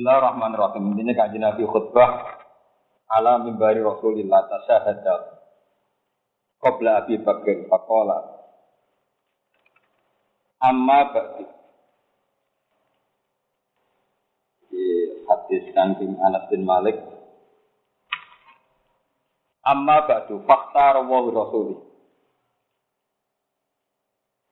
Bismillahirrahmanirrahim. 0.00 0.96
Ini 0.96 1.12
kaji 1.12 1.36
Nabi 1.36 1.60
khutbah 1.68 2.24
ala 3.12 3.36
mimbari 3.44 3.84
Rasulillah 3.84 4.48
tasyahada 4.48 5.44
qabla 6.56 7.04
Abi 7.04 7.20
Bakr 7.20 7.68
faqala 7.68 8.16
amma 10.64 11.04
ba'di 11.04 11.44
di 14.72 14.84
hadis 15.28 15.68
saking 15.68 16.16
Anas 16.16 16.48
bin 16.48 16.64
Malik 16.64 16.96
amma 19.68 20.08
ba'du 20.08 20.48
fakta 20.48 20.96
wa 21.04 21.28
rasuli 21.28 21.76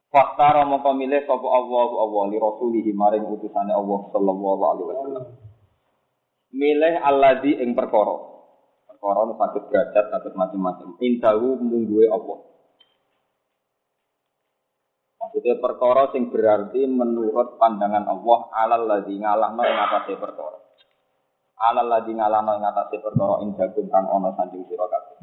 Fakta 0.09 0.65
mongko 0.65 0.97
milih 0.97 1.21
sapa 1.29 1.47
Allah 1.53 1.89
Allah 2.01 2.23
li 2.33 2.37
rasulihi 2.41 2.97
maring 2.97 3.29
utusane 3.29 3.69
Allah 3.69 4.09
sallallahu 4.09 4.61
alaihi 4.65 4.87
wasallam. 4.89 5.25
Milih 6.49 6.93
alladzi 6.97 7.61
ing 7.61 7.77
perkara. 7.77 8.17
Perkara 8.89 9.19
nu 9.29 9.37
sakit 9.37 9.69
derajat 9.69 10.05
sakit 10.09 10.33
macam-macam. 10.33 10.97
Indahu 10.97 11.61
mungguwe 11.61 12.09
Allah. 12.09 12.41
Maksudnya 15.21 15.61
perkara 15.61 16.09
sing 16.09 16.33
berarti 16.33 16.89
menurut 16.89 17.61
pandangan 17.61 18.09
Allah 18.09 18.39
alal 18.65 18.83
ladzi 18.89 19.13
ngalahno 19.13 19.61
ing 19.61 19.77
atase 19.77 20.17
perkara. 20.17 20.57
Alal 21.69 21.85
ladzi 21.85 22.17
ngalahno 22.17 22.57
ing 22.57 22.65
atase 22.65 22.97
perkara 22.97 23.45
jagung 23.61 23.87
kang 23.93 24.09
ana 24.09 24.33
sanding 24.33 24.65
sira 24.65 24.89
kabeh. 24.89 25.17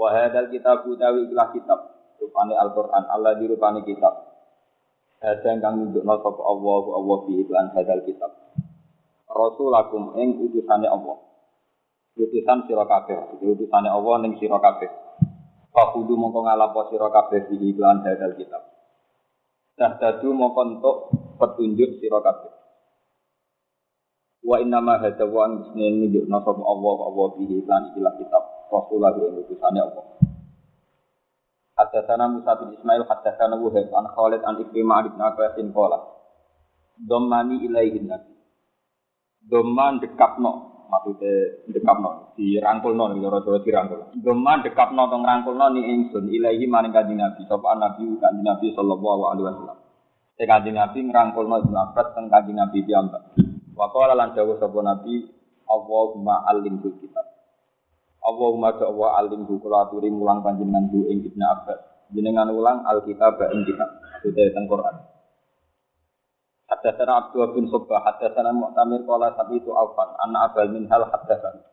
Wa 0.00 0.16
hadzal 0.16 0.48
kitab 0.48 0.88
utawi 0.88 1.28
kitab 1.28 1.97
rupane 2.18 2.54
Al-Qur'an 2.58 3.06
Allah 3.08 3.38
di 3.38 3.46
rupane 3.46 3.86
kitab. 3.86 4.14
Ada 5.18 5.58
kang 5.58 5.74
nunjukno 5.82 6.14
sapa 6.22 6.42
Allah 6.46 6.82
Allah 6.94 7.16
bi 7.26 7.42
iklan 7.42 7.74
hadal 7.74 8.06
kitab. 8.06 8.30
Rasulakum 9.26 10.14
ing 10.14 10.38
utusane 10.46 10.86
Allah. 10.86 11.18
Utusan 12.14 12.66
sira 12.66 12.86
kabeh 12.86 13.42
utusane 13.42 13.90
Allah 13.90 14.14
ning 14.22 14.38
sira 14.38 14.62
kabeh. 14.62 14.90
Fakudu 15.74 16.14
mongko 16.14 16.46
ngalapo 16.46 16.86
sira 16.94 17.10
kabeh 17.10 17.50
bi 17.50 17.58
iklan 17.74 18.06
hadal 18.06 18.38
kitab. 18.38 18.62
Dah 19.74 19.98
dadu 19.98 20.30
mongko 20.30 20.60
entuk 20.62 20.96
petunjuk 21.42 21.98
sira 21.98 22.22
kabeh. 22.22 22.54
Wa 24.46 24.62
inna 24.62 24.78
ma 24.78 25.02
hadza 25.02 25.26
wa 25.26 25.50
an 25.50 25.74
nunjukno 25.74 26.38
sapa 26.46 26.62
Allah 26.62 26.96
Allah 27.10 27.26
bi 27.34 27.58
iklan 27.58 27.90
ikilah 27.90 28.14
kitab. 28.22 28.42
Rasulahu 28.70 29.18
ing 29.34 29.34
utusane 29.42 29.82
Allah 29.82 30.18
Hadatsana 31.78 32.26
Musa 32.26 32.58
bin 32.58 32.74
Ismail 32.74 33.06
hadatsana 33.06 33.54
Wuhaib 33.54 33.94
an 33.94 34.10
Khalid 34.10 34.42
an 34.42 34.58
Ikrimah 34.58 35.06
bin 35.06 35.22
Abbas 35.22 35.54
bin 35.54 35.70
qala 35.70 36.18
Dhammani 36.98 37.62
ilaihin 37.62 38.10
nabi. 38.10 38.34
Dhamman 39.46 40.02
dekapno 40.02 40.82
maksudnya 40.90 41.62
dekapno 41.70 42.34
dirangkulno 42.34 43.14
cara-cara 43.14 43.58
dirangkul. 43.62 44.00
Dhamman 44.18 44.66
dekapno 44.66 45.06
tong 45.06 45.22
rangkulno 45.22 45.78
ni 45.78 45.86
ingsun 45.86 46.26
ilaihi 46.26 46.66
maring 46.66 46.90
kanjeng 46.90 47.22
Nabi 47.22 47.46
sapa 47.46 47.78
nabi 47.78 48.18
kanjeng 48.18 48.42
Nabi 48.42 48.66
sallallahu 48.74 49.22
alaihi 49.30 49.46
wasallam. 49.46 49.78
Te 50.34 50.42
kanjeng 50.50 50.74
Nabi 50.74 50.98
ngrangkulno 51.06 51.54
Ibnu 51.62 51.78
Abbas 51.78 52.06
teng 52.18 52.26
kanjeng 52.26 52.58
Nabi 52.58 52.82
piyambak. 52.82 53.22
Wa 53.78 53.86
qala 53.94 54.18
lan 54.18 54.34
dawuh 54.34 54.58
sapa 54.58 54.82
Nabi 54.82 55.30
Allahumma 55.70 56.50
alimul 56.50 56.98
kitab 56.98 57.37
Allahumma 58.28 58.76
Allah 58.76 59.10
alim 59.24 59.48
bu 59.48 59.56
kula 59.56 59.88
mulang 60.12 60.44
panjenengan 60.44 60.92
bu 60.92 61.08
ing 61.08 61.24
Ibnu. 61.24 61.44
Jenengan 62.12 62.52
ulang 62.52 62.84
Alkitab 62.84 63.40
ing 63.56 63.64
kitab. 63.64 63.88
Sudah 64.20 64.44
teng 64.52 64.68
Quran. 64.68 64.96
Hadatsana 66.68 67.12
Abdul 67.24 67.56
bin 67.56 67.64
Subah, 67.72 68.04
hadatsana 68.04 68.52
Mu'tamir 68.52 69.00
qala 69.08 69.32
tapi 69.32 69.56
itu 69.56 69.72
Aufan, 69.72 70.12
anna 70.20 70.52
Abal 70.52 70.68
min 70.68 70.84
hal 70.92 71.08
hadatsana. 71.08 71.64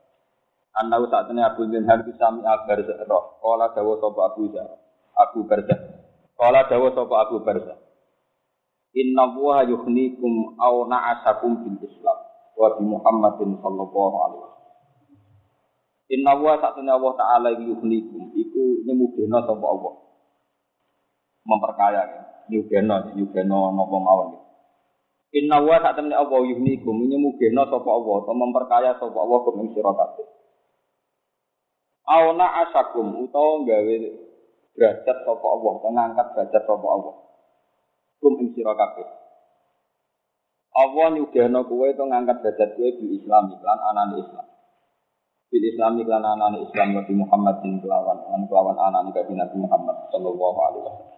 Anna 0.76 1.00
ini 1.32 1.40
Abu 1.40 1.72
bin 1.72 1.88
Hal 1.88 2.04
bisa 2.04 2.28
mi 2.36 2.44
abar 2.44 2.84
roh. 2.84 3.40
Qala 3.40 3.72
dawa 3.72 3.96
sapa 3.96 4.20
Abu 4.28 4.52
Zar. 4.52 4.68
Abu 5.16 5.48
Barzah. 5.48 5.80
Qala 6.36 6.68
dawa 6.68 6.92
sapa 6.92 7.16
Abu 7.24 7.40
Barzah. 7.40 7.80
Inna 8.92 9.24
wa 9.40 9.64
yukhnikum 9.64 10.60
aw 10.60 10.84
na'asakum 10.92 11.64
bil 11.64 11.80
Islam 11.80 12.20
wa 12.60 12.68
bi 12.76 12.84
Muhammadin 12.92 13.56
sallallahu 13.64 14.16
alaihi 14.20 14.40
wasallam. 14.44 14.55
Inna 16.06 16.38
wa 16.38 16.54
satuna 16.62 17.02
Allah 17.02 17.14
taala 17.18 17.50
yuhlikum 17.58 18.30
iku 18.38 18.64
nyemugeno 18.86 19.42
sapa 19.42 19.66
Allah. 19.66 19.94
Memperkaya 21.46 22.02
ya. 22.06 22.22
Nyugeno, 22.46 23.18
nyugeno 23.18 23.74
napa 23.74 23.98
mawon. 23.98 24.38
Inna 25.34 25.58
wa 25.66 25.82
satuna 25.82 26.22
Allah 26.22 26.42
yuhlikum 26.46 27.10
nyemugeno 27.10 27.66
sapa 27.66 27.90
Allah 27.90 28.16
atau 28.22 28.38
memperkaya 28.38 28.92
sapa 29.02 29.18
Allah 29.18 29.40
kum 29.42 29.66
ing 29.66 29.70
sira 29.74 29.92
kabeh. 29.98 30.28
Auna 32.06 32.70
asakum 32.70 33.26
utawa 33.26 33.66
gawe 33.66 33.96
derajat 34.78 35.18
sapa 35.26 35.46
Allah, 35.50 35.74
ngangkat 35.90 36.28
derajat 36.38 36.64
sapa 36.70 36.86
Allah. 36.86 37.16
Kum 38.22 38.34
ing 38.46 38.54
sira 38.54 38.78
kabeh. 38.78 39.10
Allah 40.76 41.08
nyugeno 41.18 41.66
kowe 41.66 41.88
to 41.98 42.04
ngangkat 42.06 42.46
derajat 42.46 42.78
kowe 42.78 42.90
di 42.94 43.06
Islam 43.18 43.58
lan 43.58 43.80
anane 43.90 44.22
Islam. 44.22 44.55
Bil 45.50 45.66
Islami 45.66 46.02
lan 46.04 46.26
anane 46.26 46.66
Islam 46.66 46.98
Nabi 46.98 47.14
Muhammad 47.14 47.62
bin 47.62 47.78
kelawan 47.80 48.18
lan 48.18 48.42
kelawan 48.50 48.78
anane 48.82 49.14
Nabi 49.14 49.34
Nabi 49.38 49.58
Muhammad 49.62 49.96
sallallahu 50.10 50.60
alaihi 50.66 50.84
wasallam. 50.84 51.14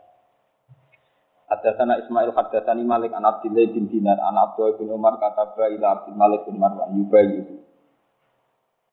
Hadatsana 1.47 1.93
Ismail 2.03 2.35
hadatsani 2.35 2.83
Malik 2.83 3.15
an 3.15 3.23
Abdullah 3.23 3.71
bin 3.71 3.88
Dinar 3.88 4.19
an 4.19 4.35
Abdullah 4.35 4.75
bin 4.75 4.91
Umar 4.91 5.15
kataba 5.15 5.71
ila 5.71 5.88
Abdul 5.95 6.19
Malik 6.19 6.43
bin 6.43 6.59
Marwan 6.59 6.91
yubayyi. 6.99 7.63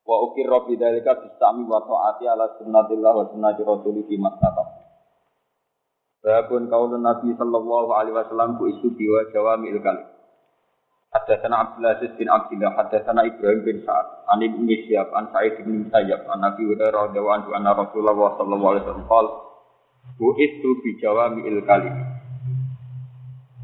Wa 0.07 0.23
ukirra 0.31 0.63
bi 0.63 0.79
dzalika 0.79 1.19
bisami 1.19 1.67
wa 1.67 1.83
taati 1.83 2.31
ala 2.31 2.55
sunnatillah 2.61 3.13
wa 3.13 3.25
sunnati 3.35 3.67
rasulih 3.67 4.07
fi 4.07 4.15
makkah. 4.23 4.55
Babun 6.23 6.71
kaulun 6.71 7.03
Nabi 7.03 7.35
sallallahu 7.35 7.91
alaihi 7.91 8.17
wasallam 8.17 8.57
ku 8.57 8.71
isu 8.71 8.95
biwa 8.97 9.29
jawami 9.35 9.75
kalim. 9.83 10.09
Hadatsana 11.15 11.57
Abdul 11.63 11.87
Aziz 11.87 12.11
bin 12.19 12.27
Abdullah, 12.27 12.75
hadatsana 12.75 13.23
Ibrahim 13.23 13.63
bin 13.63 13.87
Sa'ad, 13.87 14.27
an 14.35 14.43
Ibnu 14.43 14.67
Syihab, 14.67 15.15
an 15.15 15.31
Sa'id 15.31 15.63
bin 15.63 15.87
Musayyab, 15.87 16.27
an 16.27 16.43
Nabi 16.43 16.67
Hurairah 16.67 17.15
radhiyallahu 17.15 17.37
anhu 17.39 17.51
anna 17.55 17.71
Rasulullah 17.71 18.35
sallallahu 18.35 18.71
alaihi 18.75 18.83
wasallam 18.83 19.07
qala 19.07 19.33
Bu 20.19 20.29
itu 20.39 20.69
bi 20.83 20.91
jawami'il 20.99 21.63
kalim. 21.65 21.97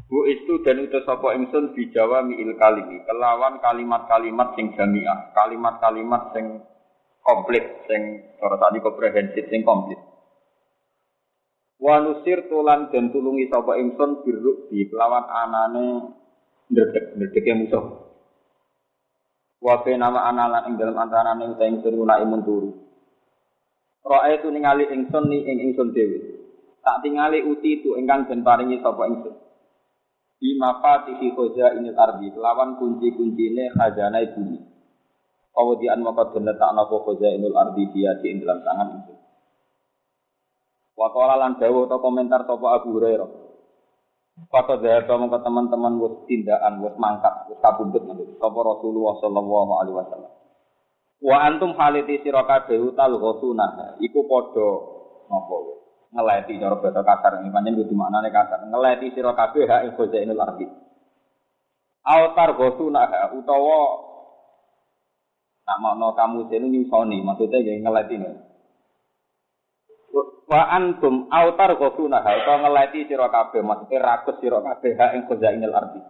Bu 0.07 0.27
itu 0.27 0.63
dan 0.63 0.79
utus 0.83 1.03
sapa 1.07 1.35
ingsun 1.35 1.75
bi 1.75 1.87
jawami'il 1.91 2.55
kalimi, 2.55 3.03
kelawan 3.03 3.59
kalimat-kalimat 3.59 4.55
sing 4.55 4.71
jamiah, 4.75 5.35
kalimat-kalimat 5.35 6.31
sing 6.35 6.63
komplit, 7.23 7.67
sing 7.87 8.31
cara 8.39 8.59
tadi 8.59 8.79
komprehensif 8.83 9.47
sing 9.47 9.63
komplit. 9.67 9.99
Wa 11.79 11.99
nusir 11.99 12.47
tulan 12.51 12.91
dan 12.95 13.11
tulungi 13.11 13.47
sapa 13.51 13.75
ingsun 13.75 14.23
birru 14.23 14.67
bi 14.67 14.87
kelawan 14.87 15.27
anane 15.27 15.87
ndredeg 16.71 17.19
ndredege 17.19 17.51
musuh. 17.59 17.85
Wa 19.61 19.85
nama 19.85 20.25
analan 20.25 20.73
ing 20.73 20.75
dalam 20.79 20.97
antarane 20.97 21.45
uta 21.53 21.69
ingsun 21.69 21.93
guna 21.93 22.17
imun 22.17 22.41
turu. 22.41 22.69
Roe 24.01 24.33
itu 24.33 24.49
ningali 24.49 24.89
ingsun 24.89 25.29
ni 25.29 25.45
ing 25.45 25.69
ingsun 25.69 25.93
dhewe. 25.93 26.17
Tak 26.81 27.05
tingali 27.05 27.45
uti 27.45 27.77
itu 27.77 27.93
ingkang 27.93 28.25
den 28.25 28.41
paringi 28.41 28.81
sapa 28.81 29.05
ingsun. 29.05 29.37
Bi 30.41 30.57
mafatihi 30.57 31.37
khoza 31.37 31.77
ini 31.77 31.93
ardi 31.93 32.33
kelawan 32.33 32.81
kunci-kuncine 32.81 33.77
khazanah 33.77 34.25
bumi. 34.33 34.57
Kawadian 35.53 36.01
maka 36.01 36.33
den 36.33 36.49
letakna 36.49 36.89
apa 36.89 36.95
khoza 37.05 37.29
inul 37.29 37.53
ardi 37.53 37.85
dia 37.93 38.17
di 38.17 38.33
ing 38.33 38.41
dalam 38.41 38.65
tangan 38.65 38.87
ingsun. 38.97 39.19
Wa 40.97 41.13
qala 41.13 41.37
lan 41.37 41.61
dawuh 41.61 41.85
atau 41.85 42.01
komentar 42.01 42.49
sapa 42.49 42.67
Abu 42.81 42.97
Hurairah. 42.97 43.50
Kata 44.49 44.81
dhewe 44.81 45.05
mongko 45.05 45.37
teman-teman 45.45 46.01
wis 46.01 46.15
tindakan 46.25 46.81
wis 46.81 46.95
mangkat 46.97 47.51
wis 47.51 47.59
kabundut 47.61 48.01
nanti 48.09 48.25
sapa 48.41 48.59
Rasulullah 48.65 49.13
sallallahu 49.21 49.71
alaihi 49.77 49.97
wasallam. 50.01 50.31
Wa 51.21 51.37
antum 51.45 51.77
haliti 51.77 52.25
sira 52.25 52.41
kabeh 52.49 52.81
utal 52.81 53.21
ghusuna 53.21 53.93
iku 54.01 54.25
padha 54.25 54.69
napa 55.29 55.55
ngeleti 56.11 56.57
cara 56.57 56.75
basa 56.81 57.01
kasar 57.05 57.31
ini 57.39 57.53
pancen 57.53 57.77
kudu 57.77 57.93
maknane 57.93 58.33
kasar 58.33 58.65
ngeleti 58.65 59.13
sira 59.13 59.37
kabeh 59.37 59.69
hak 59.69 59.81
ing 59.85 59.91
khuzainul 59.93 60.41
ardi. 60.41 60.65
Autar 62.01 62.57
ghusuna 62.57 63.05
utawa 63.37 63.81
nak 65.61 65.77
makna 65.77 66.07
kamu 66.17 66.49
sene 66.49 66.65
nyusoni 66.73 67.21
maksudnya 67.21 67.61
nggih 67.61 67.79
ngeleti 67.85 68.15
nih. 68.17 68.50
Wa 70.51 70.67
antum 70.67 71.31
autar 71.31 71.79
kosuna 71.79 72.19
ha 72.19 72.43
utawa 72.43 72.67
ngeleti 72.67 73.07
sira 73.07 73.31
kabeh 73.31 73.63
maksudnya 73.63 74.03
rakus 74.03 74.35
sira 74.43 74.59
kabeh 74.59 74.99
ha 74.99 75.15
ing 75.15 75.23
khuzainil 75.31 75.71
ardi. 75.71 76.03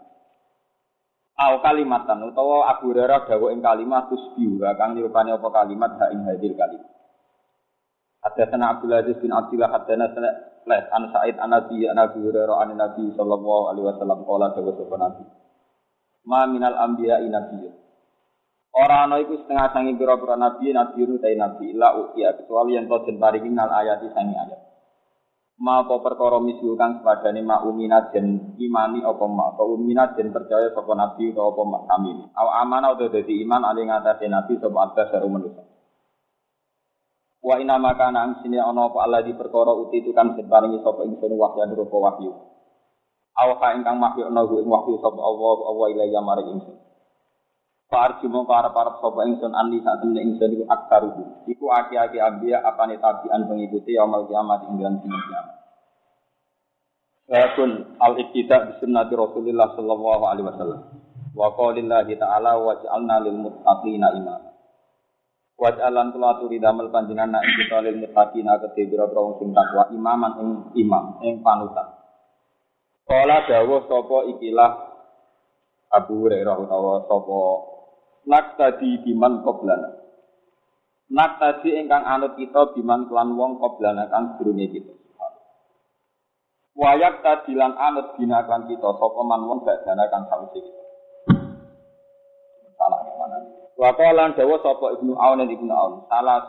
Au 1.38 1.62
kalimatan 1.62 2.26
utawa 2.26 2.74
Abu 2.74 2.90
Hurairah 2.90 3.30
dawuh 3.30 3.54
ing 3.54 3.62
kalimat 3.62 4.10
tusbihu 4.10 4.58
kang 4.78 4.98
nirupane 4.98 5.38
apa 5.38 5.46
kalimat 5.54 5.94
ha 6.02 6.10
ing 6.10 6.26
hadir 6.26 6.58
kalimat. 6.58 6.90
Hadatsana 8.26 8.78
Abdul 8.78 8.94
Aziz 8.98 9.18
bin 9.22 9.30
Abdullah 9.30 9.70
hadatsana 9.70 10.30
Les 10.62 10.86
an 10.94 11.10
Sa'id 11.10 11.42
an 11.42 11.58
Nabi 11.58 11.90
an 11.90 11.98
Abi 11.98 12.22
Hurairah 12.22 12.66
an 12.66 12.78
Nabi 12.78 13.10
sallallahu 13.18 13.74
alaihi 13.74 13.86
wasallam 13.94 14.26
qala 14.26 14.54
dawuh 14.54 14.74
sapa 14.78 14.96
Nabi. 14.98 15.26
Ma 16.26 16.46
minal 16.46 16.78
anbiya 16.78 17.18
nabiyyun. 17.18 17.74
Ora 18.72 19.04
ana 19.04 19.20
iku 19.20 19.36
setengah 19.36 19.76
sangi 19.76 20.00
pira-pira 20.00 20.40
nabi 20.40 20.72
nabi 20.72 21.04
utai 21.04 21.36
nabi 21.36 21.76
la 21.76 21.92
ukia 22.00 22.40
kecuali 22.40 22.80
yang 22.80 22.88
den 22.88 23.20
paringi 23.20 23.52
minal 23.52 23.68
ayati 23.68 24.08
sangi 24.16 24.32
ayat. 24.32 24.62
Ma 25.60 25.84
apa 25.84 26.00
perkara 26.00 26.40
misu 26.40 26.80
kang 26.80 27.04
sepadane 27.04 27.44
ma 27.44 27.68
uminat 27.68 28.16
den 28.16 28.56
imani 28.56 29.04
apa 29.04 29.28
ma 29.28 29.52
apa 29.52 29.62
uminat 29.68 30.16
den 30.16 30.32
percaya 30.32 30.72
sapa 30.72 30.96
nabi 30.96 31.36
utawa 31.36 31.52
apa 31.52 31.62
mak 31.68 31.84
kami. 31.92 32.12
Aw 32.32 32.48
amana 32.64 32.96
utawa 32.96 33.12
dadi 33.12 33.44
iman 33.44 33.62
ali 33.68 33.84
ngatasé 33.84 34.32
nabi 34.32 34.56
sapa 34.56 34.78
atas 34.88 35.08
karo 35.12 35.28
manusa. 35.28 35.68
Wa 37.44 37.60
ina 37.60 37.76
maka 37.76 38.08
nang 38.08 38.40
sini 38.40 38.56
ana 38.56 38.88
apa 38.88 39.04
Allah 39.04 39.20
di 39.28 39.36
perkara 39.36 39.76
uti 39.76 40.00
itu 40.00 40.16
kan 40.16 40.40
den 40.40 40.48
paringi 40.48 40.80
sapa 40.80 41.04
ingsun 41.04 41.36
wahyu 41.36 41.76
rupa 41.76 41.98
wahyu. 42.08 42.32
Aw 43.36 43.50
ka 43.60 43.76
ingkang 43.76 44.00
wahyu 44.00 44.32
ana 44.32 44.48
ing 44.48 44.66
wahyu 44.72 44.96
sapa 45.04 45.20
Allah 45.20 45.56
Allah 45.68 45.88
ilaiya 45.92 46.24
maring 46.24 46.56
ingsun. 46.56 46.91
Pak 47.92 48.24
Arjumo 48.24 48.48
para 48.48 48.72
para 48.72 48.96
sopa 49.04 49.28
ingsun 49.28 49.52
anli 49.52 49.84
saat 49.84 50.00
temen 50.00 50.16
ingsun 50.16 50.56
iku 50.56 50.64
aksaruhu. 50.64 51.44
Iku 51.44 51.68
aki-aki 51.76 52.24
abia 52.24 52.64
apane 52.64 52.96
tabian 53.04 53.52
pengikuti 53.52 54.00
yaumul 54.00 54.32
kiamat 54.32 54.64
ing 54.72 54.80
dalam 54.80 55.04
dina 55.04 55.20
kiamat. 55.28 55.56
Walaupun 57.28 58.00
al 58.00 58.16
iktida 58.16 58.64
bi 58.64 58.80
sunnati 58.80 59.12
Rasulillah 59.12 59.76
sallallahu 59.76 60.24
alaihi 60.24 60.48
wasallam. 60.48 60.82
Wa 61.36 61.52
qaulillahi 61.52 62.16
ta'ala 62.16 62.64
wa 62.64 62.80
ja'alna 62.80 63.28
lil 63.28 63.36
muttaqina 63.44 64.08
imama. 64.16 64.56
Wa 65.60 65.76
ja'alan 65.76 66.16
kula 66.16 66.40
aturi 66.40 66.64
damel 66.64 66.96
panjenengan 66.96 67.44
ing 67.44 67.56
kita 67.60 67.76
lil 67.92 68.08
muttaqina 68.08 68.56
kedhe 68.56 68.88
pira-pira 68.88 69.20
wong 69.20 69.36
sing 69.44 69.52
takwa 69.52 69.92
imaman 69.92 70.32
ing 70.40 70.50
imam 70.80 71.20
ing 71.28 71.44
panutan. 71.44 71.92
Kala 73.04 73.44
dawuh 73.52 73.84
sapa 73.92 74.32
ikilah 74.32 74.72
Abu 75.92 76.24
Hurairah 76.24 76.56
utawa 76.56 77.04
sapa 77.04 77.40
nak 78.28 78.58
tadi 78.58 79.02
biman 79.02 79.42
qoblana. 79.46 79.90
Nak 81.12 81.32
tadi 81.44 81.76
ingkang 81.76 82.08
anut 82.08 82.40
kita 82.40 82.72
biman 82.78 83.12
kelan 83.12 83.36
wong 83.36 83.60
qoblana 83.60 84.08
kang 84.08 84.38
sedurunge 84.38 84.68
kita. 84.72 85.02
Wayak 86.72 87.20
tadi 87.20 87.52
lan 87.52 87.76
anut 87.76 88.16
bina 88.16 88.48
kan 88.48 88.64
kita 88.66 88.90
sapa 88.96 89.22
man 89.28 89.44
wong 89.44 89.60
badana 89.68 90.08
kang 90.08 90.24
sawise 90.32 90.64
kita. 90.64 90.84
Salah 92.80 93.04
mana? 93.20 93.38
Wa 93.76 93.92
qala 93.94 94.32
dawa 94.32 94.56
sapa 94.64 94.96
Ibnu 94.98 95.14
Aun 95.14 95.44
dan 95.44 95.52
Ibnu 95.52 95.70
Aun. 95.70 96.08
Salah. 96.08 96.48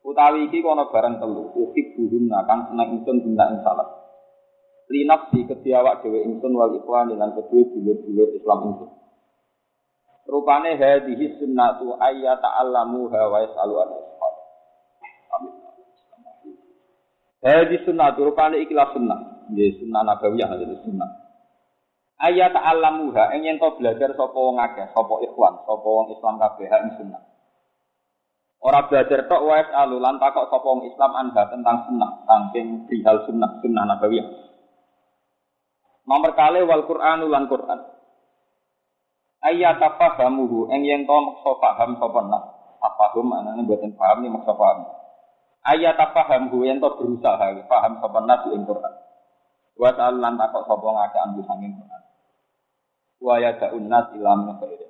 Utawi 0.00 0.48
iki 0.48 0.64
kono 0.64 0.88
barang 0.88 1.20
telu. 1.20 1.52
Ukip 1.52 1.86
buhun 1.94 2.32
kang 2.48 2.72
seneng 2.72 2.98
ingsun 2.98 3.20
bina 3.20 3.52
ing 3.52 3.60
salah. 3.60 3.86
Linap 4.88 5.28
di 5.30 5.44
kediawak 5.44 6.00
dhewe 6.00 6.24
ingsun 6.24 6.56
wal 6.56 6.72
ikhwan 6.72 7.12
lan 7.12 7.36
kedue 7.36 7.68
dulur-dulur 7.68 8.32
Islam 8.32 8.58
ingsun. 8.72 8.90
Rupane 10.28 10.76
hadhihi 10.76 11.40
sunnatu 11.40 11.96
ayya 11.96 12.36
ta'allamu 12.36 13.08
wa 13.08 13.38
yasalu 13.40 13.74
an 13.80 13.88
Amin. 15.32 15.54
Hadhi 17.40 17.76
sunnatu 17.88 18.28
rupane 18.28 18.60
ikilah 18.60 18.92
sunnah. 18.92 19.48
Ya 19.56 19.72
sunnah 19.80 20.04
nabawiyah 20.04 20.52
jadi 20.60 20.76
sunnah. 20.84 21.08
Ayya 22.20 22.52
ta'allamu 22.52 23.08
ha 23.16 23.32
ing 23.32 23.48
yen 23.48 23.56
to 23.56 23.72
belajar 23.80 24.12
sapa 24.12 24.36
wong 24.36 24.60
akeh, 24.60 24.92
sapa 24.92 25.14
ikhwan, 25.24 25.64
sapa 25.64 25.86
wong 25.88 26.12
Islam 26.12 26.36
kabeh 26.36 26.68
ing 26.68 26.92
sunnah. 27.00 27.22
Ora 28.60 28.84
belajar 28.84 29.24
tok 29.32 29.42
wa 29.48 29.54
yasalu 29.56 29.96
lan 29.96 30.20
takok 30.20 30.52
sapa 30.52 30.66
wong 30.66 30.84
Islam 30.92 31.12
anda 31.16 31.48
tentang 31.48 31.88
sunnah, 31.88 32.10
saking 32.28 32.84
perihal 32.84 33.24
sunnah, 33.24 33.64
sunnah 33.64 33.84
nabawiyah. 33.96 34.28
Nomor 36.04 36.36
kali 36.36 36.60
wal 36.68 36.84
Qur'anu 36.84 37.32
Qur'an 37.48 37.97
ayat 39.44 39.78
apa 39.78 40.18
hamuhu 40.18 40.66
eng 40.70 40.82
yang 40.82 41.02
to 41.06 41.14
maksa 41.14 41.50
paham 41.62 41.90
sapa 41.98 42.20
nak? 42.26 42.44
Apahum 42.78 43.34
anane 43.34 43.66
mboten 43.66 43.94
paham 43.94 44.22
nih 44.22 44.30
maksa 44.30 44.54
paham. 44.54 44.86
Ayat 45.66 45.98
apa 45.98 46.20
hamuhu 46.26 46.66
yang 46.66 46.82
to 46.82 46.88
berusaha 46.98 47.54
paham 47.66 47.92
sapa 48.02 48.18
nak 48.26 48.50
ing 48.50 48.66
Quran. 48.66 48.94
Wa 49.78 49.94
ta'ala 49.94 50.34
takok 50.34 50.66
sapa 50.66 50.86
ngake 50.90 51.18
ambu 51.22 51.40
sanging 51.46 51.72
Quran. 51.78 52.02
Wa 53.18 53.34
ya 53.42 53.54
ilam 53.74 54.58
khair 54.62 54.80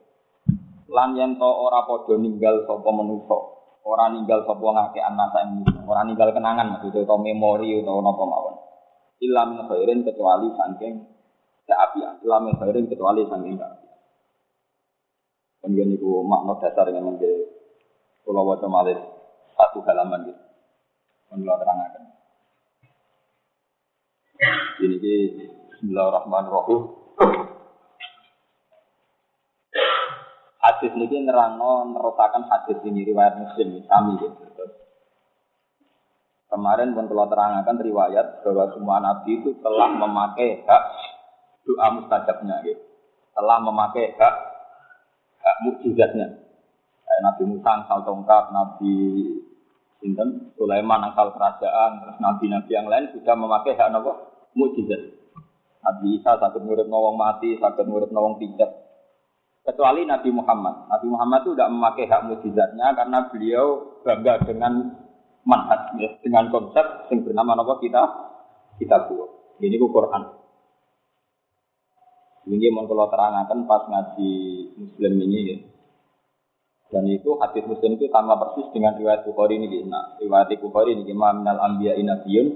lan 0.88 1.12
yen 1.20 1.36
to 1.36 1.44
ora 1.48 1.84
padha 1.84 2.16
ninggal 2.16 2.64
sapa 2.64 2.88
manusa 2.88 3.38
ora 3.84 4.08
ninggal 4.08 4.48
sapa 4.48 4.64
ngake 4.64 5.00
anak 5.00 5.36
ing 5.44 5.64
ora 5.84 6.04
ninggal 6.04 6.32
kenangan 6.32 6.76
maksudnya 6.76 7.04
to 7.04 7.16
memori 7.20 7.76
utawa 7.76 8.00
napa 8.00 8.24
mawon. 8.24 8.56
Ilam 9.18 9.66
khairin 9.68 10.06
kecuali 10.06 10.48
saking 10.56 10.94
keapian. 11.68 12.22
Ilam 12.24 12.54
khairin 12.56 12.88
kecuali 12.88 13.28
saking 13.28 13.56
keapian 13.60 13.87
Kemudian 15.58 15.90
itu 15.90 16.08
makna 16.22 16.54
dasar 16.62 16.86
yang 16.94 17.06
menjadi 17.06 17.50
Pulau 18.22 18.46
Wajah 18.46 18.70
satu 19.56 19.78
halaman 19.82 20.30
gitu. 20.30 20.42
Menurut 21.34 21.60
terangkan. 21.60 22.02
Ini 24.78 24.96
di 25.02 25.14
Bismillahirrahmanirrahim. 25.74 26.82
Hadis 30.58 30.92
ini 30.94 31.18
nerangno 31.26 31.90
nerotakan 31.90 32.46
hadis 32.46 32.78
ini 32.86 33.02
riwayat 33.02 33.34
Muslim 33.40 33.82
kami 33.88 34.12
gitu. 34.22 34.64
Kemarin 36.48 36.96
pun 36.96 37.10
telah 37.12 37.26
terangkan 37.28 37.76
riwayat 37.76 38.40
bahwa 38.40 38.64
semua 38.72 38.96
nabi 39.04 39.42
itu 39.42 39.52
telah 39.60 39.90
memakai 39.90 40.64
hak 40.64 40.82
doa 41.66 41.86
mustajabnya 41.98 42.62
gitu. 42.64 42.80
Telah 43.36 43.58
memakai 43.60 44.16
hak 44.16 44.34
mukjizatnya. 45.64 46.28
Kayak 47.04 47.22
Nabi 47.24 47.42
Musa 47.48 47.70
asal 47.84 47.98
tongkat, 48.04 48.44
Nabi 48.52 48.94
Sinten, 49.98 50.54
Sulaiman 50.54 51.10
asal 51.10 51.34
kerajaan, 51.34 52.04
terus 52.04 52.16
nabi-nabi 52.22 52.70
yang 52.70 52.86
lain 52.86 53.10
sudah 53.10 53.34
memakai 53.34 53.74
hak 53.74 53.90
apa? 53.90 54.12
Mukjizat. 54.54 55.18
Nabi 55.82 56.20
Isa 56.20 56.38
sakit 56.38 56.62
murid 56.62 56.86
nawang 56.86 57.16
mati, 57.18 57.56
sakit 57.58 57.86
murid 57.86 58.10
nawang 58.14 58.38
pijat. 58.38 58.70
Kecuali 59.64 60.06
Nabi 60.08 60.30
Muhammad. 60.32 60.88
Nabi 60.88 61.06
Muhammad 61.12 61.40
itu 61.44 61.52
tidak 61.56 61.72
memakai 61.72 62.04
hak 62.08 62.22
mukjizatnya 62.24 62.86
karena 62.96 63.18
beliau 63.28 63.66
bangga 64.00 64.34
dengan 64.46 64.72
manhaj, 65.44 65.96
ya, 66.00 66.08
dengan 66.24 66.48
konsep 66.52 67.08
yang 67.08 67.24
bernama 67.24 67.56
apa 67.56 67.74
kita 67.80 68.02
kita 68.78 68.96
buat. 69.08 69.58
Ini 69.58 69.76
Quran. 69.80 70.22
Ini 72.48 72.72
mau 72.72 72.88
kalau 72.88 73.12
terangkan 73.12 73.68
pas 73.68 73.84
ngaji 73.92 74.32
Muslim 74.80 75.12
ini 75.20 75.38
ya. 75.44 75.56
Dan 76.88 77.04
itu 77.12 77.36
hadis 77.36 77.68
Muslim 77.68 78.00
itu 78.00 78.08
sama 78.08 78.40
persis 78.40 78.64
dengan 78.72 78.96
riwayat 78.96 79.28
Bukhari 79.28 79.60
ini. 79.60 79.84
Nah, 79.84 80.16
riwayat 80.16 80.56
Bukhari 80.56 80.96
ini 80.96 81.12
ma 81.12 81.36
minal 81.36 81.60
anbiya 81.60 81.92
inabiyun 82.00 82.48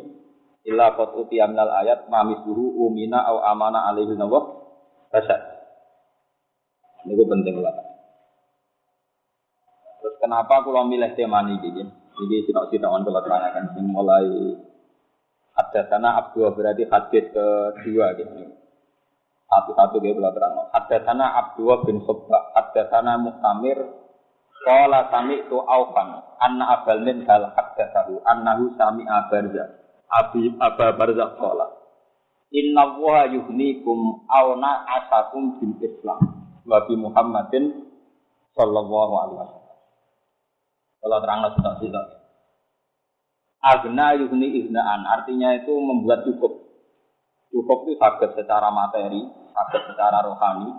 illa 0.64 0.96
qad 0.96 1.12
utiya 1.12 1.44
minal 1.52 1.68
ayat 1.68 2.08
ma 2.08 2.24
misluhu 2.24 2.88
umina 2.88 3.20
au 3.28 3.44
amana 3.44 3.84
alaihi 3.92 4.16
nawa 4.16 4.40
rasyad. 5.12 5.40
Ini 7.04 7.12
itu 7.12 7.24
penting 7.28 7.60
lah. 7.60 7.76
Terus 10.00 10.16
kenapa 10.16 10.64
kalau 10.64 10.88
milih 10.88 11.12
tema 11.12 11.44
ini 11.44 11.60
gini? 11.60 11.84
Ini 12.16 12.36
sitok-sitok 12.48 12.88
kalau 12.88 13.20
terangkan. 13.20 13.76
Mulai 13.76 14.56
ada 15.52 15.80
sana 15.92 16.16
Abdul 16.16 16.48
berarti 16.56 16.88
hadis 16.88 17.28
kedua 17.28 18.16
gitu 18.16 18.61
satu-satu 19.52 20.00
dia 20.00 20.16
belum 20.16 20.32
terang. 20.32 20.56
Ada 20.72 20.96
sana 21.04 21.26
Abdullah 21.36 21.84
bin 21.84 22.00
Subba, 22.08 22.56
ada 22.56 22.88
sana 22.88 23.20
Muktamir, 23.20 23.76
Kala 24.62 25.10
sami 25.10 25.42
itu 25.42 25.58
Aufan, 25.58 26.22
anna 26.38 26.64
abal 26.78 27.02
min 27.02 27.26
hal 27.26 27.50
hadda 27.50 27.84
tahu, 27.90 28.22
annahu 28.22 28.70
sami 28.78 29.02
abarza, 29.02 29.74
abi 30.06 30.54
aba 30.54 30.94
barza 30.94 31.34
kala. 31.34 31.66
Inna 32.54 32.94
wa 32.94 33.26
yuhnikum 33.26 34.22
awna 34.30 34.86
asakum 34.86 35.58
bil 35.58 35.74
Islam, 35.82 36.46
wabi 36.62 36.94
Muhammadin 36.94 37.90
sallallahu 38.54 39.14
alaihi 39.18 39.38
wasallam. 39.42 39.78
Kalau 41.02 41.18
terang 41.18 41.40
sudah 41.58 41.74
tidak. 41.82 42.06
Agna 43.62 44.14
yuhni 44.14 44.62
iznaan, 44.62 45.02
artinya 45.10 45.58
itu 45.58 45.74
membuat 45.74 46.22
cukup. 46.22 46.70
Cukup 47.50 47.78
itu 47.90 47.98
sakit 47.98 48.38
secara 48.38 48.70
materi, 48.70 49.26
sakit 49.52 49.82
secara 49.92 50.24
rohani, 50.24 50.72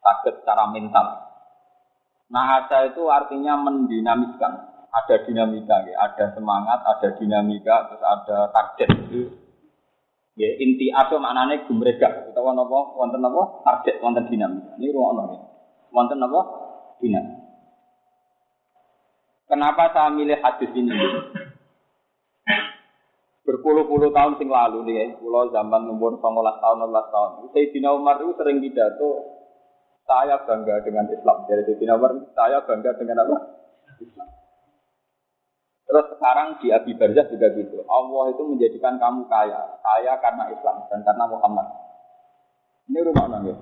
sakit 0.00 0.42
secara 0.42 0.70
mental. 0.70 1.06
Nah, 2.30 2.62
asa 2.62 2.94
itu 2.94 3.10
artinya 3.10 3.58
mendinamiskan. 3.58 4.70
Ada 4.90 5.22
dinamika, 5.22 5.86
ya. 5.86 6.02
ada 6.02 6.34
semangat, 6.34 6.82
ada 6.82 7.14
dinamika, 7.14 7.86
terus 7.86 8.02
ada 8.02 8.50
target. 8.50 8.90
Ya, 10.34 10.50
inti 10.58 10.90
asa 10.90 11.14
maknanya 11.18 11.62
gumrega. 11.70 12.26
Kita 12.26 12.42
wonten 12.42 12.66
apa? 12.66 12.78
Wonten 12.98 13.22
apa? 13.22 13.42
Target, 13.62 14.02
wonten 14.02 14.26
dinamika. 14.26 14.74
Ini 14.82 14.90
ruang 14.90 15.30
ya. 15.30 15.38
Wonten 15.94 16.18
apa? 16.18 16.40
Dinamika. 16.98 17.38
Kenapa 19.50 19.90
saya 19.90 20.14
milih 20.14 20.38
hadis 20.38 20.70
ini? 20.78 20.94
Berpuluh-puluh 23.50 24.14
tahun 24.14 24.38
sing 24.38 24.46
lalu 24.46 24.86
nih, 24.86 25.18
pulau 25.18 25.50
zaman 25.50 25.90
umur 25.90 26.22
19 26.22 26.22
tahun, 26.62 26.76
16 26.86 27.14
tahun. 27.14 27.30
Sayyidina 27.50 27.90
Umar 27.90 28.22
itu 28.22 28.38
sering 28.38 28.62
pidato 28.62 29.10
Saya 30.06 30.42
bangga 30.46 30.82
dengan 30.86 31.10
Islam. 31.10 31.50
Jadi 31.50 31.66
Sayyidina 31.66 31.98
Umar, 31.98 32.14
saya 32.38 32.62
bangga 32.62 32.94
dengan 32.94 33.26
apa? 33.26 33.36
Islam. 33.98 34.28
Terus 35.90 36.06
sekarang 36.14 36.62
di 36.62 36.70
Abi 36.70 36.94
Barzah 36.94 37.26
juga 37.26 37.50
gitu. 37.58 37.82
Allah 37.90 38.30
itu 38.30 38.42
menjadikan 38.46 39.02
kamu 39.02 39.26
kaya. 39.26 39.82
Kaya 39.82 40.12
karena 40.22 40.46
Islam 40.54 40.86
dan 40.86 41.02
karena 41.02 41.24
Muhammad. 41.26 41.66
Ini 42.86 42.98
rumah 43.10 43.26
nangis. 43.26 43.58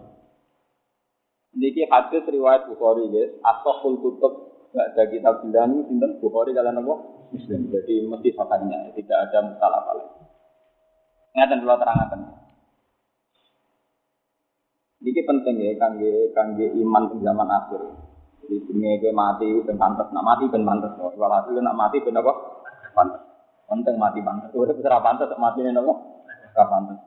Niki 1.56 1.88
hadis 1.88 2.28
riwayat 2.28 2.68
Bukhari 2.68 3.08
guys. 3.08 3.32
Asoful 3.40 3.96
kutub 4.04 4.32
nggak 4.72 4.88
ada 4.94 5.02
kitab 5.08 5.34
bilang 5.44 5.84
sinten 5.88 6.20
Bukhari 6.20 6.52
kalian 6.52 6.80
apa? 6.80 6.94
Muslim. 7.32 7.60
Jadi 7.72 7.94
mesti 8.08 8.28
sahihnya, 8.32 8.92
tidak 8.96 9.18
ada 9.28 9.38
masalah 9.52 9.78
apa 9.84 9.92
lagi. 9.96 10.16
Ingatan 11.36 11.60
dulu 11.62 11.76
terangkan. 11.76 12.20
Ini 14.98 15.22
penting 15.24 15.56
ya, 15.62 15.72
kangge 15.78 16.12
kangge 16.34 16.66
iman 16.82 17.04
di 17.14 17.16
zaman 17.22 17.48
akhir. 17.48 17.82
Jadi 18.42 18.56
dunia 18.64 18.98
gue 18.98 19.12
mati, 19.12 19.48
ben 19.62 19.76
pantas, 19.76 20.08
nak 20.10 20.24
mati 20.24 20.44
ben 20.48 20.64
pantas. 20.64 20.92
Walhasil 20.98 21.60
nak 21.60 21.76
mati 21.78 22.00
ben 22.00 22.16
apa? 22.18 22.32
Pantas. 22.96 23.22
Penting 23.68 23.96
mati 24.00 24.24
pantas. 24.24 24.50
Udah 24.56 24.74
bisa 24.74 24.98
pantas, 25.04 25.28
mati 25.36 25.60
nih 25.60 25.76
apa? 25.76 25.94
Gak 26.56 26.68
pantas. 26.72 26.98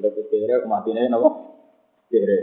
Udah 0.00 0.10
kere, 0.16 0.64
mati 0.64 0.90
nih 0.96 1.12
apa? 1.12 1.30
Kere. 2.08 2.38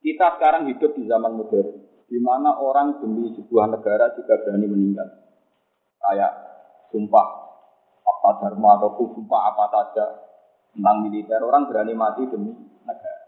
Kita 0.00 0.40
sekarang 0.40 0.72
hidup 0.72 0.96
di 0.96 1.04
zaman 1.04 1.36
modern, 1.36 1.68
di 2.08 2.18
mana 2.24 2.56
orang 2.56 3.04
demi 3.04 3.28
sebuah 3.36 3.68
negara 3.68 4.16
juga 4.16 4.40
berani 4.40 4.64
meninggal. 4.64 5.08
Kayak 6.00 6.32
sumpah 6.88 7.26
apa 8.00 8.30
dharma 8.40 8.80
atau 8.80 8.96
sumpah 9.12 9.40
apa 9.52 9.64
saja 9.68 10.06
tentang 10.72 11.04
militer, 11.04 11.40
orang 11.44 11.68
berani 11.68 11.92
mati 11.92 12.24
demi 12.32 12.56
negara. 12.88 13.22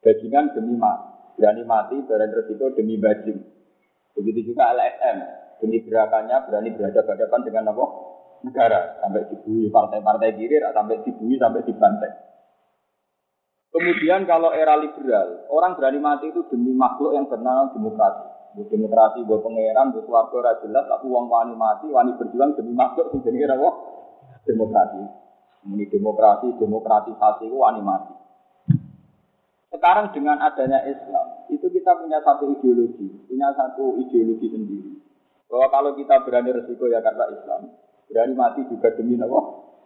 Bajingan 0.00 0.54
demi 0.54 0.78
mati, 0.78 1.34
berani 1.34 1.62
mati 1.66 1.96
berani 2.06 2.32
resiko 2.38 2.70
demi 2.78 2.94
bajing. 2.94 3.38
Begitu 4.14 4.54
juga 4.54 4.70
LSM, 4.70 5.18
demi 5.58 5.82
gerakannya 5.82 6.46
berani 6.46 6.70
berhadapan-hadapan 6.78 7.40
dengan 7.42 7.74
apa? 7.74 7.84
Negara, 8.40 8.96
sampai 9.04 9.28
dibui 9.28 9.68
partai-partai 9.68 10.32
kiri, 10.32 10.56
sampai 10.64 11.04
dibui, 11.04 11.36
sampai 11.36 11.60
dibantai. 11.60 12.29
Kemudian 13.70 14.26
kalau 14.26 14.50
era 14.50 14.74
liberal, 14.82 15.46
orang 15.46 15.78
berani 15.78 16.02
mati 16.02 16.26
itu 16.26 16.42
demi 16.50 16.74
makhluk 16.74 17.14
yang 17.14 17.30
bernama 17.30 17.70
demokrasi. 17.70 18.26
Demokrasi 18.66 19.22
buat 19.30 19.46
pangeran, 19.46 19.94
buat 19.94 20.10
keluarga 20.10 20.58
jelas, 20.58 20.90
tapi 20.90 21.06
uang 21.06 21.30
wani 21.30 21.54
mati, 21.54 21.86
wani 21.86 22.18
berjuang 22.18 22.58
demi 22.58 22.74
makhluk 22.74 23.14
jenis 23.22 23.46
apa? 23.46 23.70
Demokrasi. 24.42 25.02
Ini 25.70 25.86
demokrasi, 25.86 26.58
demokratisasi 26.58 27.46
itu 27.46 27.58
animasi. 27.62 28.14
Sekarang 29.70 30.10
dengan 30.10 30.42
adanya 30.42 30.82
Islam, 30.82 31.46
itu 31.46 31.70
kita 31.70 31.94
punya 31.94 32.18
satu 32.26 32.50
ideologi, 32.50 33.06
punya 33.30 33.54
satu 33.54 34.02
ideologi 34.02 34.50
sendiri. 34.50 34.98
Bahwa 35.46 35.70
kalau 35.70 35.90
kita 35.94 36.26
berani 36.26 36.50
resiko 36.58 36.90
ya 36.90 36.98
karena 36.98 37.30
Islam, 37.30 37.70
berani 38.10 38.34
mati 38.34 38.66
juga 38.66 38.90
demi 38.98 39.14
apa? 39.14 39.40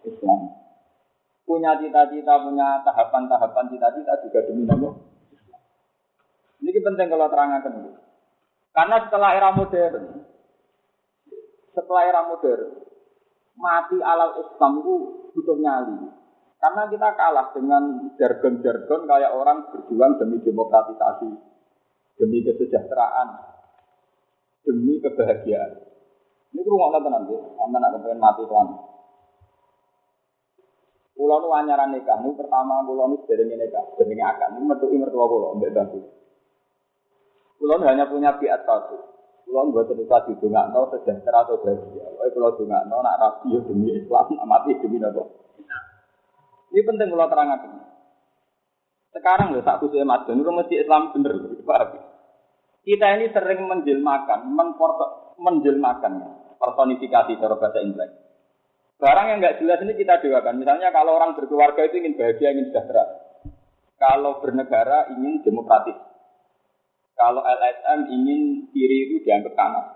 Islam. 0.09 0.64
Punya 1.45 1.77
cita-cita, 1.77 2.41
punya 2.41 2.81
tahapan-tahapan 2.81 3.69
cita-cita 3.69 4.13
juga 4.25 4.41
demi 4.49 4.65
apa? 4.65 4.89
Ini 6.65 6.81
penting 6.81 7.09
kalau 7.13 7.29
terangkan. 7.29 7.73
Karena 8.73 8.97
setelah 9.05 9.31
era 9.37 9.49
modern, 9.53 10.05
setelah 11.77 12.03
era 12.09 12.21
modern, 12.25 12.63
mati 13.61 13.99
alal 14.01 14.41
Islam 14.41 14.73
itu 14.81 14.95
butuh 15.37 15.59
nyali. 15.61 16.11
Karena 16.59 16.89
kita 16.89 17.09
kalah 17.13 17.53
dengan 17.53 18.09
jargon-jargon 18.17 19.05
kayak 19.05 19.37
orang 19.37 19.69
berjuang 19.69 20.17
demi 20.17 20.41
demokratisasi, 20.41 21.29
demi 22.17 22.41
kesejahteraan, 22.41 23.29
demi 24.65 24.97
kebahagiaan. 25.05 25.71
Ini 26.57 26.63
kurang 26.65 26.97
nonton 26.97 27.13
nanti, 27.13 27.37
sama 27.37 27.77
nak 27.83 27.93
kepengen 27.99 28.23
mati 28.23 28.43
tuan. 28.49 28.94
Pulau 31.15 31.39
nu 31.39 31.55
anyaran 31.55 31.95
nikah, 31.95 32.19
nu 32.21 32.35
pertama 32.35 32.83
pulau 32.83 33.07
nu 33.07 33.23
dari 33.25 33.47
nikah, 33.47 33.85
dari 33.95 34.19
akan, 34.19 34.59
ini 34.59 34.67
mertua 34.67 34.91
mertua 34.91 35.55
mbak 35.55 35.71
bantu. 35.71 35.99
Pulau 37.55 37.79
hanya 37.87 38.11
punya 38.11 38.35
biat 38.35 38.67
satu, 38.67 39.15
Kulo 39.45 39.85
di 39.85 40.33
dunga 40.41 40.73
no 40.73 40.89
sejahtera 40.89 41.45
atau 41.45 41.61
bahagia. 41.61 42.09
Wah 42.17 42.27
kulo 42.33 42.49
no 42.65 42.97
nak 43.05 43.19
rapi 43.21 43.53
ya 43.53 43.61
demi 43.61 43.93
Islam, 43.93 44.41
mati 44.49 44.73
demi 44.81 44.97
apa? 45.05 45.23
Ini 46.73 46.81
penting 46.81 47.13
kalau 47.13 47.29
terangkan. 47.29 47.71
Sekarang 49.15 49.55
loh 49.55 49.63
saat 49.63 49.79
usia 49.85 50.03
madun 50.03 50.43
itu 50.43 50.51
mesti 50.51 50.75
Islam 50.81 51.15
bener 51.15 51.39
loh, 51.39 51.55
Kita 52.83 53.07
ini 53.15 53.31
sering 53.31 53.63
menjelmakan, 53.69 54.51
menjelmakan, 55.39 56.13
personifikasi 56.59 57.39
cara 57.39 57.55
bahasa 57.55 57.79
Inggris. 57.79 58.24
Barang 59.05 59.29
yang 59.29 59.39
nggak 59.45 59.61
jelas 59.61 59.85
ini 59.85 60.01
kita 60.01 60.17
dewakan. 60.25 60.65
Misalnya 60.65 60.89
kalau 60.89 61.21
orang 61.21 61.37
berkeluarga 61.37 61.85
itu 61.85 62.01
ingin 62.01 62.17
bahagia, 62.17 62.57
ingin 62.57 62.73
sejahtera. 62.73 63.05
Kalau 64.01 64.41
bernegara 64.41 65.13
ingin 65.13 65.45
demokratis. 65.45 66.01
Kalau 67.13 67.45
LSM 67.45 68.01
ingin 68.09 68.41
kiri 68.73 69.13
itu 69.13 69.29
dianggap 69.29 69.53
kanan. 69.61 69.93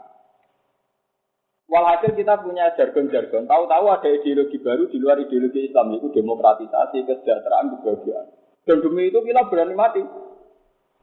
Walhasil 1.72 2.20
kita 2.20 2.36
punya 2.44 2.76
jargon-jargon. 2.76 3.48
Tahu-tahu 3.48 3.84
ada 3.88 4.08
ideologi 4.12 4.60
baru 4.60 4.92
di 4.92 5.00
luar 5.00 5.16
ideologi 5.24 5.72
Islam 5.72 5.96
itu 5.96 6.12
demokratisasi, 6.12 7.08
kesejahteraan, 7.08 7.80
kebahagiaan. 7.80 8.28
Dan 8.68 8.84
demi 8.84 9.08
itu 9.08 9.24
kita 9.24 9.48
berani 9.48 9.72
mati. 9.72 10.04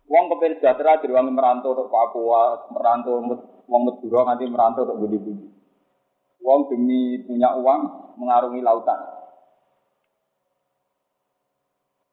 Uang 0.06 0.26
kepen 0.30 0.62
sejahtera 0.62 1.02
dari 1.02 1.10
uang 1.10 1.34
merantau 1.34 1.74
untuk 1.74 1.90
Papua, 1.90 2.70
merantau 2.70 3.18
uang 3.66 3.82
Madura 3.82 4.30
nanti 4.30 4.46
merantau 4.46 4.86
untuk 4.86 5.10
budi-budi. 5.10 5.65
Uang 6.44 6.72
demi 6.72 7.22
punya 7.24 7.56
uang 7.56 7.82
mengarungi 8.20 8.64
lautan. 8.64 9.00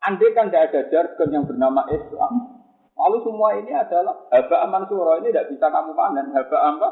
Andai 0.03 0.35
kan 0.35 0.51
tidak 0.51 0.75
ada 0.75 0.81
jargon 0.91 1.31
yang 1.31 1.47
bernama 1.47 1.87
Islam, 1.95 2.63
Lalu 3.03 3.19
semua 3.25 3.57
ini 3.59 3.73
adalah 3.75 4.15
haba 4.29 4.57
aman 4.69 4.85
surah 4.87 5.19
ini 5.19 5.33
tidak 5.33 5.51
bisa 5.51 5.67
kamu 5.73 5.91
panen. 5.97 6.31
Haba 6.31 6.59
apa? 6.61 6.89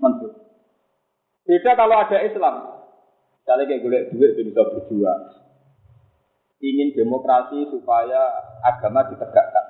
Mansur. 0.00 0.32
Beda 1.44 1.76
kalau 1.76 1.96
ada 1.98 2.18
Islam. 2.24 2.54
Misalnya 3.42 3.64
kayak 3.66 3.80
gue 3.82 4.00
duit 4.14 4.32
bisa 4.38 4.62
berjuang. 4.64 5.22
Ingin 6.60 6.92
demokrasi 6.96 7.68
supaya 7.72 8.20
agama 8.64 9.12
ditegakkan. 9.12 9.66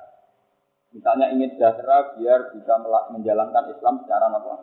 Misalnya 0.91 1.31
ingin 1.35 1.55
sejahtera 1.55 2.15
biar 2.19 2.51
bisa 2.55 2.73
menjalankan 3.15 3.71
Islam 3.71 4.03
secara 4.03 4.27
apa? 4.27 4.55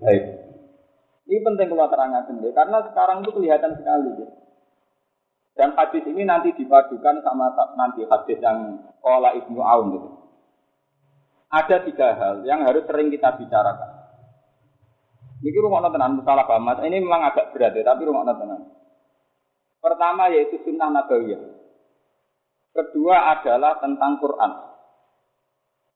Baik. 0.00 0.24
Ini 1.26 1.42
penting 1.42 1.66
kalau 1.74 1.90
terangkan 1.90 2.24
sendiri 2.30 2.54
karena 2.54 2.78
sekarang 2.86 3.26
itu 3.26 3.30
kelihatan 3.34 3.74
sekali. 3.74 4.10
Ya. 4.14 4.28
Dan 5.58 5.74
hadis 5.74 6.04
ini 6.06 6.22
nanti 6.22 6.54
dipadukan 6.54 7.24
sama 7.26 7.50
nanti 7.74 8.06
hadis 8.06 8.38
yang 8.38 8.86
Kola 9.02 9.34
Ibnu 9.34 9.58
Aun 9.58 9.86
gitu. 9.98 10.08
Ada 11.50 11.82
tiga 11.82 12.14
hal 12.14 12.46
yang 12.46 12.62
harus 12.62 12.86
sering 12.86 13.10
kita 13.10 13.34
bicarakan. 13.34 13.90
Ini 15.42 15.58
rumah 15.62 15.84
tenan 15.90 16.22
salah 16.22 16.46
paham. 16.46 16.66
Ini 16.80 16.96
memang 17.02 17.22
agak 17.32 17.52
berat 17.52 17.76
ya, 17.76 17.84
tapi 17.84 18.08
rumah 18.08 18.24
tenan. 18.24 18.72
Pertama 19.82 20.32
yaitu 20.32 20.58
sunnah 20.62 20.90
nabawiyah. 20.90 21.42
Kedua 22.76 23.16
adalah 23.36 23.80
tentang 23.80 24.20
Quran. 24.20 24.52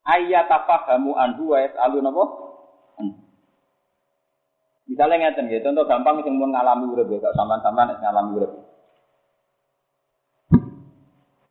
Ayat 0.01 0.49
apa 0.49 0.89
kamu 0.89 1.13
wa 1.13 1.59
yas'alun 1.61 2.09
apa? 2.09 2.25
Misalnya 4.91 5.31
ngeten 5.31 5.47
ya, 5.47 5.63
contoh 5.63 5.87
gampang 5.87 6.19
sing 6.27 6.35
mun 6.35 6.51
ngalami 6.51 6.91
urip 6.91 7.07
ya, 7.15 7.31
sampean-sampean 7.31 7.95
ngalami 8.03 8.31
urip. 8.43 8.53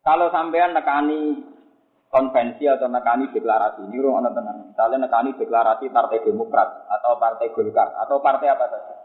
Kalau 0.03 0.27
sampean 0.27 0.75
nekani 0.75 1.39
konvensi 2.11 2.67
atau 2.67 2.91
nekani 2.91 3.31
deklarasi, 3.31 3.87
ini 3.87 4.03
rumah 4.03 4.27
tenang. 4.35 4.75
Misalnya 4.75 5.07
nekani 5.07 5.39
deklarasi 5.39 5.87
Partai 5.87 6.19
Demokrat 6.27 6.83
atau 6.91 7.15
Partai 7.15 7.47
Golkar 7.55 7.95
atau 7.95 8.19
partai 8.19 8.51
apa 8.51 8.65
saja. 8.67 8.95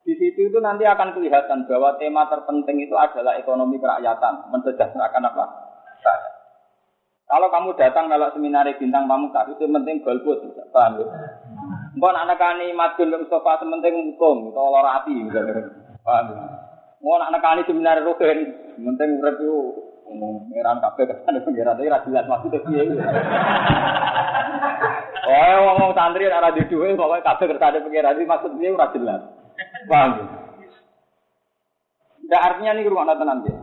Di 0.00 0.16
situ 0.16 0.48
itu 0.48 0.58
nanti 0.64 0.88
akan 0.88 1.12
kelihatan 1.12 1.68
bahwa 1.68 2.00
tema 2.00 2.24
terpenting 2.24 2.80
itu 2.80 2.96
adalah 2.96 3.36
ekonomi 3.36 3.76
kerakyatan, 3.76 4.48
mensejahterakan 4.48 5.28
apa? 5.28 5.44
Kalau 7.30 7.46
kamu 7.46 7.78
datang 7.78 8.10
kalau 8.10 8.32
seminar 8.34 8.66
bintang 8.74 9.06
pamungkas 9.06 9.54
itu 9.54 9.68
penting 9.68 10.02
golput, 10.02 10.40
paham 10.72 11.04
ya? 11.04 11.06
Mbok 11.90 12.10
anak 12.14 12.38
nekani 12.38 12.70
madun 12.70 13.26
Mustafa 13.26 13.58
sementing 13.58 14.14
hukum 14.14 14.54
atau 14.54 14.70
lorati 14.70 15.10
misalnya. 15.10 15.66
Paham? 16.06 16.26
Mau 17.02 17.18
anak 17.18 17.34
nekani 17.34 17.66
seminar 17.66 17.98
rugen, 18.06 18.38
Penting 18.78 19.18
urip 19.18 19.36
itu 19.42 19.54
ngeran 20.50 20.82
kabeh 20.82 21.04
kesane 21.06 21.38
pengiran 21.46 21.78
tapi 21.78 21.90
ra 21.90 22.02
jelas 22.02 22.26
maksudnya 22.26 22.58
piye. 22.66 22.82
Oh, 25.30 25.58
ngomong 25.62 25.94
santri 25.94 26.26
ora 26.26 26.50
di 26.50 26.66
dhuwit 26.66 26.98
pokoke 26.98 27.22
kabeh 27.22 27.46
kersane 27.54 27.78
pengiran 27.82 28.18
iki 28.18 28.26
maksud 28.26 28.50
piye 28.58 28.74
ora 28.74 28.90
jelas. 28.94 29.20
Paham? 29.86 30.10
Ndak 32.26 32.44
artinya 32.46 32.72
nih 32.74 32.86
rumah 32.90 33.06
tenan 33.14 33.46
ya. 33.46 33.54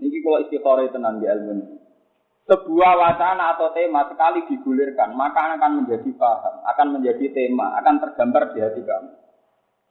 Niki 0.00 0.20
kalau 0.20 0.42
istiqoroh 0.44 0.88
tenan 0.92 1.20
di 1.20 1.26
ilmu. 1.28 1.83
Sebuah 2.44 2.92
wacana 3.00 3.56
atau 3.56 3.72
tema 3.72 4.04
sekali 4.04 4.44
digulirkan, 4.52 5.16
maka 5.16 5.56
akan 5.56 5.80
menjadi 5.80 6.12
paham, 6.12 6.60
akan 6.60 6.86
menjadi 7.00 7.32
tema, 7.32 7.72
akan 7.80 8.04
tergambar 8.04 8.52
di 8.52 8.60
hati 8.60 8.84
kamu. 8.84 9.10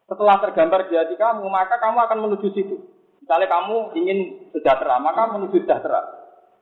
Setelah 0.05 0.37
tergambar 0.37 0.85
di 0.85 0.93
hati 0.93 1.17
kamu, 1.17 1.49
maka 1.49 1.81
kamu 1.81 1.97
akan 2.05 2.17
menuju 2.29 2.53
situ. 2.53 2.77
Misalnya 3.25 3.49
kamu 3.49 3.97
ingin 3.97 4.17
sejahtera, 4.53 5.01
maka 5.01 5.33
menuju 5.33 5.65
sejahtera. 5.65 6.05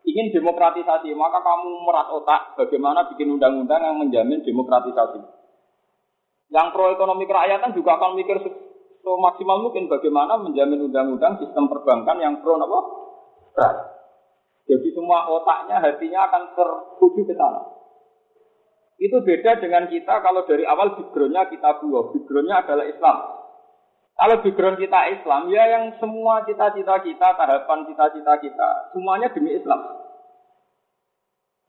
Ingin 0.07 0.31
demokratisasi, 0.31 1.11
maka 1.11 1.43
kamu 1.43 1.83
merat 1.83 2.07
otak 2.07 2.55
bagaimana 2.55 3.11
bikin 3.11 3.35
undang-undang 3.35 3.83
yang 3.83 3.99
menjamin 3.99 4.39
demokratisasi. 4.47 5.19
Yang 6.55 6.67
pro 6.71 6.87
ekonomi 6.95 7.27
kerakyatan 7.27 7.75
juga 7.75 7.99
akan 7.99 8.15
mikir 8.15 8.39
so 9.01 9.17
maksimal 9.17 9.59
mungkin 9.59 9.91
bagaimana 9.91 10.39
menjamin 10.39 10.87
undang-undang 10.87 11.35
sistem 11.43 11.67
perbankan 11.67 12.15
yang 12.23 12.39
pro 12.39 12.55
apa? 12.55 12.79
Jadi 14.69 14.87
semua 14.93 15.25
otaknya, 15.27 15.81
hatinya 15.81 16.29
akan 16.29 16.43
tertuju 16.53 17.21
ke 17.25 17.33
sana. 17.33 17.61
Itu 19.01 19.17
beda 19.25 19.57
dengan 19.57 19.89
kita 19.89 20.21
kalau 20.21 20.45
dari 20.45 20.61
awal 20.61 20.93
backgroundnya 20.93 21.49
kita 21.49 21.81
buah. 21.81 22.13
Backgroundnya 22.13 22.55
adalah 22.61 22.85
Islam. 22.85 23.17
Kalau 24.13 24.37
background 24.45 24.77
kita 24.77 24.99
Islam, 25.17 25.49
ya 25.49 25.63
yang 25.65 25.85
semua 25.97 26.45
cita-cita 26.45 27.01
kita, 27.01 27.27
tahapan 27.33 27.89
cita-cita 27.89 28.37
kita, 28.37 28.69
semuanya 28.93 29.33
demi 29.33 29.57
Islam. 29.57 29.81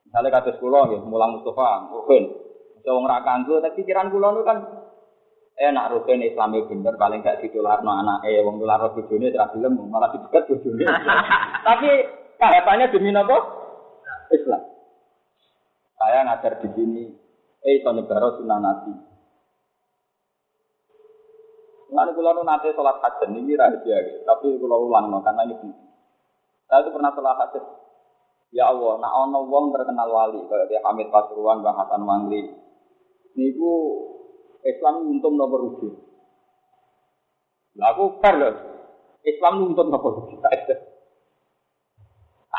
Misalnya 0.05 0.29
kata 0.29 0.61
sekolah, 0.61 0.93
ya, 0.93 1.01
mulang 1.01 1.41
Mustafa, 1.41 1.89
Ruhin. 1.89 2.29
Saya 2.85 2.93
orang 2.93 3.25
kanggo, 3.25 3.65
tapi 3.65 3.81
pikiran 3.81 4.13
kula 4.13 4.37
itu 4.37 4.43
kan 4.45 4.59
enak 5.57 5.89
Ruhin 5.97 6.21
Islamnya 6.29 6.69
bener, 6.69 6.95
paling 7.01 7.25
gak 7.25 7.41
ditular 7.41 7.81
no 7.81 7.97
anak 7.97 8.29
eh, 8.29 8.45
wong 8.45 8.61
tular 8.61 8.85
bojone 8.93 9.33
tidak 9.33 9.57
film, 9.57 9.89
malah 9.89 10.13
didekat 10.13 10.45
bojone. 10.53 10.85
tapi 11.69 11.91
Tahapannya 12.43 12.91
demi 12.91 13.15
apa? 13.15 13.39
Islam. 14.35 14.63
Saya 15.95 16.27
ngajar 16.27 16.59
di 16.59 16.69
sini, 16.75 17.05
eh 17.63 17.79
iso 17.79 17.95
negara 17.95 18.35
sunnah 18.35 18.59
nabi. 18.59 18.91
Lalu 21.95 22.11
kalau 22.19 22.43
nanti 22.43 22.75
sholat 22.75 22.99
hajat 22.99 23.31
ini 23.31 23.55
rahasia, 23.55 23.95
gitu. 24.03 24.27
tapi 24.27 24.59
kalau 24.59 24.91
ulang 24.91 25.15
karena 25.23 25.47
ini 25.47 25.55
penting. 25.55 25.91
Saya 26.67 26.83
itu 26.83 26.91
pernah 26.91 27.15
sholat 27.15 27.37
hajat. 27.47 27.65
Ya 28.51 28.75
Allah, 28.75 28.99
nak 28.99 29.13
ono 29.29 29.47
wong 29.47 29.71
terkenal 29.71 30.11
wali, 30.11 30.43
kayak 30.51 30.67
dia 30.67 30.83
Hamid 30.83 31.15
Pasuruan, 31.15 31.63
Bang 31.63 31.79
Hasan 31.79 32.03
Mangli. 32.03 32.43
Niku 33.39 33.73
Islam 34.67 35.09
untung 35.15 35.39
nomor 35.39 35.63
rugi. 35.63 35.89
Lah 37.79 37.95
aku 37.95 38.19
Islam 39.23 39.71
untung 39.71 39.95
nomor 39.95 40.27
rugi. 40.27 40.37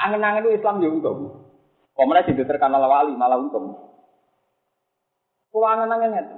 Angen-angen 0.04 0.52
Islam 0.52 0.84
ya 0.84 0.90
untung. 0.92 1.20
Pemenang 1.94 2.26
jadi 2.28 2.44
terkenal 2.44 2.84
wali 2.90 3.14
malah 3.16 3.40
untung. 3.40 3.94
Kulo 5.54 5.66
angen-angen 5.70 6.18
itu. 6.18 6.38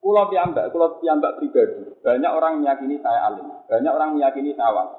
Kulo 0.00 0.32
piambak, 0.32 0.72
kulo 0.72 0.98
piambak 0.98 1.36
pribadi. 1.36 1.84
Banyak 2.00 2.32
orang 2.32 2.64
meyakini 2.64 2.96
saya 3.04 3.28
alim, 3.28 3.46
banyak 3.68 3.92
orang 3.92 4.16
meyakini 4.16 4.56
saya 4.56 4.72
wali. 4.72 4.96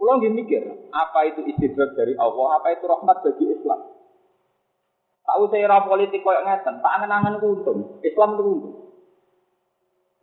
Kulo 0.00 0.10
nggih 0.18 0.32
mikir, 0.34 0.62
apa 0.90 1.20
itu 1.28 1.46
istidrak 1.46 1.94
dari 1.94 2.16
Allah, 2.16 2.58
apa 2.58 2.74
itu 2.74 2.88
rahmat 2.88 3.22
bagi 3.22 3.44
Islam. 3.52 3.80
Tahu 5.22 5.42
saya 5.52 5.70
era 5.70 5.86
politik 5.86 6.24
koyo 6.26 6.42
ngeten, 6.42 6.82
tak 6.82 6.92
angen-angen 6.98 7.38
untung. 7.38 8.00
Islam 8.02 8.34
itu 8.34 8.42
untung. 8.42 8.74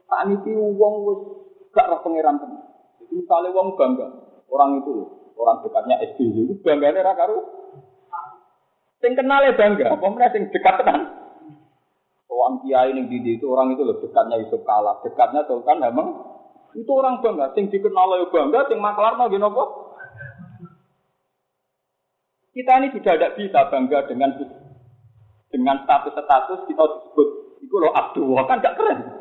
Tak 0.10 0.26
niki 0.26 0.52
wong 0.58 0.96
wis 1.06 1.22
gak 1.70 1.86
roh 1.86 2.02
pangeran 2.02 2.42
tenan. 2.42 2.66
Jadi 2.98 3.14
misalnya 3.14 3.54
wong 3.54 3.78
bangga, 3.78 4.08
orang 4.50 4.82
itu 4.82 4.90
loh, 4.90 5.10
orang 5.40 5.64
dekatnya 5.64 5.96
SBY 6.14 6.52
itu 6.52 6.54
bangganya 6.60 7.08
ra 7.08 7.16
karo. 7.16 7.40
Sing 9.00 9.16
kenal 9.16 9.48
ya 9.48 9.56
bangga 9.56 9.96
apa 9.96 10.28
sing 10.36 10.52
dekat 10.52 10.76
tenan? 10.84 11.00
Soal 12.28 12.60
kiai 12.62 12.92
ning 12.92 13.08
di 13.08 13.24
itu 13.24 13.48
orang 13.48 13.74
itu 13.74 13.88
loh 13.88 14.04
dekatnya 14.04 14.44
Yusuf 14.44 14.62
Kala, 14.68 15.00
dekatnya 15.02 15.48
Sultan 15.48 15.80
Hameng 15.80 16.10
itu 16.78 16.92
orang 16.94 17.24
bangga, 17.24 17.56
sing 17.58 17.72
dikenal 17.72 18.20
ya 18.20 18.28
bangga, 18.30 18.60
sing 18.70 18.78
maklar 18.78 19.18
mau 19.18 19.32
gini? 19.32 19.48
Kita 22.54 22.82
ini 22.82 22.92
sudah 22.92 23.14
tidak 23.16 23.36
bisa 23.40 23.60
bangga 23.72 24.06
dengan 24.06 24.36
dengan 25.50 25.76
status-status 25.86 26.68
kita 26.68 26.84
disebut. 26.84 27.28
Itu 27.64 27.76
loh 27.78 27.92
Abdullah 27.94 28.44
kan 28.46 28.62
gak 28.62 28.78
keren. 28.78 29.19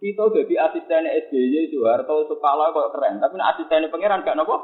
Kita 0.00 0.32
jadi 0.32 0.54
asisten 0.64 1.04
SBY 1.04 1.76
Soeharto 1.76 2.24
Sukala 2.24 2.72
kok 2.72 2.96
keren, 2.96 3.20
tapi 3.20 3.36
asisten 3.36 3.92
pangeran 3.92 4.24
gak 4.24 4.32
nopo. 4.32 4.56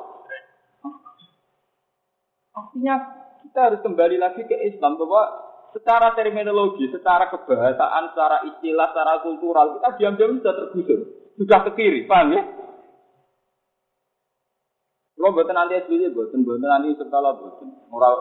Artinya 2.56 2.96
kita 3.44 3.60
harus 3.68 3.84
kembali 3.84 4.16
lagi 4.16 4.48
ke 4.48 4.56
Islam 4.64 4.96
bahwa 4.96 5.28
secara 5.76 6.16
terminologi, 6.16 6.88
secara 6.88 7.28
kebahasaan, 7.28 8.16
secara 8.16 8.48
istilah, 8.48 8.88
secara 8.96 9.20
kultural 9.20 9.76
kita 9.76 9.88
diam-diam 10.00 10.40
sudah 10.40 10.54
tergusur, 10.56 11.00
sudah 11.36 11.60
ke 11.68 11.70
kiri, 11.76 12.08
paham 12.08 12.32
ya? 12.32 12.42
Kalau 15.20 15.36
buatan 15.36 15.52
nanti 15.52 15.84
SBY, 15.84 16.16
buatan 16.16 16.48
buatan 16.48 16.64
nanti 16.64 16.96
Sukala, 16.96 17.36
buatan 17.36 17.92
murah 17.92 18.12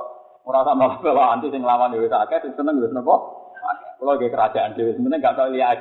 murah 0.43 0.67
sama 0.67 0.99
kalau 0.99 1.31
anti 1.31 1.47
sing 1.47 1.63
lawan 1.63 1.95
dewi 1.95 2.11
sakit, 2.11 2.59
seneng 2.59 2.83
gue 2.83 2.91
nopo. 2.91 3.47
Kalau 4.03 4.19
gak 4.19 4.35
kerajaan 4.35 4.75
dewi 4.75 4.99
sebenarnya 4.99 5.23
gak 5.23 5.37
tahu 5.39 5.55
lihat 5.55 5.79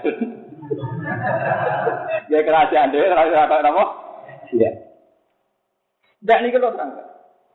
Ya 2.33 2.41
kerajaan 2.41 2.89
dia 2.89 3.13
kerajaan 3.13 3.47
apa 3.47 3.57
nama? 3.61 3.85
Iya. 4.55 4.71
Tidak 6.25 6.39
nih 6.41 6.51
kalau 6.57 6.73
terang. 6.73 6.91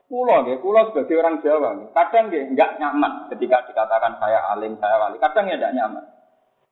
Pulau 0.10 0.42
ya, 0.50 0.58
pulau 0.58 0.90
sebagai 0.90 1.22
orang 1.22 1.38
Jawa, 1.46 1.70
kadang 1.94 2.34
ya 2.34 2.42
nggak 2.50 2.82
nyaman 2.82 3.30
ketika 3.30 3.62
dikatakan 3.70 4.18
saya 4.18 4.42
alim, 4.54 4.74
saya 4.82 4.98
wali. 4.98 5.22
Kadang 5.22 5.46
ya 5.50 5.62
nggak 5.62 5.74
nyaman. 5.78 6.02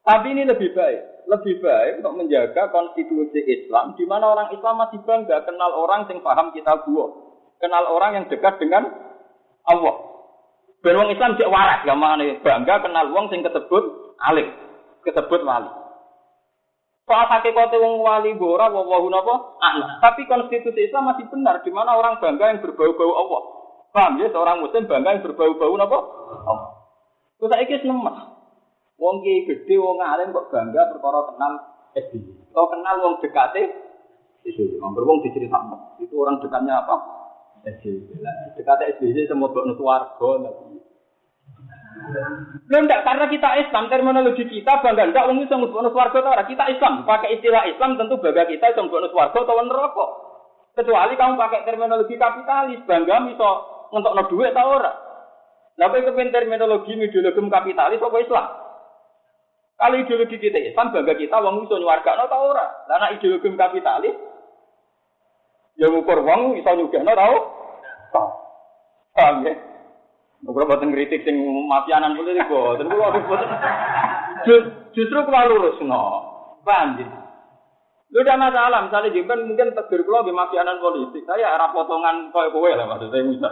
Tapi 0.01 0.27
ini 0.33 0.41
lebih 0.49 0.73
baik, 0.73 1.29
lebih 1.29 1.61
baik 1.61 2.01
untuk 2.01 2.17
menjaga 2.17 2.73
konstitusi 2.73 3.37
Islam, 3.45 3.93
di 3.93 4.09
mana 4.09 4.33
orang 4.33 4.49
Islam 4.57 4.81
masih 4.81 5.05
bangga 5.05 5.45
kenal 5.45 5.69
orang 5.69 6.09
yang 6.09 6.17
paham 6.25 6.49
kita 6.49 6.81
gua, 6.89 7.13
kenal 7.61 7.83
orang 7.93 8.11
yang 8.17 8.25
dekat 8.25 8.57
dengan 8.57 8.89
Allah. 9.69 9.95
Ben 10.81 10.97
Islam 11.13 11.37
cek 11.37 11.49
waras, 11.49 11.85
mana 11.93 12.25
bangga 12.41 12.75
kenal 12.81 13.05
wong 13.13 13.29
sing 13.29 13.45
ketebut 13.45 14.17
alim, 14.17 14.49
ketebut 15.05 15.45
wali. 15.45 15.86
Soal 17.07 17.23
hakikate 17.31 17.79
wong 17.79 18.03
wali 18.03 18.35
bora 18.35 18.67
wawahu 18.67 19.07
napa? 19.07 19.55
Anak. 19.63 20.03
Tapi 20.03 20.27
konstitusi 20.27 20.91
Islam 20.91 21.07
masih 21.07 21.23
benar 21.31 21.63
di 21.63 21.71
mana 21.71 21.95
orang 21.95 22.19
bangga 22.19 22.51
yang 22.51 22.59
berbau-bau 22.59 23.13
Allah. 23.15 23.41
Paham 23.95 24.19
ya 24.19 24.27
seorang 24.27 24.59
muslim 24.59 24.91
bangga 24.91 25.15
yang 25.15 25.23
berbau-bau 25.23 25.71
napa? 25.79 26.03
Allah. 26.43 26.69
Terus 27.39 27.51
saiki 27.55 27.87
nemes. 27.87 28.17
Wong 28.99 29.23
ki 29.23 29.47
gede 29.47 29.79
wong 29.79 30.03
alim 30.03 30.35
kok 30.35 30.51
bangga 30.51 30.91
perkara 30.91 31.31
kenal 31.31 31.53
SBY. 31.95 32.51
Atau 32.51 32.65
kenal 32.75 32.95
wong 32.99 33.13
dekate 33.23 33.63
SBY. 34.43 34.83
Wong 34.83 34.91
wong 34.91 35.23
diceritakno. 35.23 35.95
Itu 36.03 36.11
orang 36.19 36.43
dekatnya 36.43 36.83
apa? 36.83 36.95
SBY. 37.63 38.19
Dekate 38.59 38.99
SBY 38.99 39.31
semua 39.31 39.47
bok 39.55 39.63
warga. 39.79 40.51
Lo 42.67 42.77
enggak 42.83 43.03
karena 43.03 43.25
kita 43.27 43.49
Islam 43.67 43.91
terminologi 43.91 44.43
kita 44.47 44.79
bangga 44.79 45.11
enggak 45.11 45.27
wong 45.27 45.43
iso 45.43 45.55
mlebu 45.59 45.91
swarga 45.91 46.19
ta 46.23 46.43
Kita 46.47 46.63
Islam, 46.71 47.03
pakai 47.03 47.39
istilah 47.39 47.67
Islam 47.67 47.99
tentu 47.99 48.19
bangga 48.19 48.47
kita 48.47 48.75
iso 48.75 48.87
mlebu 48.87 49.11
swarga 49.11 49.39
atau 49.43 49.63
neraka. 49.63 50.07
Kecuali 50.77 51.13
kamu 51.17 51.33
pakai 51.41 51.65
terminologi 51.65 52.15
kapitalis, 52.15 52.79
bangga 52.85 53.27
iso 53.33 53.51
ngetokno 53.91 54.23
duit 54.29 54.51
ta 54.53 54.63
ora. 54.67 54.93
Lah 55.77 55.87
kowe 55.93 56.01
kepen 56.01 56.33
terminologi 56.33 56.97
ideologi 56.97 57.41
kapitalis 57.49 58.01
apa 58.01 58.17
Islam? 58.17 58.45
Kalau 59.77 59.97
ideologi 60.01 60.37
kita 60.41 60.59
Islam 60.59 60.91
bangga 60.91 61.13
kita 61.15 61.37
wong 61.39 61.65
iso 61.67 61.75
nyuwargakno 61.75 62.25
ta 62.27 62.37
ora. 62.39 62.65
Nek 62.87 63.19
ideologi 63.19 63.47
kapitalis 63.55 64.15
ya 65.77 65.87
ngukur 65.91 66.19
wong 66.23 66.59
iso 66.59 66.71
nyugihno 66.71 67.11
ta 67.13 67.25
ora. 67.25 67.41
Paham 69.17 69.49
ya? 69.49 69.76
Bukan 70.45 70.69
buatan 70.69 70.93
kritik 70.93 71.25
sing 71.25 71.33
mafianan 71.65 72.13
politik 72.13 72.45
boten 72.45 72.93
kula 72.93 73.09
boten. 73.25 73.49
Justru 74.93 75.17
kula 75.25 75.49
lurus 75.49 75.81
no. 75.81 76.03
Paham 76.61 76.99
Lu 78.07 78.23
udah 78.23 78.39
masalah, 78.39 78.87
misalnya 78.87 79.11
jemben 79.11 79.51
mungkin 79.51 79.75
tegur 79.75 80.05
kula 80.05 80.23
di 80.23 80.31
mafianan 80.31 80.79
politik. 80.79 81.25
Saya 81.25 81.57
arah 81.57 81.73
potongan 81.73 82.29
koyo 82.31 82.53
kowe 82.53 82.69
lah 82.71 82.85
maksudnya 82.85 83.25
bisa. 83.27 83.49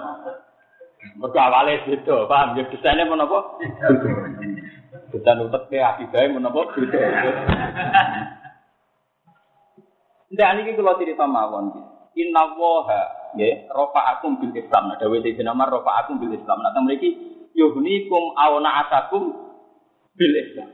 Mergo 1.19 1.37
awale 1.37 1.85
gitu, 1.85 2.25
paham 2.25 2.57
ya 2.57 2.65
desainnya 2.69 3.05
menapa? 3.05 3.61
Desain 5.13 5.43
utek 5.43 5.69
ke 5.69 5.77
akibae 5.77 6.33
menapa 6.33 6.71
gitu. 6.77 6.97
Ndak 10.33 10.53
niki 10.57 10.77
kula 10.77 10.97
cerita 10.97 11.25
mawon. 11.29 11.94
Inna 12.15 12.55
woha 12.55 13.01
ya 13.35 13.67
rofa 13.71 14.01
akum 14.15 14.39
bil 14.39 14.55
Islam. 14.55 14.95
Ada 14.95 15.11
wc 15.11 15.37
nama 15.43 15.67
rofa 15.67 15.91
akum 16.03 16.15
bil 16.17 16.31
Islam. 16.31 16.63
Nah, 16.63 16.71
mereka 16.79 17.11
yuhnikum 17.51 18.35
awna 18.39 18.87
asakum 18.87 19.35
bil 20.15 20.35
Islam. 20.35 20.71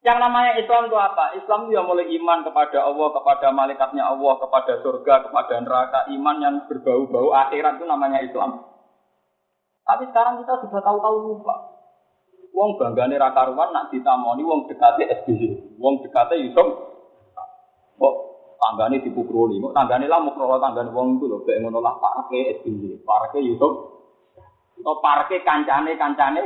Yang 0.00 0.16
namanya 0.16 0.56
Islam 0.56 0.88
itu 0.88 0.96
apa? 0.96 1.36
Islam 1.36 1.68
itu 1.68 1.76
yang 1.76 1.84
mulai 1.84 2.08
iman 2.08 2.40
kepada 2.40 2.88
Allah, 2.88 3.08
kepada 3.12 3.46
malaikatnya 3.52 4.08
Allah, 4.08 4.32
kepada 4.40 4.80
surga, 4.80 5.28
kepada 5.28 5.60
neraka, 5.60 6.08
iman 6.08 6.36
yang 6.40 6.54
berbau-bau 6.64 7.36
akhirat 7.36 7.76
itu 7.76 7.84
namanya 7.84 8.24
Islam. 8.24 8.64
Tapi 9.84 10.08
sekarang 10.08 10.40
kita 10.40 10.56
sudah 10.64 10.80
tahu-tahu 10.80 11.16
lupa. 11.20 11.76
Wong 12.56 12.80
banggane 12.80 13.20
ra 13.20 13.36
karuan 13.36 13.76
nak 13.76 13.92
ditamoni 13.92 14.40
wong 14.40 14.72
dekate 14.72 15.04
SBY. 15.22 15.76
Wong 15.76 16.00
dekate 16.00 16.40
Yusuf. 16.48 16.68
Kok 18.00 18.14
tanggane 18.60 19.00
dipukroni, 19.00 19.56
kok 19.56 19.72
tanggane 19.72 20.04
lah 20.04 20.20
mukro 20.20 20.60
tanggane 20.60 20.92
wong 20.92 21.16
itu 21.16 21.24
lho, 21.26 21.40
kayak 21.48 21.64
ngono 21.64 21.80
lah 21.80 21.96
parke 21.96 22.60
SBY, 22.60 23.00
parke 23.02 23.40
Yusuf. 23.40 23.96
Atau 24.80 24.96
parke 25.00 25.40
kancane 25.44 25.96
kancane. 25.96 26.42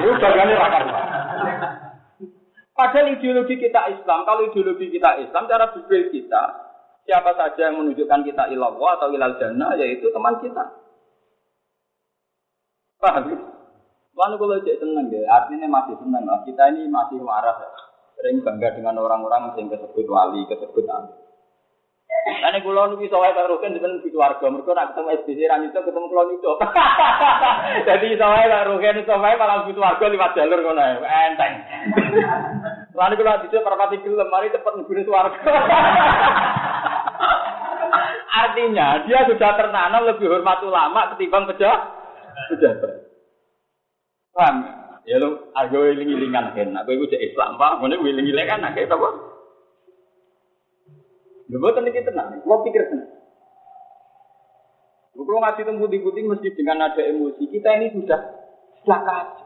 Itu 0.00 0.12
banggane 0.16 0.52
ra 0.56 0.68
karuan. 0.72 1.06
Padahal 2.74 3.14
ideologi 3.14 3.54
kita 3.54 3.86
Islam, 3.86 4.26
kalau 4.26 4.50
ideologi 4.50 4.90
kita 4.90 5.22
Islam, 5.22 5.46
cara 5.46 5.70
berpikir 5.70 6.10
kita, 6.10 6.42
siapa 7.06 7.30
saja 7.38 7.70
yang 7.70 7.78
menunjukkan 7.78 8.26
kita 8.26 8.50
ilallah 8.50 8.98
atau 8.98 9.14
ilal 9.14 9.38
jannah, 9.38 9.78
yaitu 9.78 10.10
teman 10.10 10.42
kita. 10.42 10.82
Paham? 12.98 13.30
Lalu 14.14 14.34
kalau 14.38 14.58
cek 14.66 14.78
seneng 14.82 15.06
deh, 15.06 15.22
artinya 15.22 15.70
masih 15.70 15.94
seneng 16.02 16.26
lah. 16.26 16.42
Kita 16.42 16.70
ini 16.74 16.90
masih 16.90 17.22
waras, 17.22 17.62
ya. 17.62 17.83
Sering 18.24 18.40
bangga 18.40 18.72
dengan 18.72 18.96
orang-orang 18.96 19.52
yang 19.60 19.68
disebut 19.68 20.08
wali, 20.08 20.48
disebut 20.48 20.88
alim. 20.88 21.12
Karena 22.24 22.56
kalau 22.64 22.88
nu 22.88 22.96
bisa 22.96 23.20
wae 23.20 23.36
karo 23.36 23.52
rugen 23.52 23.76
dengan 23.76 24.00
itu 24.00 24.16
warga, 24.16 24.48
mereka 24.48 24.72
nak 24.72 24.96
ketemu 24.96 25.12
SBC 25.20 25.40
ran 25.44 25.68
itu 25.68 25.76
ketemu 25.76 26.08
kalau 26.08 26.32
itu. 26.40 26.52
Jadi 27.84 28.04
bisa 28.16 28.24
wae 28.24 28.48
karo 28.48 28.80
rugen 28.80 28.96
itu 28.96 29.12
wae 29.12 29.36
warga 29.36 30.04
lewat 30.08 30.32
jalur 30.32 30.56
ngono 30.64 31.04
enteng. 31.04 31.52
Lalu 32.96 33.14
kalau 33.20 33.44
bisa 33.44 33.60
perpati 33.60 34.00
gelem 34.00 34.28
mari 34.32 34.48
cepet 34.48 34.72
nggone 34.72 35.04
warga. 35.04 35.44
Artinya 38.40 39.04
dia 39.04 39.28
sudah 39.28 39.52
tertanam 39.52 40.08
lebih 40.08 40.32
hormat 40.32 40.64
ulama 40.64 41.12
ketimbang 41.12 41.44
pejabat. 41.44 41.80
Pejabat. 42.56 43.04
Paham? 44.32 44.83
Ya 45.04 45.20
lu 45.20 45.52
argo 45.52 45.84
wiling-wilingan 45.84 46.56
kan. 46.56 46.76
Aku 46.80 46.90
iku 46.96 47.12
cek 47.12 47.20
Islam, 47.20 47.60
Pak. 47.60 47.84
Ngene 47.84 48.00
wiling-wiling 48.00 48.48
kan 48.48 48.64
akeh 48.64 48.88
apa? 48.88 49.08
Lha 51.44 51.56
boten 51.60 51.88
iki 51.92 52.00
tenang, 52.00 52.40
kula 52.40 52.64
pikir 52.64 52.88
tenang. 52.88 53.10
Kalau 55.14 55.40
ngaji 55.40 55.62
temu 55.62 55.86
putih 55.86 56.24
mesti 56.26 56.48
dengan 56.58 56.90
ada 56.90 57.02
emosi. 57.04 57.46
Kita 57.46 57.70
ini 57.78 57.94
sudah 57.94 58.20
celaka 58.82 59.44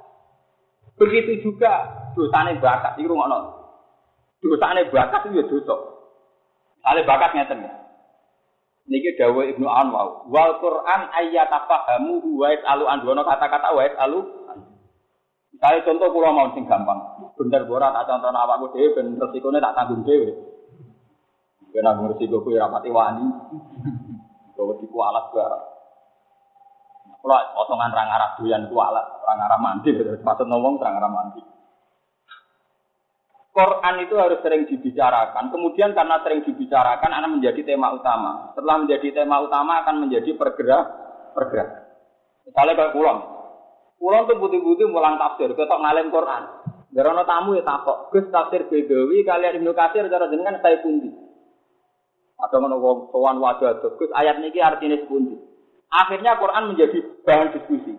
Begitu 0.99 1.47
juga 1.47 1.87
dosane 2.19 2.59
bakat, 2.59 2.99
itu 2.99 3.07
ngono. 3.07 3.55
Dosane 4.43 4.91
bakat 4.91 5.31
itu 5.31 5.39
ya 5.39 5.45
dosa. 5.47 5.77
Ale 6.83 7.07
bakat 7.07 7.39
ngeten 7.39 7.63
ya. 7.63 7.73
Niki 8.91 9.15
dawuh 9.15 9.47
Ibnu 9.47 9.69
Anwar, 9.69 10.27
wal 10.27 10.59
Quran 10.59 11.01
kamu 11.13 12.15
wa 12.35 12.49
alu 12.51 12.85
andono 12.89 13.23
kata-kata 13.23 13.71
wa 13.77 13.85
alu. 13.85 14.21
Misalnya 15.59 15.83
contoh 15.91 16.15
kula 16.15 16.31
mau 16.31 16.55
sing 16.55 16.71
gampang. 16.71 17.19
Bener 17.35 17.67
ora 17.67 17.91
tak 17.91 18.07
contoh 18.07 18.31
awakku 18.31 18.79
dhewe 18.79 18.95
ben 18.95 19.19
resikone 19.19 19.59
tak 19.59 19.75
tanggung 19.75 20.07
dhewe. 20.07 20.31
Kena 21.75 21.99
ngerti 21.99 22.31
gue 22.31 22.47
kue 22.47 22.55
rapati 22.55 22.95
wani. 22.95 23.27
Gue 24.59 24.75
di 24.83 24.91
kualat 24.91 25.31
barang. 25.31 25.65
Kalau 27.23 27.39
potongan 27.55 27.95
rang 27.95 28.11
arah 28.11 28.35
doyan 28.35 28.67
kualat, 28.67 29.07
rang 29.23 29.39
arah 29.39 29.59
mandi, 29.59 29.95
pas 30.27 30.39
ngomong 30.39 30.83
rang 30.83 30.99
arah 30.99 31.11
mandi. 31.11 31.43
Quran 33.55 33.95
itu 34.03 34.15
harus 34.19 34.43
sering 34.43 34.67
dibicarakan. 34.67 35.51
Kemudian 35.51 35.95
karena 35.95 36.19
sering 36.27 36.43
dibicarakan, 36.43 37.11
akan 37.11 37.39
menjadi 37.39 37.63
tema 37.63 37.95
utama. 37.95 38.51
Setelah 38.55 38.83
menjadi 38.83 39.23
tema 39.23 39.39
utama, 39.43 39.83
akan 39.83 40.07
menjadi 40.07 40.31
pergerak, 40.35 40.87
pergerak. 41.39 41.71
Misalnya 42.47 42.75
kayak 42.75 42.95
pulang. 42.95 43.19
Pulang 43.99 44.31
tuh 44.31 44.39
putih-putih 44.39 44.87
mulang 44.87 45.19
tafsir, 45.19 45.51
ketok 45.59 45.83
ngalim 45.83 46.15
Quran. 46.15 46.43
Garono 46.95 47.27
tamu 47.27 47.59
ya 47.59 47.67
takok, 47.67 48.15
Gus 48.15 48.31
tafsir 48.31 48.71
Bedawi 48.71 49.27
kalian 49.27 49.61
Ibnu 49.61 49.75
Katsir 49.75 50.07
cara 50.07 50.31
jenengan 50.31 50.63
saya 50.63 50.81
pundi. 50.81 51.11
Ada 52.39 52.57
mana 52.63 52.79
wong 52.79 53.11
wajah 53.13 53.83
Gus 53.83 54.11
ayat 54.15 54.39
niki 54.39 54.63
artinya 54.63 54.97
sepundi. 55.03 55.35
Akhirnya 55.91 56.39
Quran 56.39 56.71
menjadi 56.73 56.99
bahan 57.27 57.59
diskusi. 57.59 57.97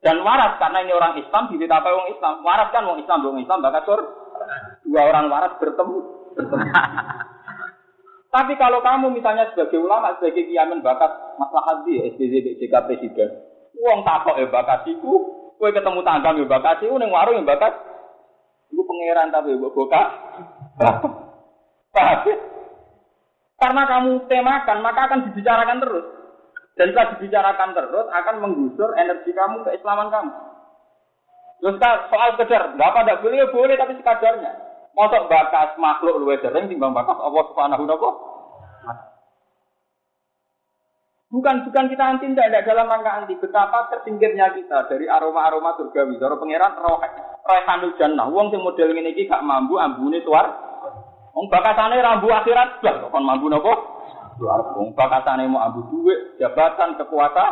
Dan 0.00 0.24
waras 0.24 0.56
karena 0.56 0.80
ini 0.80 0.96
orang 0.96 1.20
Islam 1.20 1.52
apa 1.52 1.88
wong 1.92 2.08
Islam. 2.16 2.34
Waras 2.40 2.68
kan 2.72 2.88
wong 2.88 2.98
Islam, 3.04 3.20
wong 3.20 3.38
Islam 3.44 3.60
bakat 3.60 3.84
sur. 3.84 4.00
Dua 4.88 5.02
orang 5.04 5.28
waras 5.28 5.60
bertemu, 5.60 5.96
bertemu. 6.34 6.66
Tapi 8.34 8.52
kalau 8.56 8.80
kamu 8.80 9.12
misalnya 9.12 9.52
sebagai 9.52 9.82
ulama, 9.82 10.16
sebagai 10.16 10.48
kiamen 10.48 10.80
bakat 10.80 11.12
masalah 11.36 11.84
di 11.84 11.98
SDZ 11.98 12.34
BJK 12.46 12.74
Presiden, 12.88 13.30
uang 13.76 14.00
takok 14.02 14.38
ya 14.40 14.46
bakat 14.50 14.86
iku, 14.90 15.12
kue 15.60 15.70
ketemu 15.70 16.00
tanggang 16.02 16.40
ya 16.40 16.46
bakat 16.46 16.82
iku, 16.82 16.98
warung 16.98 17.42
ya 17.42 17.44
bakat, 17.46 17.72
iku 18.72 18.82
pangeran 18.82 19.28
tapi 19.30 19.54
buka, 19.58 19.74
buka, 19.76 20.02
karena 23.60 23.82
kamu 23.84 24.24
temakan, 24.24 24.78
maka 24.80 25.00
akan 25.04 25.20
dibicarakan 25.28 25.84
terus. 25.84 26.06
Dan 26.80 26.96
setelah 26.96 27.12
dibicarakan 27.12 27.70
terus, 27.76 28.06
akan 28.08 28.36
menggusur 28.40 28.88
energi 28.96 29.36
kamu 29.36 29.68
ke 29.68 29.76
Islaman 29.76 30.08
kamu. 30.08 30.32
Terus 31.60 31.76
soal 32.08 32.40
kejar, 32.40 32.72
nggak 32.72 32.88
apa 32.88 33.04
tidak 33.04 33.20
boleh, 33.20 33.52
boleh 33.52 33.76
tapi 33.76 33.92
sekadarnya. 34.00 34.52
Mosok 34.96 35.28
bakas 35.28 35.76
makhluk 35.76 36.18
luwe 36.24 36.40
sering 36.40 36.72
timbang 36.72 36.96
bakas 36.96 37.20
Allah 37.20 37.44
Subhanahu 37.52 37.84
wa 37.84 38.10
Bukan 41.30 41.62
bukan 41.62 41.86
kita 41.86 42.04
anti 42.10 42.26
tidak, 42.26 42.66
dalam 42.66 42.90
rangka 42.90 43.22
anti 43.22 43.38
betapa 43.38 43.86
tersingkirnya 43.86 44.50
kita 44.50 44.90
dari 44.90 45.06
aroma-aroma 45.06 45.78
surgawi. 45.78 46.18
Dari 46.18 46.34
pangeran 46.34 46.74
roh 46.82 46.98
roh 47.46 47.92
jannah. 48.02 48.26
Wong 48.26 48.50
sing 48.50 48.58
model 48.66 48.90
iki 48.98 49.30
gak 49.30 49.46
mampu 49.46 49.78
ambune 49.78 50.18
suar 50.26 50.50
Wong 51.30 51.46
bakasane 51.46 52.02
rambu 52.02 52.26
akhirat 52.26 52.82
blas 52.82 53.06
kon 53.06 53.22
mampu 53.22 53.46
napa? 53.46 53.72
Wong 54.74 54.90
bakasane 54.98 55.46
mau 55.46 55.62
ambu 55.62 55.86
duit, 55.86 56.34
jabatan, 56.42 56.98
kekuatan. 56.98 57.50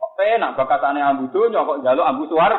Kok 0.00 0.12
penak 0.16 0.56
bakasane 0.56 1.04
ambu 1.04 1.28
donya 1.28 1.68
kok 1.68 1.84
njaluk 1.84 2.08
ambu 2.08 2.24
suara. 2.32 2.58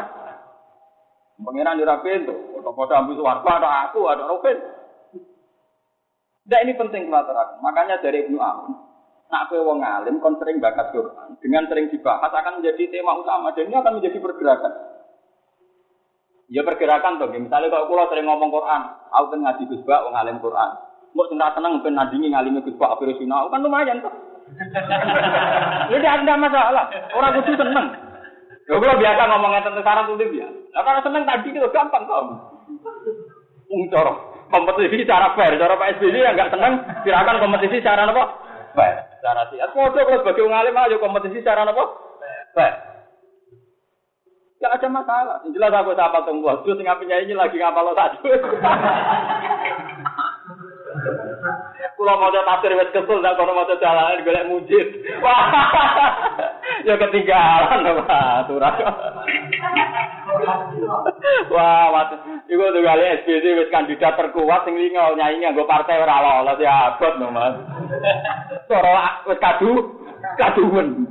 Pengiran 1.38 1.82
ora 1.82 2.02
pintu, 2.06 2.34
kok 2.62 2.94
ambu 2.94 3.18
suara 3.18 3.42
ada 3.42 3.70
aku, 3.90 4.06
ada 4.06 4.30
Robin. 4.30 4.58
Nah 6.48 6.60
ini 6.64 6.74
penting 6.78 7.10
kalau 7.10 7.60
Makanya 7.60 8.00
dari 8.00 8.24
Ibnu 8.30 8.38
nak 9.28 9.52
kowe 9.52 9.60
wong 9.60 9.84
alim 9.84 10.24
kon 10.24 10.40
sering 10.40 10.64
bakat 10.64 10.96
Quran, 10.96 11.36
dengan 11.44 11.68
sering 11.68 11.92
dibahas 11.92 12.32
akan 12.32 12.64
menjadi 12.64 12.88
tema 12.88 13.20
utama 13.20 13.52
dan 13.52 13.68
ini 13.68 13.76
akan 13.76 13.94
menjadi 14.00 14.18
pergerakan. 14.24 14.74
Ya 16.48 16.64
pergerakan 16.64 17.20
tuh, 17.20 17.28
misalnya 17.36 17.68
kalau 17.68 17.92
pulau 17.92 18.08
sering 18.08 18.24
ngomong 18.24 18.48
Quran, 18.48 18.82
aku 19.12 19.26
kan 19.36 19.40
ngaji 19.44 19.64
Gus 19.68 19.84
Bak, 19.84 20.08
ngalim 20.08 20.40
Quran. 20.40 20.72
Mau 21.12 21.28
senang 21.28 21.52
senang 21.60 21.84
ben 21.84 21.96
nadingi 22.00 22.32
ngalimi 22.32 22.64
Gus 22.64 22.80
Bak 22.80 22.96
kan 23.04 23.60
lumayan 23.60 24.00
tuh. 24.00 24.14
Jadi 25.92 26.06
ada 26.08 26.34
masalah, 26.40 26.88
orang 27.12 27.36
kudu 27.44 27.52
seneng. 27.60 27.88
Ya 28.68 28.80
kalau 28.80 28.96
biasa 29.00 29.22
ngomongnya 29.28 29.64
tentang 29.64 29.84
sarang 29.84 30.08
tuh 30.08 30.24
dia. 30.24 30.48
Nah 30.72 30.82
kalau 30.88 31.04
seneng 31.04 31.24
tadi 31.28 31.52
itu 31.52 31.68
gampang 31.72 32.04
kok. 32.08 32.24
Ungcor 33.68 34.08
kompetisi 34.48 35.04
cara 35.04 35.36
fair, 35.36 35.60
cara 35.60 35.76
Pak 35.76 36.00
SBY 36.00 36.24
yang 36.24 36.36
nggak 36.36 36.52
seneng, 36.56 36.74
silakan 37.04 37.44
kompetisi 37.44 37.84
cara 37.84 38.08
apa? 38.08 38.47
Fair. 38.78 39.02
Cara 39.26 39.50
sih. 39.50 39.58
Aku 39.58 39.82
kalau 39.90 40.22
sebagai 40.22 40.46
ngalim 40.46 40.78
ayo 40.78 41.02
kompetisi 41.02 41.42
cara 41.42 41.66
apa? 41.66 41.84
Fair. 42.54 42.74
Gak 44.62 44.74
ada 44.78 44.88
masalah. 44.94 45.36
Yang 45.46 45.58
jelas 45.58 45.74
aku 45.74 45.98
apa 45.98 46.20
tunggu 46.30 46.46
waktu 46.46 46.78
sing 46.78 46.86
apinya 46.86 47.18
ini 47.18 47.34
lagi 47.34 47.58
ngapal 47.58 47.90
lo 47.90 47.98
satu. 47.98 48.30
Kulo 51.98 52.14
mau 52.22 52.30
tafsir 52.30 52.78
wis 52.78 52.94
kesel 52.94 53.18
nek 53.26 53.34
kono 53.42 53.58
maca 53.58 53.74
jalanan 53.82 54.22
golek 54.22 54.46
mujid. 54.46 54.88
Wah. 55.18 55.50
ya 56.86 56.94
ketinggalan 57.02 58.06
Pak 58.06 58.46
aturan. 58.46 58.74
Wah, 61.54 61.86
waktu 61.94 62.16
iku 62.52 62.64
tuh 62.74 62.82
kali 62.84 63.04
SBC 63.22 63.46
wis 63.58 63.74
kandidat 63.74 64.16
terkuat 64.16 64.66
sing 64.66 64.76
lingo 64.78 65.16
nyanyi 65.18 65.44
nganggo 65.44 65.66
partai 65.66 66.02
ora 66.02 66.22
lolos 66.22 66.62
ya 66.62 66.94
abot 66.94 67.14
no 67.18 67.34
Mas. 67.34 67.56
Cara 68.70 69.24
wis 69.26 69.40
kadu 69.40 69.72
kaduwen. 70.38 71.08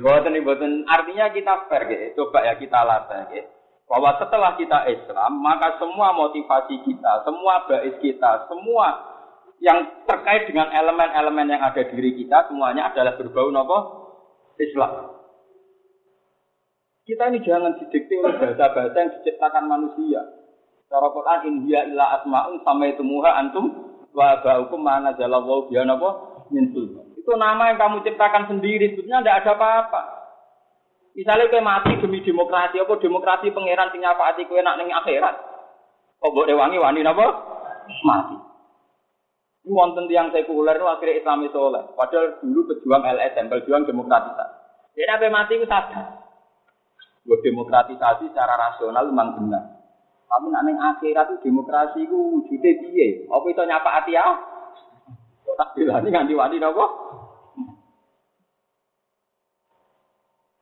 Buatan 0.00 0.40
buatan 0.42 0.72
artinya 0.88 1.30
kita 1.30 1.54
fair 1.68 1.82
gitu. 1.86 2.26
Coba 2.26 2.48
ya 2.48 2.54
kita 2.56 2.80
latih 2.82 3.22
gitu. 3.30 3.50
Bahwa 3.90 4.14
setelah 4.22 4.54
kita 4.54 4.86
Islam, 4.86 5.42
maka 5.42 5.74
semua 5.82 6.14
motivasi 6.14 6.78
kita, 6.86 7.26
semua 7.26 7.66
bais 7.66 7.98
kita, 7.98 8.46
semua 8.46 8.86
yang 9.58 10.06
terkait 10.06 10.46
dengan 10.46 10.70
elemen-elemen 10.70 11.50
yang 11.50 11.60
ada 11.60 11.82
di 11.84 11.92
diri 11.98 12.14
kita, 12.22 12.46
semuanya 12.46 12.88
adalah 12.88 13.18
berbau 13.18 13.50
nopo 13.50 13.78
Islam. 14.56 15.19
Kita 17.10 17.26
ini 17.26 17.42
jangan 17.42 17.74
didikte 17.74 18.22
oleh 18.22 18.38
bahasa-bahasa 18.38 18.94
yang 18.94 19.10
diciptakan 19.18 19.66
manusia. 19.66 20.22
Cara 20.86 21.10
Quran 21.10 21.38
in 21.50 21.54
hiya 21.66 21.90
illa 21.90 22.22
asma'un 22.22 22.62
samaitumuha 22.62 23.30
antum 23.34 23.66
wa 24.14 24.38
ba'ukum 24.38 24.78
mana 24.78 25.10
jalallahu 25.18 25.66
biya 25.66 25.82
napa 25.82 26.46
min. 26.54 26.70
Itu 27.18 27.34
nama 27.34 27.74
yang 27.74 27.82
kamu 27.82 28.06
ciptakan 28.06 28.46
sendiri, 28.46 28.94
sebetulnya 28.94 29.26
tidak 29.26 29.38
ada 29.42 29.50
apa-apa. 29.58 30.02
Misalnya 31.18 31.50
kayak 31.50 31.66
mati 31.66 31.98
demi 31.98 32.22
demokrasi, 32.22 32.78
apa 32.78 32.94
demokrasi 33.02 33.50
pangeran 33.50 33.90
sing 33.90 34.06
nyapaati 34.06 34.46
kowe 34.46 34.62
nak 34.62 34.78
ning 34.78 34.94
akhirat. 34.94 35.34
Kok 36.22 36.30
mbok 36.30 36.46
wangi 36.46 36.78
wani 36.78 37.02
napa? 37.02 37.26
Mati. 38.06 38.38
Ini 39.66 39.74
wonten 39.74 40.06
tiang 40.06 40.30
sekuler 40.30 40.78
itu 40.78 40.86
akhirnya 40.86 41.18
Islami 41.18 41.50
soleh. 41.50 41.90
Padahal 41.98 42.38
dulu 42.38 42.70
pejuang 42.70 43.02
LSM, 43.02 43.50
pejuang 43.50 43.82
demokratisasi. 43.82 44.54
Dia 44.94 45.10
nabi 45.10 45.26
mati 45.26 45.58
itu 45.58 45.66
sadar. 45.66 46.19
Buat 47.24 47.40
demokratisasi 47.44 48.32
secara 48.32 48.56
rasional 48.56 49.08
memang 49.12 49.36
benar. 49.36 49.80
Tapi 50.30 50.46
nak 50.46 50.62
neng 50.62 50.78
akhirat 50.78 51.26
itu 51.34 51.50
demokrasi 51.50 52.06
itu 52.06 52.14
wujudnya 52.14 52.70
piye? 52.78 53.26
Apa 53.26 53.46
itu 53.50 53.62
nyapa 53.66 53.90
hati 53.98 54.14
ya? 54.14 54.26
Tak 55.58 55.76
bilang 55.76 56.00
ini 56.06 56.14
nganti 56.14 56.32
wani 56.38 56.56
nopo. 56.62 56.86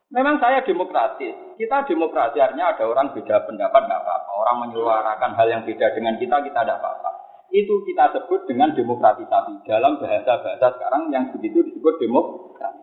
Memang 0.09 0.41
saya 0.41 0.65
demokratis. 0.65 1.37
Kita 1.61 1.85
demokrasi 1.85 2.41
artinya 2.41 2.73
ada 2.73 2.89
orang 2.89 3.13
beda 3.13 3.45
pendapat 3.45 3.83
tidak 3.85 4.01
apa-apa. 4.01 4.31
Orang 4.41 4.57
menyuarakan 4.65 5.37
hal 5.37 5.47
yang 5.53 5.63
beda 5.69 5.93
dengan 5.93 6.17
kita 6.17 6.41
kita 6.41 6.61
tidak 6.65 6.81
apa-apa. 6.81 7.11
Itu 7.53 7.85
kita 7.85 8.17
sebut 8.17 8.49
dengan 8.49 8.73
demokratisasi. 8.73 9.69
Dalam 9.69 10.01
bahasa-bahasa 10.01 10.67
sekarang 10.81 11.13
yang 11.13 11.29
begitu 11.37 11.61
disebut 11.61 12.01
demokrasi. 12.01 12.83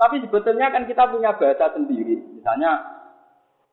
Tapi 0.00 0.16
sebetulnya 0.24 0.72
kan 0.72 0.88
kita 0.88 1.04
punya 1.12 1.36
bahasa 1.36 1.68
sendiri. 1.76 2.21
Misalnya, 2.42 2.74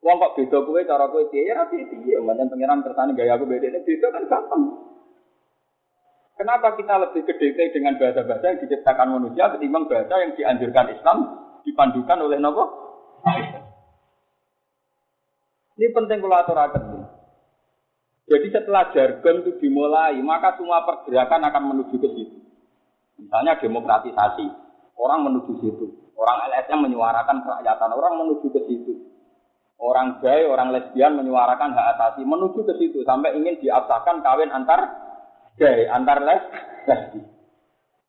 wong 0.06 0.22
kok 0.22 0.38
beda 0.38 0.62
kowe 0.62 0.78
cara 0.86 1.10
kowe 1.10 1.26
piye 1.34 1.50
ya 1.50 1.66
piye 1.66 1.90
piye, 1.90 2.22
macam 2.22 2.54
pangeran 2.54 2.86
kersane 2.86 3.18
gaya 3.18 3.34
aku 3.34 3.50
beda 3.50 3.82
beda 3.82 4.08
kan 4.14 4.24
gampang. 4.30 4.64
Kenapa 6.38 6.78
kita 6.78 7.02
lebih 7.02 7.26
gede 7.26 7.74
dengan 7.74 7.98
bahasa-bahasa 7.98 8.46
yang 8.46 8.62
diciptakan 8.62 9.10
manusia 9.10 9.50
ketimbang 9.58 9.90
bahasa 9.90 10.22
yang 10.22 10.38
dianjurkan 10.38 10.94
Islam 10.94 11.18
dipandukan 11.66 12.18
oleh 12.22 12.38
nopo? 12.38 12.64
Ini 15.82 15.90
penting 15.90 16.22
kalau 16.22 16.38
aturakan. 16.38 16.84
Jadi 18.30 18.48
setelah 18.54 18.94
jargon 18.94 19.42
itu 19.42 19.58
dimulai, 19.58 20.14
maka 20.22 20.54
semua 20.62 20.86
pergerakan 20.86 21.50
akan 21.50 21.64
menuju 21.74 21.98
ke 21.98 22.10
situ. 22.14 22.38
Misalnya 23.18 23.58
demokratisasi, 23.58 24.46
orang 25.00 25.26
menuju 25.26 25.64
situ. 25.64 25.86
Orang 26.20 26.44
LSM 26.52 26.84
menyuarakan 26.84 27.48
kerakyatan, 27.48 27.90
orang 27.96 28.14
menuju 28.20 28.48
ke 28.52 28.62
situ. 28.68 28.94
Orang 29.80 30.20
gay, 30.20 30.44
orang 30.44 30.76
lesbian 30.76 31.16
menyuarakan 31.16 31.72
hak 31.72 31.88
asasi, 31.96 32.28
menuju 32.28 32.68
ke 32.68 32.76
situ 32.76 33.00
sampai 33.08 33.40
ingin 33.40 33.56
diabsahkan 33.64 34.20
kawin 34.20 34.52
antar 34.52 34.92
gay 35.56 35.88
antar 35.88 36.20
les 36.20 36.44
lesbi. 36.84 37.24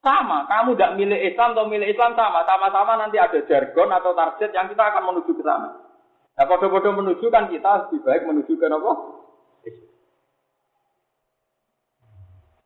Sama, 0.01 0.49
kamu 0.49 0.75
tidak 0.75 0.97
milih 0.97 1.21
Islam 1.29 1.53
atau 1.53 1.69
milih 1.69 1.93
Islam 1.93 2.17
sama, 2.17 2.43
sama-sama 2.49 2.97
nanti 2.97 3.21
ada 3.21 3.37
jargon 3.45 3.93
atau 3.93 4.17
target 4.17 4.51
yang 4.51 4.67
kita 4.67 4.81
akan 4.81 5.13
menuju 5.13 5.31
ke 5.37 5.45
sana. 5.45 5.77
Nah, 6.41 6.45
bodoh-bodoh 6.49 6.97
menuju 6.97 7.29
kan 7.29 7.53
kita 7.53 7.87
lebih 7.87 8.01
baik 8.01 8.25
menuju 8.25 8.57
ke 8.57 8.65
apa? 8.65 8.93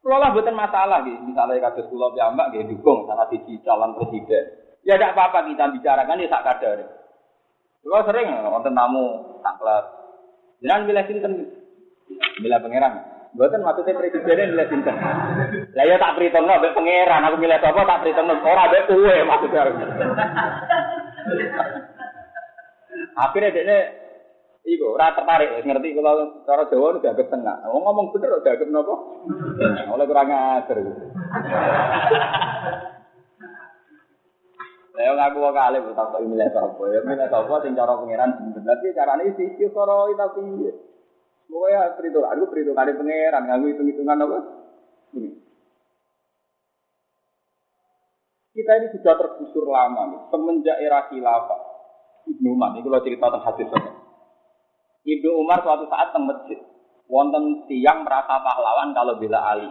Kalau 0.04 0.20
lah 0.20 0.36
bukan 0.36 0.52
masalah 0.52 1.00
gitu, 1.08 1.16
misalnya 1.24 1.64
kasus 1.64 1.88
pulau 1.88 2.12
piyambak 2.12 2.52
gitu 2.52 2.76
dukung 2.76 3.08
salah 3.08 3.24
sisi 3.32 3.56
calon 3.64 3.96
presiden. 3.96 4.52
Ya 4.84 5.00
tidak 5.00 5.16
apa-apa 5.16 5.48
kita 5.48 5.72
bicarakan 5.72 6.20
ya 6.20 6.28
tak 6.28 6.44
kadar. 6.44 6.78
Kalau 7.80 8.04
sering 8.04 8.28
nonton 8.44 8.76
tamu 8.76 9.04
tangklat, 9.40 9.84
jangan 10.60 10.84
milih 10.84 11.04
sinten, 11.08 11.32
milih 12.36 12.60
pangeran. 12.60 13.00
Bukan 13.32 13.64
maksudnya 13.64 13.96
presiden 13.96 14.52
milih 14.52 14.68
sinten. 14.68 14.92
Lah 15.72 15.84
ya 15.88 15.96
tak 15.96 16.20
perhitung 16.20 16.44
no, 16.44 16.60
pangeran. 16.60 17.24
Aku 17.24 17.36
milih 17.40 17.56
apa 17.56 17.80
tak 17.88 18.00
perhitung 18.04 18.28
no. 18.28 18.36
Orang 18.44 18.68
ada 18.68 18.84
kue 18.84 19.16
maksudnya. 19.24 19.72
Akhirnya 23.24 23.56
dia 23.56 24.03
Iku 24.64 24.96
ora 24.96 25.12
tertarik 25.12 25.60
ngerti 25.60 25.92
kalau 25.92 26.40
cara 26.48 26.64
Jawa 26.72 26.96
udah 26.96 27.12
agak 27.12 27.28
tengah. 27.28 27.68
Oh, 27.68 27.84
ngomong 27.84 28.16
bener 28.16 28.40
udah 28.40 28.52
agak 28.56 28.72
nopo. 28.72 28.96
Oleh 29.92 30.04
kurang 30.08 30.32
ajar. 30.32 30.76
Lah 34.94 35.10
ngaku 35.20 35.36
kok 35.42 35.52
kali 35.52 35.78
tak 35.84 36.22
milih 36.24 36.48
sapa. 36.48 36.82
Ya 36.88 37.00
milih 37.04 37.28
sapa 37.28 37.54
sing 37.60 37.76
cara 37.76 37.92
pangeran 37.92 38.30
bener. 38.40 38.62
Tapi 38.64 38.96
carane 38.96 39.36
sih 39.36 39.52
cara 39.68 40.08
tapi 40.16 40.42
Pokoknya 41.44 41.92
perhitungan, 41.94 42.30
aku 42.34 42.50
perhitungan 42.50 42.88
pangeran, 42.98 43.42
nggak 43.44 43.62
hitung-hitungan 43.68 44.24
apa? 44.26 44.38
Kita 48.54 48.72
ini 48.78 48.86
sudah 48.90 49.14
tergusur 49.18 49.66
lama 49.66 50.02
nih, 50.14 50.20
semenjak 50.30 50.78
era 50.78 51.06
khilafah. 51.10 51.60
Ibnu 52.24 52.56
Umar, 52.56 52.72
ini 52.72 52.80
kalau 52.80 53.04
cerita 53.04 53.28
tentang 53.28 53.44
hadis. 53.44 53.68
Ibnu 55.04 55.30
Umar 55.36 55.60
suatu 55.60 55.84
saat 55.92 56.16
teng 56.16 56.24
masjid, 56.24 56.56
wonten 57.12 57.68
tiang 57.68 58.08
merasa 58.08 58.40
pahlawan 58.40 58.96
kalau 58.96 59.20
bela 59.20 59.40
Ali. 59.52 59.68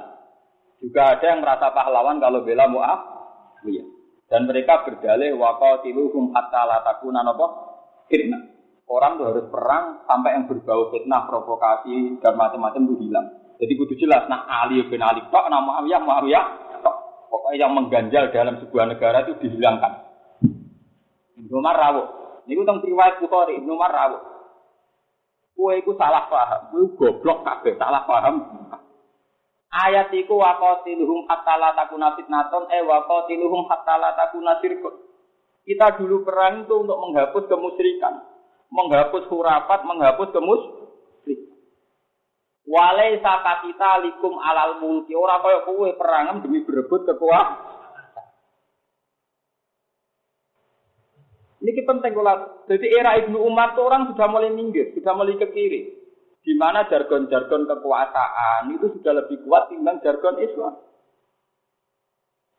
Juga 0.77 1.17
ada 1.17 1.25
yang 1.25 1.41
merasa 1.41 1.73
pahlawan 1.73 2.21
kalau 2.21 2.45
bela 2.45 2.69
Mu'awiyah. 2.69 3.87
Dan 4.29 4.45
mereka 4.45 4.85
berdalih 4.85 5.33
waqatiluhum 5.33 6.33
hatta 6.37 6.61
la 6.69 6.85
takuna 6.85 7.25
napa? 7.25 7.45
Fitnah. 8.09 8.53
Orang 8.85 9.17
tuh 9.17 9.31
harus 9.31 9.45
perang 9.49 10.05
sampai 10.05 10.37
yang 10.37 10.45
berbau 10.45 10.91
fitnah, 10.93 11.25
provokasi 11.25 12.19
dan 12.21 12.37
macam-macam 12.37 12.83
itu 12.83 12.95
hilang. 13.07 13.27
Jadi 13.57 13.73
kudu 13.79 13.95
jelas, 13.95 14.27
nah 14.27 14.43
Ali 14.45 14.83
bin 14.85 14.99
Ali 14.99 15.23
Pak, 15.33 15.49
nama 15.49 15.63
Muawiyah, 15.63 16.01
Muawiyah, 16.03 16.45
pokoknya 17.31 17.57
yang 17.57 17.73
mengganjal 17.73 18.29
dalam 18.29 18.59
sebuah 18.59 18.85
negara 18.91 19.23
itu 19.23 19.39
dihilangkan. 19.39 20.03
Ibnu 21.39 21.53
Umar 21.57 21.79
rawuh. 21.79 22.07
Ini 22.43 22.59
tentang 22.59 22.83
riwayat 22.83 23.23
Bukhari, 23.23 23.55
Ibnu 23.63 23.71
Umar 23.71 23.93
rawuh. 23.95 24.32
Kue 25.53 25.73
itu 25.79 25.93
salah 25.95 26.25
paham, 26.27 26.73
kue 26.73 26.89
goblok 26.97 27.45
kabeh, 27.45 27.77
salah 27.77 28.03
paham. 28.09 28.41
Ayat 29.73 30.13
iku 30.13 30.37
waqatiluhum 30.37 31.25
hatta 31.29 31.57
la 31.57 31.73
takuna 31.73 32.13
fitnaton 32.17 32.69
eh 32.69 32.81
waqatiluhum 32.85 33.69
hatta 33.69 33.95
la 33.97 34.13
takuna 34.17 34.61
sirkun. 34.61 34.93
Kita 35.63 35.97
dulu 35.97 36.25
perang 36.25 36.67
itu 36.67 36.75
untuk 36.75 36.97
menghapus 36.99 37.47
kemusyrikan 37.47 38.33
menghapus 38.73 39.29
hurafat, 39.29 39.85
menghapus 39.85 40.29
kemus. 40.33 40.61
Walai 42.63 43.21
saka 43.21 43.67
kita 43.69 44.01
likum 44.01 44.39
alal 44.39 44.81
mulki 44.81 45.13
ora 45.13 45.37
kaya 45.43 45.61
kowe 45.67 45.89
perangan 45.93 46.41
demi 46.41 46.65
berebut 46.65 47.05
kekuasaan. 47.05 47.82
Ini 51.63 51.88
penting 51.88 52.12
kalau 52.12 52.67
jadi 52.67 52.88
era 52.91 53.15
Ibnu 53.23 53.39
Umar 53.39 53.71
itu 53.71 53.82
orang 53.88 54.12
sudah 54.12 54.28
mulai 54.28 54.52
minggir, 54.52 54.91
sudah 54.99 55.15
mulai 55.15 55.39
ke 55.39 55.47
kiri. 55.47 55.95
Di 56.43 56.60
mana 56.60 56.84
jargon-jargon 56.91 57.63
kekuasaan 57.71 58.67
itu 58.76 58.99
sudah 58.99 59.23
lebih 59.23 59.47
kuat 59.47 59.71
timbang 59.71 60.04
jargon 60.04 60.43
Islam. 60.43 60.76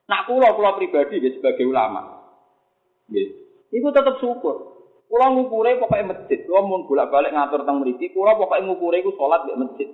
Nah, 0.09 0.21
kulo 0.25 0.49
kulo 0.57 0.81
pribadi 0.81 1.21
ya, 1.21 1.37
sebagai 1.37 1.69
ulama, 1.69 2.01
ya, 3.13 3.25
itu 3.69 3.89
tetap 3.93 4.17
syukur. 4.25 4.73
Kulo 5.05 5.27
ngukure 5.37 5.77
pokoknya 5.85 6.17
masjid. 6.17 6.41
Kulo 6.49 6.65
mau 6.65 6.89
bolak-balik 6.89 7.37
ngatur 7.37 7.61
tentang 7.61 7.85
mriki, 7.85 8.09
kulo 8.17 8.41
pokoknya 8.41 8.73
ngukure 8.73 9.05
iku 9.05 9.13
salat 9.21 9.45
di 9.45 9.53
masjid. 9.53 9.89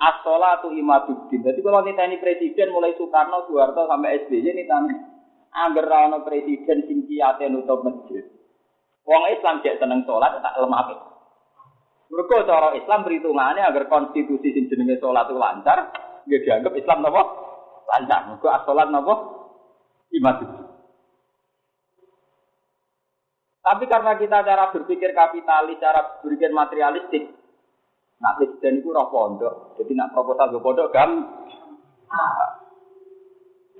As-sholatu 0.00 0.72
imaduddin. 0.72 1.44
Jadi 1.44 1.60
kalau 1.60 1.84
ini 1.84 2.16
presiden 2.16 2.72
mulai 2.72 2.96
Soekarno, 2.96 3.44
Soeharto 3.44 3.86
sampai 3.86 4.24
SBY 4.24 4.50
nitani 4.56 5.11
agar 5.52 5.86
ana 5.88 6.24
presiden 6.24 6.88
sing 6.88 7.04
kiyate 7.04 7.46
nutup 7.52 7.84
masjid. 7.84 8.24
Wong 9.04 9.22
Islam 9.28 9.60
cek 9.60 9.76
seneng 9.76 10.08
sholat 10.08 10.40
tak 10.40 10.56
lemah 10.56 10.80
apa. 10.80 10.94
Mereka 12.12 12.44
cara 12.44 12.76
Islam 12.76 13.04
perhitungannya 13.04 13.64
agar 13.64 13.88
konstitusi 13.88 14.52
sing 14.52 14.68
jenenge 14.68 15.00
sholat 15.00 15.28
itu 15.28 15.36
lancar, 15.36 15.78
dia 16.28 16.38
dianggap 16.44 16.72
Islam 16.76 17.04
nopo 17.04 17.22
lancar. 17.88 18.20
As-sholat 18.36 18.88
nopo 18.88 19.14
imaduddin. 20.12 20.72
Tapi 23.62 23.84
karena 23.86 24.18
kita 24.18 24.42
cara 24.42 24.74
berpikir 24.74 25.14
kapitalis, 25.14 25.78
cara 25.78 26.18
berpikir 26.18 26.50
materialistik, 26.50 27.30
nak 28.18 28.34
presiden 28.42 28.82
itu 28.82 28.90
roh 28.90 29.06
pondok, 29.06 29.78
jadi 29.78 29.92
nak 29.94 30.10
proposal 30.10 30.50
ke 30.50 30.58
pondok 30.58 30.88
kan? 30.90 31.10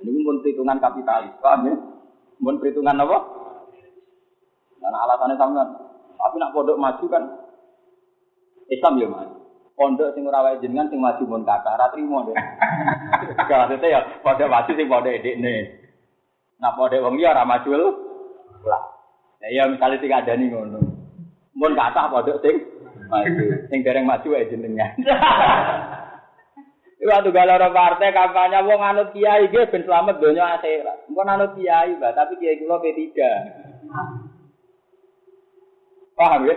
Ini 0.03 0.19
pun 0.19 0.43
perhitungan 0.43 0.77
kapitalis, 0.83 1.31
paham 1.39 1.71
ya? 1.71 1.75
Pun 2.43 2.59
perhitungan 2.59 2.99
apa? 2.99 3.17
Karena 4.83 4.97
alasannya 5.07 5.35
sama. 5.39 5.63
Tapi 6.19 6.35
nak 6.39 6.51
pondok 6.51 6.79
maju 6.79 7.05
kan, 7.07 7.23
Islam 8.67 8.99
ya 8.99 9.07
maju. 9.07 9.35
Pondok 9.73 10.13
sing 10.13 10.27
ora 10.29 10.45
wae 10.45 10.61
jenengan 10.61 10.91
sing 10.91 11.01
maju 11.01 11.23
mun 11.25 11.43
kata 11.47 11.73
ora 11.73 11.89
trimo 11.89 12.21
deh. 12.29 12.37
Kalau 13.47 13.73
ya 13.95 13.99
pondok 14.21 14.51
maju 14.51 14.71
sing 14.75 14.87
pondok 14.91 15.15
edekne. 15.17 15.55
Nah 16.61 16.71
pondok 16.77 17.01
wong 17.01 17.17
liya 17.17 17.33
ora 17.33 17.47
maju 17.47 17.69
lah. 18.67 18.83
Ya 19.43 19.47
iya 19.49 19.63
misalnya 19.65 19.97
tiga 19.97 20.21
ada 20.21 20.37
nih 20.37 20.51
ngono. 20.51 20.79
Mun 21.57 21.73
kata 21.73 22.11
padha 22.11 22.37
sing 22.43 22.55
maju. 23.09 23.43
Sing 23.71 23.79
dereng 23.81 24.05
maju 24.05 24.29
ae 24.37 24.47
jenengan. 24.51 24.93
Iku 27.03 27.11
atuh 27.11 27.35
galera 27.35 27.67
partai 27.67 28.15
kampanye 28.15 28.63
wong 28.63 28.79
anut 28.79 29.11
kiai 29.11 29.51
nggih 29.51 29.67
ben 29.67 29.83
selamat 29.83 30.23
donya 30.23 30.55
akhirat. 30.55 31.11
Engko 31.11 31.21
anut 31.27 31.51
kiai, 31.59 31.99
Mbak, 31.99 32.15
tapi 32.15 32.39
kiai 32.39 32.63
kula 32.63 32.79
P3. 32.79 33.03
Paham 36.15 36.47
ya? 36.47 36.55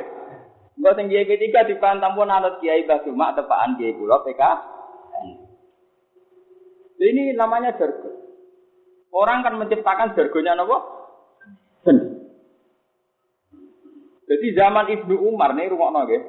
Mbak 0.78 0.94
sing 0.94 1.10
kiai 1.10 1.26
P3 1.26 1.50
dipantang 1.66 2.14
pun 2.14 2.30
anut 2.30 2.62
kiai 2.62 2.86
Mbah 2.86 3.02
Cuma 3.02 3.34
tepaan 3.34 3.74
kiai 3.74 3.98
kula 3.98 4.22
PK. 4.22 4.42
Ini 7.02 7.34
namanya 7.34 7.74
jargon. 7.74 8.14
Orang 9.10 9.42
kan 9.42 9.58
menciptakan 9.58 10.14
jargonnya 10.14 10.54
nopo? 10.54 10.78
Jadi 14.30 14.46
zaman 14.54 14.94
Ibnu 14.94 15.26
Umar 15.26 15.58
nih 15.58 15.74
rumah 15.74 16.06
nggih. 16.06 16.22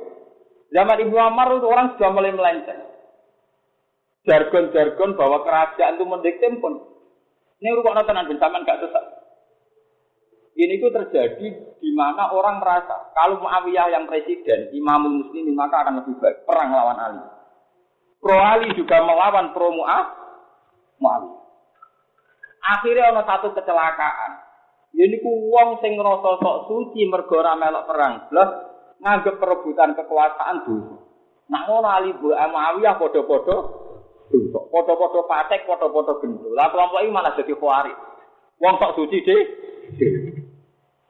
Zaman 0.74 1.06
Ibnu 1.06 1.14
Umar 1.22 1.54
itu 1.54 1.70
orang 1.70 1.94
sudah 1.94 2.10
mulai 2.10 2.34
melenceng 2.34 2.97
jargon-jargon 4.28 5.16
bahwa 5.16 5.48
kerajaan 5.48 5.96
itu 5.96 6.06
mendikte 6.06 6.48
pun. 6.60 6.76
Ini 7.58 7.74
rukuk 7.74 7.96
tenan 8.06 8.28
ben 8.30 8.38
sampean 8.38 8.68
gak 8.68 8.84
sesat. 8.84 9.06
Ini 10.58 10.82
itu 10.82 10.90
terjadi 10.90 11.48
di 11.78 11.90
mana 11.94 12.34
orang 12.34 12.58
merasa 12.62 13.14
kalau 13.14 13.42
Muawiyah 13.42 13.94
yang 13.94 14.06
presiden, 14.10 14.74
Imamul 14.74 15.26
Muslimin 15.26 15.54
maka 15.54 15.86
akan 15.86 16.02
lebih 16.02 16.18
baik 16.18 16.46
perang 16.50 16.74
lawan 16.74 16.98
Ali. 16.98 17.22
Pro 18.18 18.38
Ali 18.38 18.74
juga 18.74 19.02
melawan 19.02 19.54
pro 19.54 19.70
Muawiyah. 19.74 21.46
Akhirnya 22.68 23.16
ada 23.16 23.24
satu 23.24 23.54
kecelakaan. 23.56 24.32
Ini 24.98 25.22
ku 25.22 25.54
wong 25.54 25.78
sing 25.78 25.94
ngrasa 25.94 26.42
sok 26.42 26.58
suci 26.68 27.06
mergo 27.06 27.38
melok 27.38 27.86
perang, 27.86 28.14
plus 28.34 28.50
nganggep 28.98 29.38
perebutan 29.38 29.94
kekuasaan 29.94 30.66
dulu. 30.66 31.06
Nah 31.54 31.62
ngono 31.70 31.86
Ali 31.86 32.18
Bu 32.18 32.34
Muawiyah 32.34 32.98
padha-padha 32.98 33.87
dosa. 34.32 34.60
Foto-foto 34.72 35.28
patek, 35.28 35.68
foto-foto 35.68 36.20
gendul. 36.24 36.52
Lah 36.56 36.72
kelompok 36.72 37.04
ini 37.04 37.12
malah 37.12 37.34
jadi 37.36 37.54
kuari. 37.56 37.94
Wong 38.58 38.76
sok 38.82 38.96
suci 38.98 39.18
deh. 39.24 39.44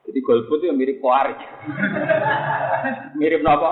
Jadi 0.07 0.19
golput 0.23 0.63
itu 0.63 0.71
mirip 0.71 1.03
kuari. 1.03 1.35
mirip 3.19 3.43
apa? 3.43 3.69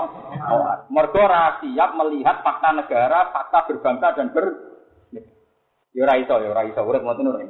Mergo 0.92 1.24
siap 1.64 1.90
melihat 1.96 2.44
fakta 2.44 2.76
negara, 2.76 3.32
fakta 3.32 3.58
berbangsa 3.70 4.12
dan 4.12 4.30
ber 4.34 4.46
Yo 5.96 6.04
ora 6.04 6.20
iso, 6.20 6.36
yo 6.44 6.52
ora 6.52 6.68
iso 6.68 6.84
urip 6.84 7.00
ngoten 7.00 7.32
ora. 7.32 7.48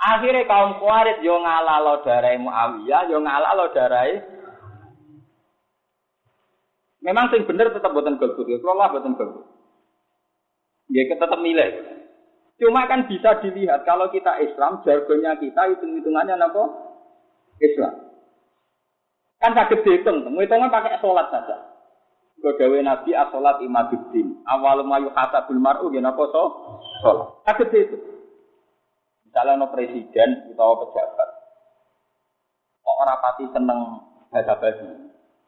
Akhirnya 0.00 0.50
kaum 0.50 0.82
Khawarij 0.82 1.22
yo 1.22 1.38
ngalalo 1.38 2.02
darai 2.02 2.42
Muawiyah, 2.42 3.06
yo 3.06 3.22
ngalalo 3.22 3.70
darai 3.70 4.18
Memang 7.00 7.30
sing 7.32 7.46
bener 7.46 7.70
tetap 7.70 7.94
boten 7.94 8.18
golput, 8.18 8.44
kalau 8.44 8.76
lah 8.76 8.90
boten 8.90 9.14
golput. 9.14 9.59
Ya 10.90 11.02
tetap 11.06 11.38
nilai. 11.38 11.90
Cuma 12.60 12.84
kan 12.84 13.08
bisa 13.08 13.40
dilihat 13.40 13.88
kalau 13.88 14.12
kita 14.12 14.36
Islam, 14.44 14.84
jargonnya 14.84 15.38
kita 15.40 15.72
hitung-hitungannya 15.72 16.36
apa? 16.36 16.62
Islam. 17.62 17.94
Kan 19.40 19.56
sakit 19.56 19.80
dihitung, 19.80 20.28
hitungnya 20.36 20.68
pakai 20.68 21.00
sholat 21.00 21.32
saja. 21.32 21.56
Godawe 22.40 22.78
Nabi 22.84 23.16
as-sholat 23.16 23.64
imaduddin. 23.64 24.44
Awal 24.44 24.84
mayu 24.84 25.08
kata 25.12 25.48
mar'u 25.48 25.88
ya 25.92 26.04
apa 26.04 26.22
so? 26.28 26.44
Sholat. 27.00 27.28
Sakit 27.48 27.68
dihitung. 27.72 28.04
Misalnya 29.24 29.62
no 29.62 29.72
presiden 29.72 30.30
atau 30.52 30.84
pejabat. 30.84 31.28
Kok 32.82 32.96
orang 32.98 33.22
pati 33.22 33.44
seneng 33.54 33.80
baca 34.28 34.54
baju. 34.58 34.86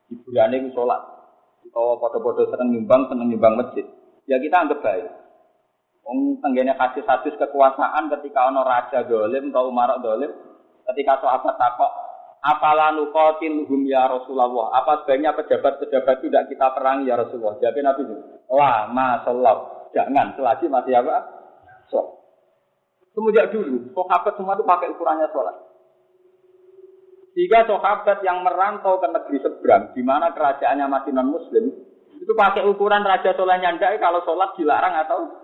Hiburannya 0.09 0.57
itu 0.65 0.69
sholat. 0.73 1.03
Atau 1.69 2.01
podo-podo 2.01 2.49
seneng 2.49 2.73
nyumbang, 2.73 3.11
seneng 3.13 3.29
nyumbang 3.29 3.61
masjid. 3.61 3.85
Ya 4.25 4.41
kita 4.41 4.55
anggap 4.55 4.81
baik. 4.81 5.22
Wong 6.03 6.43
tenggene 6.43 6.75
hadis-hadis 6.75 7.39
kekuasaan 7.39 8.11
ketika 8.19 8.51
ono 8.51 8.67
raja 8.67 9.07
dolim 9.07 9.55
atau 9.55 9.71
umar 9.71 9.95
dolim, 10.03 10.35
ketika 10.91 11.23
sahabat 11.23 11.55
takok, 11.55 11.93
apalah 12.43 12.91
nukotil 12.91 13.63
hum 13.71 13.87
ya 13.87 14.11
Rasulullah? 14.11 14.83
Apa 14.83 15.07
sebaiknya 15.07 15.31
pejabat-pejabat 15.39 16.15
itu 16.19 16.27
tidak 16.27 16.51
kita 16.51 16.67
perang 16.75 17.07
ya 17.07 17.15
Rasulullah? 17.15 17.55
Jadi 17.63 17.79
Nabi 17.87 18.03
itu, 18.03 18.17
lah 18.51 18.91
masalah, 18.91 19.87
jangan 19.95 20.35
selagi 20.35 20.67
masih 20.67 20.95
apa? 20.99 21.17
So. 21.87 22.19
Semenjak 23.13 23.53
dulu, 23.53 23.93
sahabat 23.93 24.35
semua 24.41 24.57
itu 24.57 24.65
pakai 24.65 24.89
ukurannya 24.89 25.29
sholat. 25.37 25.57
Jika 27.37 27.69
sahabat 27.69 28.25
yang 28.25 28.41
merantau 28.41 28.97
ke 28.99 29.09
negeri 29.09 29.39
seberang, 29.41 29.93
di 29.93 30.01
mana 30.01 30.33
kerajaannya 30.33 30.87
masih 30.89 31.13
non 31.13 31.29
Muslim, 31.29 31.65
itu 32.19 32.33
pakai 32.33 32.65
ukuran 32.65 33.05
raja 33.05 33.37
sholat 33.37 33.61
nyandai 33.61 34.01
kalau 34.01 34.25
sholat 34.25 34.57
dilarang 34.57 34.97
atau 35.05 35.42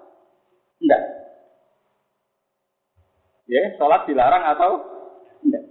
Enggak. 0.79 1.03
Ya, 3.49 3.62
sholat 3.81 4.05
dilarang 4.07 4.45
atau 4.55 4.71
enggak. 5.43 5.64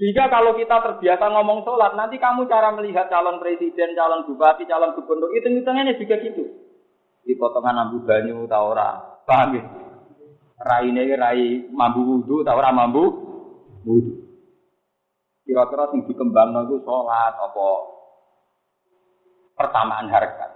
Jika 0.00 0.32
kalau 0.32 0.56
kita 0.56 0.80
terbiasa 0.80 1.28
ngomong 1.28 1.60
sholat, 1.60 1.92
nanti 1.92 2.16
kamu 2.16 2.48
cara 2.48 2.72
melihat 2.72 3.12
calon 3.12 3.36
presiden, 3.36 3.92
calon 3.92 4.24
bupati, 4.24 4.64
calon 4.64 4.96
gubernur, 4.96 5.28
itu 5.36 5.60
hitungannya 5.60 6.00
juga 6.00 6.16
gitu. 6.24 6.44
Di 7.20 7.36
potongan 7.36 7.84
ambu 7.84 8.08
banyu, 8.08 8.48
tau 8.48 8.72
ora, 8.72 8.96
paham 9.28 9.60
ya? 9.60 9.64
Rai 10.60 10.88
ini 10.88 11.04
rai 11.12 11.68
mambu 11.68 12.00
wudhu, 12.16 12.40
tau 12.40 12.56
ora 12.56 12.72
mambu 12.72 13.04
wudhu. 13.84 14.24
Kira-kira 15.44 15.92
yang 15.92 16.06
dikembang 16.08 16.56
itu 16.64 16.80
sholat, 16.80 17.36
apa 17.36 17.66
pertamaan 19.58 20.08
harkat. 20.08 20.50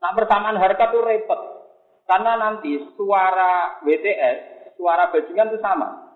Nah 0.00 0.10
pertamaan 0.16 0.56
harkat 0.56 0.88
itu 0.94 1.00
repot. 1.04 1.57
Karena 2.08 2.40
nanti 2.40 2.72
suara 2.96 3.84
WTS, 3.84 4.38
suara 4.80 5.12
bajingan 5.12 5.52
itu 5.52 5.60
sama. 5.60 6.08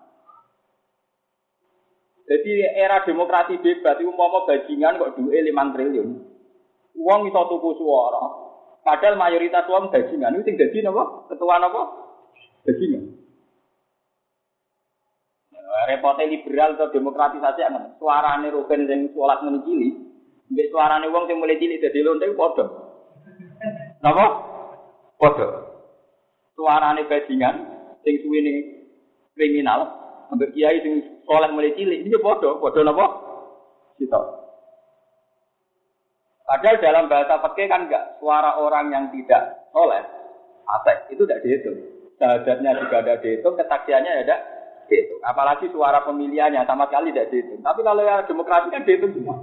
Jadi 2.25 2.65
era 2.65 3.05
demokrasi 3.05 3.61
bebas 3.61 4.01
itu 4.01 4.09
mau 4.09 4.41
bajingan 4.41 4.97
kok 4.97 5.13
duit 5.21 5.45
5 5.45 5.53
triliun. 5.77 6.09
Uang 6.97 7.29
itu 7.29 7.41
tuku 7.45 7.69
suara. 7.77 8.25
Padahal 8.81 9.21
mayoritas 9.21 9.69
uang 9.69 9.93
bajingan 9.93 10.33
itu 10.33 10.49
tinggal 10.49 10.73
jadi 10.73 10.89
apa? 10.89 11.29
Ketua 11.29 11.61
apa? 11.61 11.81
Bajingan. 12.65 13.03
Nah, 15.53 15.85
repotnya 15.93 16.25
liberal 16.25 16.73
atau 16.73 16.89
demokratisasi 16.89 17.61
kan 17.61 17.97
suarane 18.01 18.49
rogen 18.49 18.89
yang 18.89 19.13
sholat 19.13 19.45
menikili, 19.45 19.93
mbek 20.49 20.69
suarane 20.73 21.05
uang 21.05 21.29
yang 21.29 21.37
mulai 21.37 21.61
cilik 21.61 21.81
jadi 21.81 22.01
lonte 22.01 22.33
padha. 22.33 22.65
Napa? 24.01 24.25
Padha 25.17 25.72
suarane 26.53 27.03
bajingan 27.09 27.55
sing 28.05 28.15
suwene 28.21 28.53
kriminal 29.33 29.89
ambek 30.29 30.53
kiai 30.53 30.81
sing 30.81 31.21
soleh 31.25 31.49
mulai 31.53 31.75
cilik 31.77 32.05
ini 32.05 32.17
bodoh 32.21 32.61
bodoh 32.61 32.83
napa 32.85 33.05
kita 33.97 34.19
padahal 36.43 36.77
dalam 36.81 37.05
bahasa 37.09 37.39
fikih 37.39 37.67
kan 37.69 37.87
enggak 37.89 38.19
suara 38.21 38.57
orang 38.59 38.91
yang 38.93 39.05
tidak 39.09 39.69
soleh 39.73 40.23
atek 40.67 40.97
itu 41.15 41.23
tidak 41.27 41.41
dihitung. 41.43 41.77
Syahadatnya 42.17 42.77
juga 42.79 42.95
ada 43.03 43.13
dihitung 43.19 43.55
kesaksiannya 43.57 44.11
ya 44.11 44.21
tidak 44.23 44.41
dihitung. 44.87 45.21
Apalagi 45.25 45.65
suara 45.73 46.03
pemilihannya 46.05 46.63
sama 46.63 46.87
sekali 46.87 47.11
tidak 47.11 47.29
dihitung. 47.33 47.59
Tapi 47.61 47.79
kalau 47.83 48.01
yang 48.03 48.25
demokrasi 48.27 48.67
kan 48.71 48.85
dihitung 48.87 49.11
semua. 49.15 49.35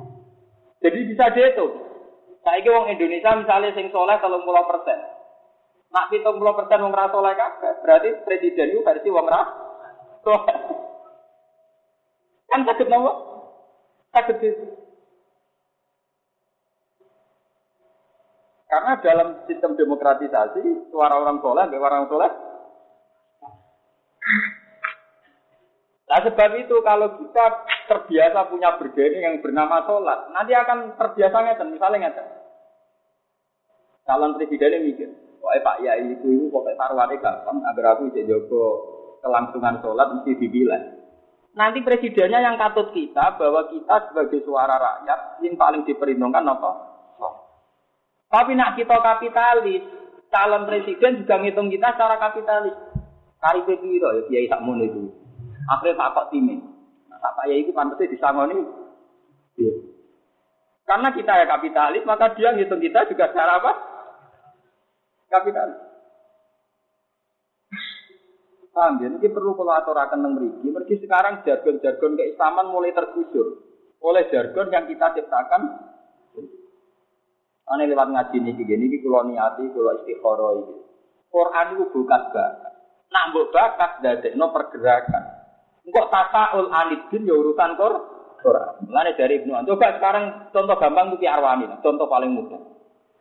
Jadi 0.80 0.98
bisa 1.12 1.24
dihitung. 1.34 1.72
Saya 2.40 2.64
wong 2.72 2.88
Indonesia 2.88 3.36
misalnya 3.36 3.76
sing 3.76 3.92
soleh 3.92 4.16
kalau 4.16 4.40
persen 4.64 4.98
Nak 5.90 6.06
pitung 6.10 6.38
puluh 6.38 6.54
persen 6.54 6.86
wong 6.86 6.94
rasa 6.94 7.18
oleh 7.18 7.34
berarti 7.82 8.08
presiden 8.22 8.70
itu 8.70 8.86
versi 8.86 9.08
wong 9.10 9.26
rasa. 9.26 9.54
Kan 12.50 12.66
sakit 12.66 12.86
nopo? 12.86 13.12
Sakit 14.14 14.36
itu. 14.42 14.66
Karena 18.70 19.02
dalam 19.02 19.28
sistem 19.50 19.74
demokratisasi, 19.74 20.94
suara 20.94 21.18
orang 21.18 21.42
soleh, 21.42 21.66
orang 21.74 22.06
soleh. 22.06 22.30
Nah 26.10 26.18
sebab 26.26 26.50
itu 26.58 26.76
kalau 26.82 27.18
kita 27.18 27.44
terbiasa 27.86 28.50
punya 28.50 28.78
bergening 28.78 29.22
yang 29.26 29.36
bernama 29.42 29.82
sholat, 29.86 30.30
nanti 30.34 30.54
akan 30.54 30.94
terbiasa 30.98 31.36
ngeten, 31.38 31.74
misalnya 31.74 32.10
ngeten. 32.10 32.26
Calon 34.06 34.34
presidennya 34.38 34.82
mikir, 34.82 35.10
Pokoknya 35.50 35.66
Pak 35.66 35.78
Yai 35.82 36.14
itu 36.14 36.26
itu 36.30 36.46
pokoknya 36.46 36.78
taruhannya 36.78 37.18
gampang 37.18 37.58
agar 37.66 37.98
aku 37.98 38.14
bisa 38.14 38.22
jago 38.22 38.62
kelangsungan 39.18 39.82
sholat 39.82 40.06
mesti 40.14 40.38
dibilang. 40.38 40.94
Nanti 41.58 41.82
presidennya 41.82 42.38
yang 42.38 42.54
katut 42.54 42.94
kita 42.94 43.34
bahwa 43.34 43.66
kita 43.66 44.14
sebagai 44.14 44.46
suara 44.46 44.78
rakyat 44.78 45.42
yang 45.42 45.58
paling 45.58 45.82
diperhitungkan 45.82 46.46
apa? 46.46 46.70
Tapi 48.30 48.54
nak 48.54 48.78
kita 48.78 48.94
kapitalis, 48.94 49.82
calon 50.30 50.70
presiden 50.70 51.26
juga 51.26 51.42
ngitung 51.42 51.66
kita 51.66 51.98
secara 51.98 52.14
kapitalis. 52.22 52.78
Kari 53.42 53.66
piro 53.66 54.08
ya 54.14 54.22
Kiai 54.30 54.46
Sakmono 54.46 54.86
itu. 54.86 55.10
Akhirnya 55.66 55.98
takut 55.98 56.30
timin. 56.30 56.62
apa 57.10 57.42
ya 57.50 57.58
itu 57.58 57.74
pantasnya 57.74 58.06
disangoni. 58.06 58.54
Iya. 59.58 59.74
Karena 60.86 61.10
kita 61.10 61.42
ya 61.42 61.46
kapitalis, 61.50 62.06
maka 62.06 62.38
dia 62.38 62.54
ngitung 62.54 62.78
kita 62.78 63.10
juga 63.10 63.34
secara 63.34 63.58
apa? 63.58 63.89
Kapitalis. 65.30 65.78
Paham 68.70 69.02
ya? 69.02 69.08
Ini 69.10 69.28
perlu 69.30 69.54
kalau 69.58 69.74
aturakan 69.74 70.22
tentang 70.22 70.34
meriki. 70.38 70.66
Mergi 70.70 70.94
sekarang 71.02 71.42
jargon-jargon 71.42 72.18
keislaman 72.18 72.70
mulai 72.70 72.94
tergusur 72.94 73.66
oleh 74.02 74.26
jargon 74.30 74.70
yang 74.70 74.86
kita 74.86 75.06
ciptakan. 75.14 75.90
Ane 77.70 77.86
lewat 77.86 78.10
ngaji 78.10 78.36
ini 78.42 78.50
gini, 78.58 78.90
ini 78.90 78.98
kalau 78.98 79.30
niati, 79.30 79.70
kalau 79.70 79.94
istiqoroh 80.02 80.50
ini. 80.58 80.74
Quran 81.30 81.66
itu 81.78 81.84
bukan 81.94 82.22
bakat. 82.34 82.74
Nak 83.10 83.24
mbok 83.30 83.54
bakat 83.54 83.90
no 84.34 84.50
pergerakan. 84.50 85.24
Engkok 85.86 86.10
tata 86.10 86.58
ul 86.58 86.66
anidin 86.74 87.30
ya 87.30 87.34
urusan 87.34 87.78
kor. 87.78 87.94
Mulane 88.88 89.12
dari 89.20 89.36
Ibnu 89.44 89.52
Coba 89.68 90.00
sekarang 90.00 90.48
contoh 90.48 90.76
gampang 90.80 91.12
itu 91.12 91.22
Ki 91.22 91.28
Arwani, 91.28 91.68
contoh 91.84 92.08
paling 92.08 92.32
mudah. 92.32 92.56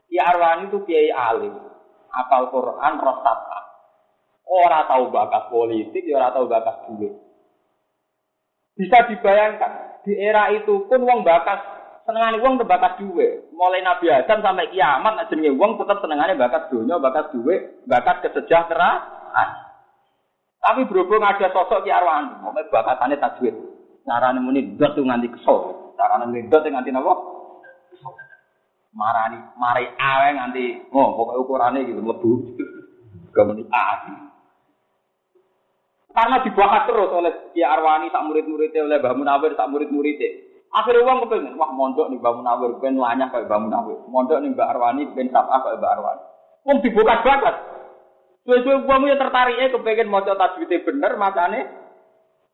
Ki 0.07 0.15
Arwani 0.15 0.71
itu 0.71 0.79
kiai 0.87 1.11
alim, 1.11 1.59
apal 2.11 2.49
Quran 2.49 2.93
roh 2.99 3.17
tata. 3.21 3.59
Ora 4.49 4.89
tahu 4.89 5.13
bakat 5.13 5.53
politik, 5.53 6.03
ya 6.09 6.17
ora 6.17 6.33
tahu 6.33 6.49
bakat 6.49 6.75
duit. 6.89 7.13
Bisa 8.73 9.05
dibayangkan 9.05 10.01
di 10.07 10.17
era 10.17 10.49
itu 10.55 10.89
pun 10.89 11.05
wong 11.05 11.21
bakat 11.21 11.59
senengane 12.09 12.41
wong 12.41 12.57
bakat 12.65 12.97
duit. 12.97 13.45
Mulai 13.53 13.85
Nabi 13.85 14.09
Adam 14.09 14.41
sampai 14.41 14.73
kiamat 14.73 15.29
jenenge 15.29 15.53
wong 15.53 15.77
tetap 15.77 16.01
senengane 16.01 16.33
bakat 16.33 16.71
dunia, 16.73 16.97
bakat 16.97 17.29
duit, 17.35 17.85
bakat 17.85 18.25
kesejahteraan. 18.25 19.49
Tapi 20.59 20.81
berhubung 20.91 21.23
ada 21.23 21.47
sosok 21.55 21.87
Ki 21.87 21.91
Arwani, 21.93 22.43
mau 22.43 22.51
bakatane 22.51 23.15
tajwid. 23.15 23.55
Carane 24.03 24.41
muni 24.41 24.75
dot 24.75 24.97
nganti 24.97 25.29
kesel. 25.31 25.93
Carane 25.95 26.25
muni 26.27 26.49
dot 26.49 26.65
nganti 26.65 26.89
napa? 26.91 27.38
Marani, 28.89 29.37
mari 29.53 29.85
awe 29.85 30.27
nganti 30.33 30.89
oh 30.89 31.07
pokoknya 31.13 31.41
ukurannya 31.45 31.87
gitu 31.87 32.01
mlebu. 32.01 32.31
Kemudian 33.29 33.69
ah. 33.69 34.29
Karena 36.09 36.41
dibahas 36.41 36.89
terus 36.89 37.13
oleh 37.13 37.53
Ki 37.53 37.61
Arwani 37.61 38.09
tak 38.09 38.25
murid-muridnya 38.25 38.81
oleh 38.81 38.97
Mbah 38.97 39.13
Munawir 39.13 39.53
tak 39.53 39.69
murid-muridnya. 39.69 40.49
Akhirnya 40.69 41.05
uang 41.05 41.25
kepengen, 41.25 41.57
wah 41.57 41.69
mondok 41.73 42.09
nih 42.09 42.17
Mbah 42.17 42.33
Munawir, 42.33 42.71
pengen 42.81 42.97
lanyah 42.97 43.29
kayak 43.29 43.45
Mbah 43.45 43.61
Munawir. 43.61 43.97
Mondok 44.09 44.41
nih 44.41 44.49
Mbah 44.57 44.67
Arwani, 44.73 45.05
pengen 45.13 45.29
sabah 45.29 45.61
kayak 45.61 45.77
Mbah 45.77 45.91
Arwani. 45.97 46.23
Wong 46.65 46.77
dibuka 46.81 47.13
banget. 47.21 47.55
Suwe-suwe 48.43 48.89
uang 48.89 49.05
ya 49.05 49.15
tertariknya 49.21 49.69
kepengen 49.69 50.09
mau 50.09 50.25
tajwidnya 50.25 50.81
bener, 50.81 51.11
makanya 51.15 51.61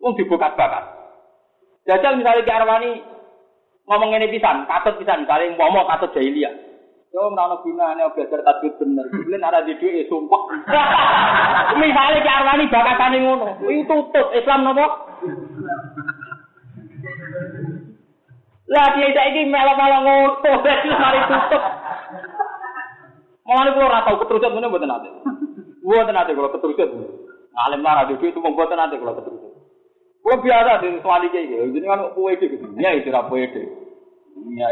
uang 0.03 0.13
dibuka 0.19 0.51
banget. 0.59 0.83
Jajal 1.87 2.19
misalnya 2.19 2.43
Ki 2.43 2.53
Arwani 2.53 2.91
ngomong 3.85 4.17
ini 4.17 4.33
pisan, 4.33 4.65
katut 4.65 4.97
pisan, 4.97 5.25
misalnya 5.25 5.53
ngomong 5.57 5.85
katut 5.85 6.13
jahiliyah. 6.17 6.53
Yo 7.15 7.31
ora 7.31 7.55
gunane 7.63 8.03
belajar 8.11 8.43
tajwid 8.43 8.75
bener. 8.75 9.07
Kulen 9.07 9.39
ada 9.39 9.63
di 9.63 9.79
dhuwit 9.79 10.11
sumpah. 10.11 10.41
misalnya 11.79 12.19
Ki 12.19 12.27
Arwani 12.27 12.67
bakatane 12.67 13.17
ngono, 13.23 13.55
itu 13.71 13.87
tutut 13.87 14.35
Islam 14.35 14.67
napa? 14.67 15.15
Lah 18.67 18.87
dia 18.99 19.15
saiki 19.15 19.47
melo-melo 19.47 19.97
ngono, 20.03 20.59
mari 20.91 21.19
tutup. 21.31 21.63
Mulane 23.47 23.69
kula 23.71 23.87
ora 23.87 24.03
tau 24.03 24.19
keterusan 24.19 24.51
ngene 24.51 24.67
mboten 24.67 24.91
ate. 24.91 25.09
Mboten 25.87 26.19
ate 26.19 26.35
kula 26.35 26.51
keterusan. 26.51 26.89
Ngalim 27.55 27.79
lara 27.79 28.11
di 28.11 28.19
itu 28.19 28.39
mboten 28.43 28.75
ate 28.75 28.99
kula 28.99 29.15
keterusan. 29.15 29.54
Kulo 30.25 30.41
biasa 30.41 30.81
di 30.81 30.97
suami 31.05 31.29
kayak 31.29 31.53
gitu, 31.53 31.69
jadi 31.77 31.85
kan 31.85 32.01
kue 32.17 32.33
gitu, 32.41 32.57
ya 32.81 32.97
itu 32.97 33.13
apa 33.13 33.29
itu. 33.37 33.61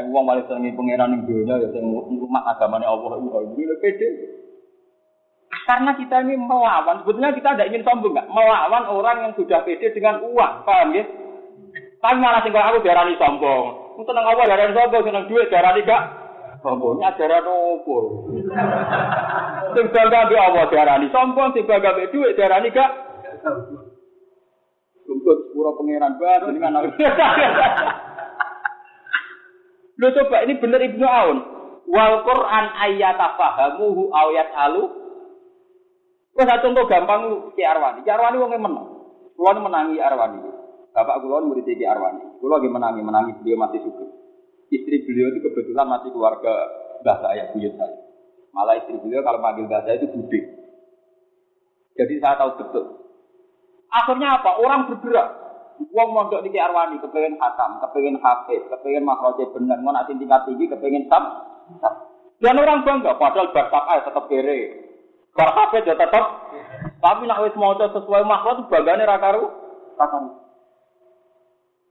Uang 0.09 0.25
paling 0.25 0.49
seneng 0.49 0.73
pangeran 0.73 1.13
yang 1.13 1.29
dunia 1.29 1.61
ya, 1.61 1.69
yang 1.77 1.93
rumah 1.93 2.41
agamanya 2.49 2.89
Allah 2.89 3.21
itu, 3.21 3.61
itu 3.61 3.75
pede. 3.77 4.09
Karena 5.69 5.93
kita 5.93 6.25
ini 6.25 6.41
melawan, 6.41 7.05
sebetulnya 7.05 7.37
kita 7.37 7.53
tidak 7.53 7.69
ingin 7.69 7.85
sombong 7.85 8.17
nggak, 8.17 8.33
melawan 8.33 8.83
orang 8.89 9.17
yang 9.29 9.33
sudah 9.37 9.61
pede 9.61 9.93
dengan 9.93 10.25
uang, 10.25 10.65
paham 10.65 10.97
ya? 10.97 11.05
Tapi 12.01 12.17
malah 12.17 12.41
tinggal 12.41 12.73
aku 12.73 12.81
darani 12.81 13.13
sombong. 13.21 13.93
Aku 13.93 14.01
tenang 14.09 14.25
Allah 14.25 14.49
darani 14.49 14.73
sombong, 14.73 15.05
seneng 15.05 15.29
duit 15.29 15.53
darani 15.53 15.85
gak. 15.85 16.03
Sombongnya 16.65 17.13
ajaran 17.13 17.45
opo. 17.45 17.97
Sing 19.77 19.85
bangga 19.93 20.33
be 20.33 20.35
Allah 20.35 20.65
darani 20.73 21.07
sombong, 21.13 21.53
sing 21.53 21.63
bangga 21.69 21.93
duit 22.09 22.33
darani 22.33 22.73
gak. 22.73 22.89
Kumpul 25.03 25.35
sepuro 25.47 25.75
pangeran 25.75 26.15
banget 26.15 26.41
ini 26.55 26.59
kan. 26.63 26.79
Lo 29.99 30.07
coba 30.15 30.37
ini 30.47 30.53
bener 30.59 30.79
Ibnu 30.79 31.03
Aun. 31.05 31.37
Wal 31.83 32.23
Quran 32.23 32.65
ayat 32.79 33.19
fahamuhu 33.19 34.07
ayat 34.09 34.49
alu. 34.55 34.83
Wes 36.33 36.49
contoh 36.49 36.87
gampang 36.87 37.53
Ki 37.53 37.61
Arwani. 37.61 38.01
Ki 38.07 38.09
Arwani 38.09 38.39
wong 38.39 38.55
menang. 38.55 38.87
Kulo 39.35 39.59
menangi 39.59 39.99
Arwani. 39.99 40.39
Bapak 40.95 41.19
kulo 41.21 41.51
murid 41.51 41.67
Ki 41.67 41.85
Arwani. 41.85 42.39
Kulo 42.39 42.57
lagi 42.57 42.71
menangi, 42.71 43.01
menangi 43.03 43.31
beliau 43.43 43.59
masih 43.59 43.83
suka. 43.83 44.07
Istri 44.71 45.05
beliau 45.05 45.29
itu 45.35 45.39
kebetulan 45.45 45.85
masih 45.85 46.09
keluarga 46.09 46.53
mbah 47.05 47.17
saya, 47.21 47.51
buyut 47.53 47.75
saya. 47.77 47.97
Malah 48.55 48.81
istri 48.81 48.97
beliau 48.97 49.21
kalau 49.21 49.43
manggil 49.43 49.67
mbah 49.69 49.83
saya 49.85 50.01
itu 50.01 50.09
budi. 50.09 50.39
Jadi 51.93 52.13
saya 52.17 52.41
tahu 52.41 52.57
betul 52.57 53.02
Akhirnya 53.93 54.41
apa? 54.41 54.57
Orang 54.57 54.89
bergerak. 54.89 55.43
Wong 55.93 56.09
mondok 56.13 56.41
di 56.45 56.57
Arwani, 56.57 57.01
kepengen 57.01 57.37
hatam, 57.37 57.81
kepengen 57.81 58.17
hafiz, 58.21 58.61
kepengen 58.69 59.05
makroje 59.05 59.45
bener, 59.53 59.77
nanti 59.81 60.17
tingkat 60.17 60.45
tinggi, 60.49 60.69
kepengen 60.69 61.05
sam. 61.09 61.23
Dan 62.41 62.59
orang 62.61 62.81
bangga, 62.85 63.17
padahal 63.17 63.53
bertak 63.53 63.83
aja 63.89 64.09
tetap 64.09 64.25
kere. 64.29 64.59
Bar 65.33 65.49
hafiz 65.53 65.85
ya 65.85 65.97
tetap. 65.97 66.25
Tapi 67.01 67.27
nak 67.27 67.41
wis 67.45 67.57
mau 67.59 67.75
sesuai 67.75 68.23
makro 68.25 68.65
banggane 68.69 69.03
rakaru, 69.03 69.43
rakaru. 69.97 70.29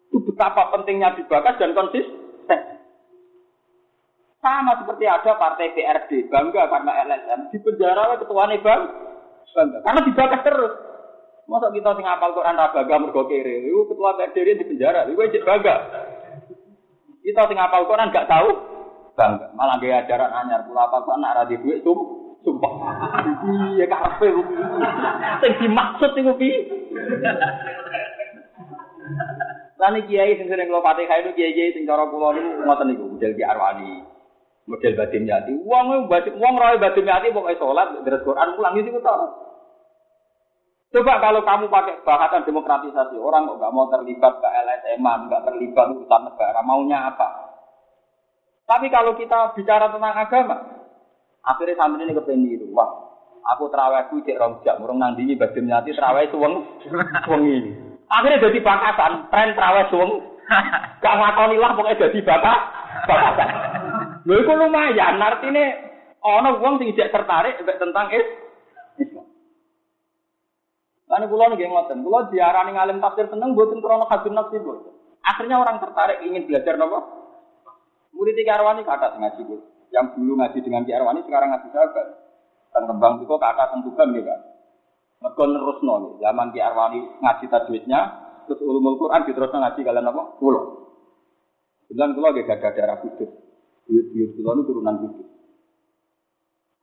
Itu 0.09 0.19
betapa 0.31 0.73
pentingnya 0.73 1.19
dibakas 1.19 1.59
dan 1.59 1.77
konsisten. 1.77 2.61
Sama 4.43 4.75
seperti 4.83 5.07
ada 5.07 5.39
partai 5.39 5.71
PRD, 5.71 6.27
bangga 6.27 6.67
karena 6.67 7.07
LSM, 7.07 7.41
di 7.55 7.59
penjara 7.63 8.19
ketua 8.19 8.51
bang, 8.51 8.83
bangga. 9.55 9.79
Karena 9.87 10.01
dibakas 10.03 10.41
terus. 10.43 10.92
Masa 11.51 11.75
kita 11.75 11.91
sing 11.99 12.07
apal 12.07 12.31
Quran 12.39 12.55
ra 12.55 12.71
bangga 12.71 12.97
mergo 13.03 13.27
kere. 13.27 13.67
Iku 13.67 13.91
ketua 13.91 14.15
PDR 14.15 14.55
di 14.55 14.65
penjara, 14.65 15.03
iku 15.11 15.27
cek 15.27 15.43
bangga. 15.43 15.77
Kita 17.23 17.43
sing 17.51 17.59
apal 17.59 17.83
Quran 17.91 18.15
gak 18.15 18.31
tahu 18.31 18.49
bangga. 19.19 19.51
Malah 19.59 19.77
gaya 19.83 20.07
ajaran 20.07 20.31
anyar 20.31 20.63
kula 20.63 20.87
apa 20.87 21.03
kok 21.03 21.19
nak 21.19 21.35
ra 21.35 21.43
di 21.51 21.59
dhuwit 21.59 21.83
sum 21.83 21.99
sumpah. 22.47 22.73
Iya 23.79 23.87
karepe. 23.91 24.29
Sing 25.43 25.53
dimaksud 25.59 26.11
iku 26.15 26.33
piye? 26.39 26.59
Lan 29.83 29.99
kiai 30.07 30.39
sing 30.39 30.47
sering 30.47 30.71
kula 30.71 30.79
Fatihah 30.79 31.27
itu 31.27 31.35
kiai-kiai 31.35 31.75
sing 31.75 31.83
cara 31.91 32.07
kula 32.07 32.39
niku 32.39 32.51
ngoten 32.63 32.87
niku 32.87 33.05
model 33.11 33.33
Ki 33.35 33.43
Arwani. 33.43 33.91
Model 34.63 34.95
Badim 34.95 35.27
Yati. 35.27 35.53
Wong 35.59 36.07
wong 36.07 36.55
roe 36.55 36.79
Badim 36.79 37.03
Yati 37.03 37.35
pokoke 37.35 37.59
salat, 37.59 37.99
deres 38.07 38.23
Quran 38.23 38.55
pulang 38.55 38.79
itu 38.79 38.95
tau. 39.03 39.52
Coba 40.93 41.25
kalau 41.25 41.41
kamu 41.41 41.73
pakai 41.73 42.05
bahasa 42.05 42.45
demokratisasi, 42.45 43.17
orang 43.17 43.49
kok 43.49 43.57
nggak 43.65 43.73
mau 43.73 43.89
terlibat 43.89 44.45
ke 44.45 44.49
LSM, 44.49 45.01
nggak 45.01 45.45
terlibat 45.49 45.89
urusan 45.89 46.21
negara, 46.29 46.61
maunya 46.61 47.09
apa? 47.09 47.49
Tapi 48.69 48.93
kalau 48.93 49.17
kita 49.17 49.57
bicara 49.57 49.89
tentang 49.89 50.13
agama, 50.13 50.57
akhirnya 51.41 51.81
sampai 51.81 52.05
ini 52.05 52.13
kepengen 52.13 52.77
wah, 52.77 52.93
aku 53.57 53.73
terawih 53.73 54.05
ku 54.13 54.21
cek 54.21 54.37
rong 54.37 54.61
jam, 54.61 54.85
urung 54.85 55.01
nandingi 55.01 55.41
badim 55.41 55.65
nyati 55.65 55.97
terawih 55.97 56.29
suweng, 56.29 56.61
suweng 57.25 57.43
ini. 57.49 57.73
Akhirnya 58.13 58.45
jadi 58.45 58.61
bakasan, 58.61 59.33
tren 59.33 59.57
terawih 59.57 59.89
suweng, 59.89 60.13
gak 61.01 61.17
ngakoni 61.17 61.57
lah 61.57 61.73
pokoknya 61.73 62.01
jadi 62.05 62.19
bakas, 62.21 62.61
bakasan. 63.09 63.49
Lho 64.29 64.45
itu 64.45 64.53
lumayan, 64.61 65.17
artinya 65.25 65.65
ono 66.21 66.61
wong 66.61 66.85
sing 66.85 66.93
tertarik 66.93 67.57
tentang 67.65 68.13
Islam. 68.13 68.42
Karena 71.13 71.29
kulo 71.29 71.45
nih 71.45 71.69
ngoten, 71.69 72.01
kulo 72.01 72.33
diarani 72.33 72.73
ngalim 72.73 72.97
tafsir 73.05 73.29
seneng, 73.29 73.53
buatin 73.53 73.85
krono 73.85 74.09
hadun 74.09 74.33
nafsi 74.33 74.57
buat. 74.65 74.81
Akhirnya 75.21 75.61
orang 75.61 75.77
tertarik 75.85 76.25
ingin 76.25 76.49
belajar 76.49 76.81
nopo. 76.81 77.05
Murid 78.17 78.33
Ki 78.33 78.49
Arwani 78.49 78.81
kata 78.81 79.21
ngaji 79.21 79.45
bu. 79.45 79.61
Yang 79.93 80.17
dulu 80.17 80.41
ngaji 80.41 80.59
dengan 80.65 80.89
Ki 80.89 80.97
Arwani 80.97 81.21
sekarang 81.29 81.53
ngaji 81.53 81.69
sahabat. 81.69 82.07
Dan 82.73 82.83
kembang 82.89 83.21
itu 83.21 83.29
kata 83.29 83.65
tentukan 83.77 84.09
gitu 84.17 84.25
kan. 84.25 84.41
Mereka 85.21 85.45
terus 85.53 85.79
nol. 85.85 86.17
Zaman 86.17 86.49
Ki 86.57 86.61
Arwani 86.65 87.01
ngaji 87.21 87.45
tajwidnya, 87.45 88.01
terus 88.49 88.65
ulumul 88.65 88.97
Quran 88.97 89.29
diteruskan 89.29 89.61
ngaji 89.69 89.81
kalian 89.85 90.09
apa? 90.09 90.23
Kulo. 90.41 90.61
Dan 91.93 92.17
kulo 92.17 92.33
gak 92.33 92.57
ada 92.57 92.73
darah 92.73 92.97
kudus. 93.05 93.29
Buyut-buyut 93.85 94.31
kulo 94.41 94.49
itu 94.49 94.63
turunan 94.65 94.97
kudus. 94.97 95.29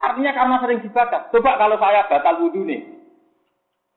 Artinya 0.06 0.38
karena 0.38 0.56
sering 0.62 0.86
dibaca. 0.86 1.18
Coba 1.34 1.52
kalau 1.58 1.82
saya 1.82 2.06
batal 2.08 2.46
wudhu 2.46 2.62
nih, 2.64 2.99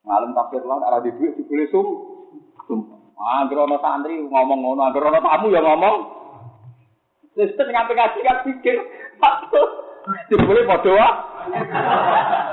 Ngalim 0.02 0.30
tafsir 0.34 0.62
lah, 0.66 0.82
arah 0.82 1.00
di 1.06 1.14
duit 1.14 1.38
dibeli 1.38 1.70
sum. 1.70 1.86
Angger 3.22 3.62
ana 3.62 3.78
santri 3.78 4.18
ngomong 4.18 4.58
ngono, 4.66 4.82
angger 4.82 5.06
ana 5.06 5.22
tamu 5.22 5.54
ya 5.54 5.62
ngomong. 5.62 5.96
Terus 7.38 7.54
ngapain 7.54 7.96
kasih 7.96 8.22
kan 8.26 8.44
pikir, 8.44 8.76
satu, 9.16 9.62
boleh 10.42 10.68
bodoh 10.68 10.98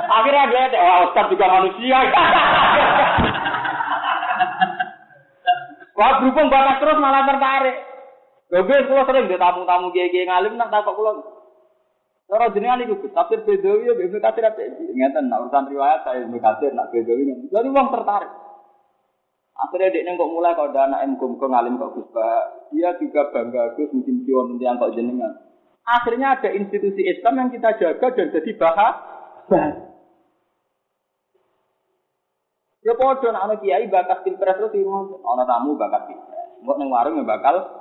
Akhirnya 0.09 0.69
dia 0.69 0.81
wah 0.81 1.09
Ustaz 1.09 1.25
juga 1.29 1.45
manusia. 1.49 1.99
Wah 5.99 6.11
berhubung 6.23 6.47
batas 6.47 6.79
terus 6.79 7.01
malah 7.01 7.27
tertarik. 7.27 7.77
Gue 8.49 8.77
kalau 8.87 9.05
sering 9.05 9.27
di 9.29 9.37
tamu-tamu 9.37 9.91
gigi 9.91 10.25
ngalim 10.25 10.55
nak 10.55 10.71
takut 10.71 10.95
pulang. 10.95 11.21
Cara 12.29 12.53
jenengan 12.53 12.85
itu 12.85 13.09
tafsir 13.09 13.41
Bedawi 13.41 13.89
ya 13.89 13.97
Ibnu 13.97 14.21
Katsir 14.21 14.45
apa 14.45 14.61
ngeten 14.61 15.33
nak 15.33 15.49
urusan 15.49 15.65
riwayat 15.73 16.05
saya 16.05 16.29
Ibnu 16.29 16.37
Katsir 16.37 16.77
nak 16.77 16.93
Bedawi 16.93 17.25
jadi 17.49 17.67
wong 17.73 17.89
tertarik. 17.89 18.29
Akhirnya 19.59 19.91
dia 19.91 20.13
kok 20.13 20.29
mulai 20.29 20.53
kalau 20.53 20.71
ada 20.71 20.87
anak 20.87 21.03
emkum 21.09 21.41
kok 21.41 21.49
ngalim 21.49 21.81
kok 21.81 21.97
Gus 21.97 22.13
dia 22.69 22.93
juga 23.01 23.33
bangga 23.33 23.73
Gus 23.73 23.89
mungkin 23.91 24.23
kion 24.23 24.61
yang 24.61 24.77
kok 24.77 24.93
jenengan. 24.93 25.41
Akhirnya 25.89 26.37
ada 26.37 26.53
institusi 26.53 27.01
Islam 27.01 27.33
yang 27.41 27.49
kita 27.49 27.81
jaga 27.81 28.07
dan 28.13 28.29
jadi 28.29 28.51
bahagia. 28.53 29.89
Ya 32.85 32.93
padha 32.93 33.27
nek 33.33 33.43
ana 33.43 33.55
kiai 33.57 33.89
bakat 33.89 34.21
pilpres 34.21 34.55
terus 34.55 34.73
ngono. 34.77 35.17
Ana 35.25 35.49
tamu 35.49 35.75
bakat 35.75 36.13
pilpres. 36.13 36.61
Mbok 36.61 36.77
ning 36.77 36.89
warung 36.93 37.17
ya 37.19 37.25
bakal 37.25 37.78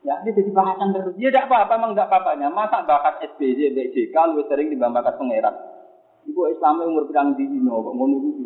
Ya, 0.00 0.16
ini 0.24 0.32
jadi 0.32 0.50
bahasan 0.56 0.96
terus. 0.96 1.12
Ya 1.20 1.28
tidak 1.28 1.52
apa-apa, 1.52 1.76
memang 1.76 1.92
tidak 1.92 2.08
apa-apanya. 2.08 2.48
Masa 2.48 2.88
bakat 2.88 3.20
SBJ, 3.36 3.76
BJK, 3.76 4.16
lebih 4.32 4.48
sering 4.48 4.72
dibanding 4.72 4.96
bakat 4.96 5.14
pangeran. 5.20 5.54
Ibu 6.24 6.40
Islam 6.56 6.84
umur 6.84 7.04
pedang 7.08 7.36
di 7.36 7.44
Dino, 7.44 7.84
kok 7.84 7.94
ngono 7.96 8.16
gitu. 8.24 8.44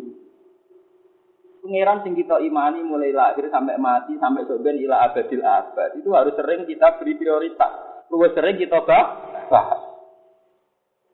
Pangeran 1.63 2.03
sing 2.03 2.13
kita 2.13 2.43
imani 2.43 2.83
mulai 2.83 3.15
lahir 3.15 3.47
sampai 3.47 3.79
mati 3.79 4.19
sampai 4.19 4.45
soben 4.45 4.77
ila 4.83 5.09
abadil 5.09 5.41
abad. 5.41 5.95
Itu 5.95 6.11
harus 6.11 6.35
sering 6.35 6.67
kita 6.67 6.99
beri 6.99 7.15
prioritas. 7.15 7.71
Lebih 8.11 8.31
sering 8.35 8.55
kita 8.59 8.79
bahas. 8.83 9.81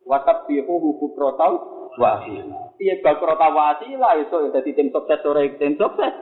Watab 0.03 0.49
bihu 0.49 0.75
wasilah. 1.97 2.75
Piye 2.79 2.99
bakro 3.03 3.35
tawati 3.35 3.95
lah 3.99 4.15
iso 4.19 4.51
dadi 4.51 4.71
tim 4.75 4.91
sukses 4.91 5.19
ora 5.27 5.43
tim 5.59 5.75
sukses. 5.75 6.13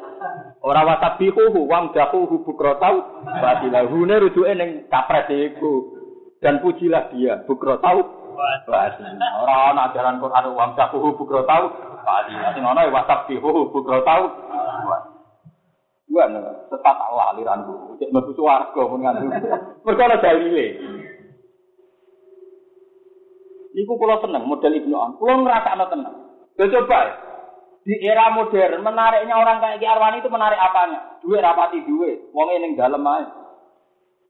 Ora 0.65 0.83
wasabihu 0.83 1.65
wang 1.69 1.93
dahu 1.93 2.27
bukrotau 2.43 2.79
tau 2.79 2.95
wasilah. 3.41 3.85
Hune 3.89 4.15
rujuke 4.17 4.53
ning 4.57 4.89
kapres 4.89 5.29
iku. 5.29 5.97
Dan 6.39 6.63
pujilah 6.63 7.11
dia 7.11 7.43
bukrotau 7.45 7.99
tau 7.99 8.69
wasilah. 8.69 9.29
Ora 9.43 9.55
ana 9.75 9.91
ajaran 9.91 10.23
Quran 10.23 10.45
wang 10.55 10.71
dahu 10.73 11.13
bukrotau 11.15 11.45
tau 11.45 11.63
wasilah. 12.05 12.49
Sing 12.57 12.63
ana 12.65 12.89
wasabihu 12.89 13.69
bukro 13.69 14.01
tau 14.01 14.23
wasilah. 14.89 15.17
Gua 16.09 16.25
tetap 16.73 16.97
Allah 16.97 17.37
aliran. 17.37 17.69
Cek 18.01 18.09
mbusu 18.09 18.41
warga 18.41 18.81
mun 18.81 19.05
ngandu. 19.05 19.29
Mergo 19.85 20.01
ana 20.01 20.17
dalile. 20.17 20.67
Iku 23.79 23.95
kula 23.95 24.19
seneng 24.19 24.43
model 24.43 24.75
Ibnu 24.75 24.95
An. 24.99 25.15
Kula 25.15 25.39
ngrasakno 25.39 25.85
tenang. 25.87 26.15
Yo 26.59 26.67
coba 26.67 26.99
di 27.87 27.95
era 28.03 28.27
modern 28.35 28.83
menariknya 28.83 29.39
orang 29.39 29.63
kayak 29.63 29.79
Ki 29.79 29.87
Arwani 29.87 30.19
itu 30.19 30.27
menarik 30.27 30.59
apanya? 30.59 31.23
Duit 31.23 31.39
rapati 31.39 31.79
duit, 31.87 32.27
wong 32.35 32.51
ning 32.59 32.75
dalem 32.75 33.07
ae. 33.07 33.23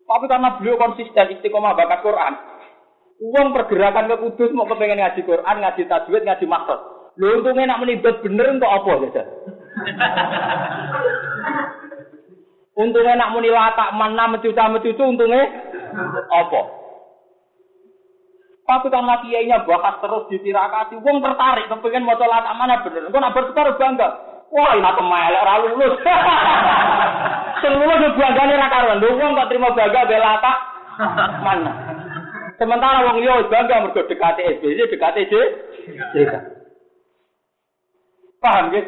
Tapi 0.06 0.26
karena 0.30 0.58
beliau 0.58 0.78
konsisten 0.78 1.34
istiqomah 1.38 1.74
bakat 1.74 2.02
Quran, 2.02 2.34
uang 3.20 3.48
pergerakan 3.54 4.10
ke 4.10 4.16
kudus 4.26 4.50
mau 4.54 4.66
kepengen 4.66 5.02
ngaji 5.02 5.22
Quran, 5.22 5.56
ngaji 5.62 5.84
tajwid, 5.86 6.26
ngaji 6.26 6.46
maksud. 6.50 6.80
Lho 7.20 7.42
untungnya 7.42 7.76
nak 7.76 7.82
menibet 7.84 8.16
bener 8.24 8.48
untuk 8.54 8.72
apa 8.72 8.92
saja? 9.06 9.24
untungnya 12.80 13.20
nak 13.20 13.36
muni 13.36 13.52
latak 13.52 13.92
mana 13.92 14.24
mencuca 14.32 14.72
mencucu 14.72 15.04
untungnya 15.04 15.44
apa? 16.32 16.79
Tapi 18.70 18.86
karena 18.94 19.18
kiainya 19.26 19.66
bahas 19.66 19.98
terus 19.98 20.30
ditirakati, 20.30 21.02
wong 21.02 21.26
tertarik, 21.26 21.66
kepengen 21.74 22.06
mau 22.06 22.14
sholat 22.22 22.46
mana 22.54 22.86
bener. 22.86 23.10
Kau 23.10 23.18
nak 23.18 23.34
bertukar 23.34 23.66
bangga. 23.82 24.08
Wah, 24.54 24.78
ini 24.78 24.86
aku 24.86 25.02
melek, 25.02 25.42
ora 25.42 25.62
lulus. 25.66 25.94
Sing 27.66 27.74
lulus 27.74 28.14
banggane 28.14 28.54
ra 28.62 28.70
karuan. 28.70 29.02
Lho 29.02 29.18
wong 29.18 29.34
kok 29.34 29.50
terima 29.50 29.74
bangga 29.74 30.06
bela 30.06 30.38
tak 30.38 30.58
mana. 31.42 31.72
Sementara 32.62 33.10
wong 33.10 33.18
liya 33.26 33.50
bangga 33.50 33.90
mergo 33.90 34.06
dekate 34.06 34.62
SBC, 34.62 34.86
dekate 34.86 35.26
J. 35.26 35.34
Paham 38.38 38.70
nggih? 38.70 38.86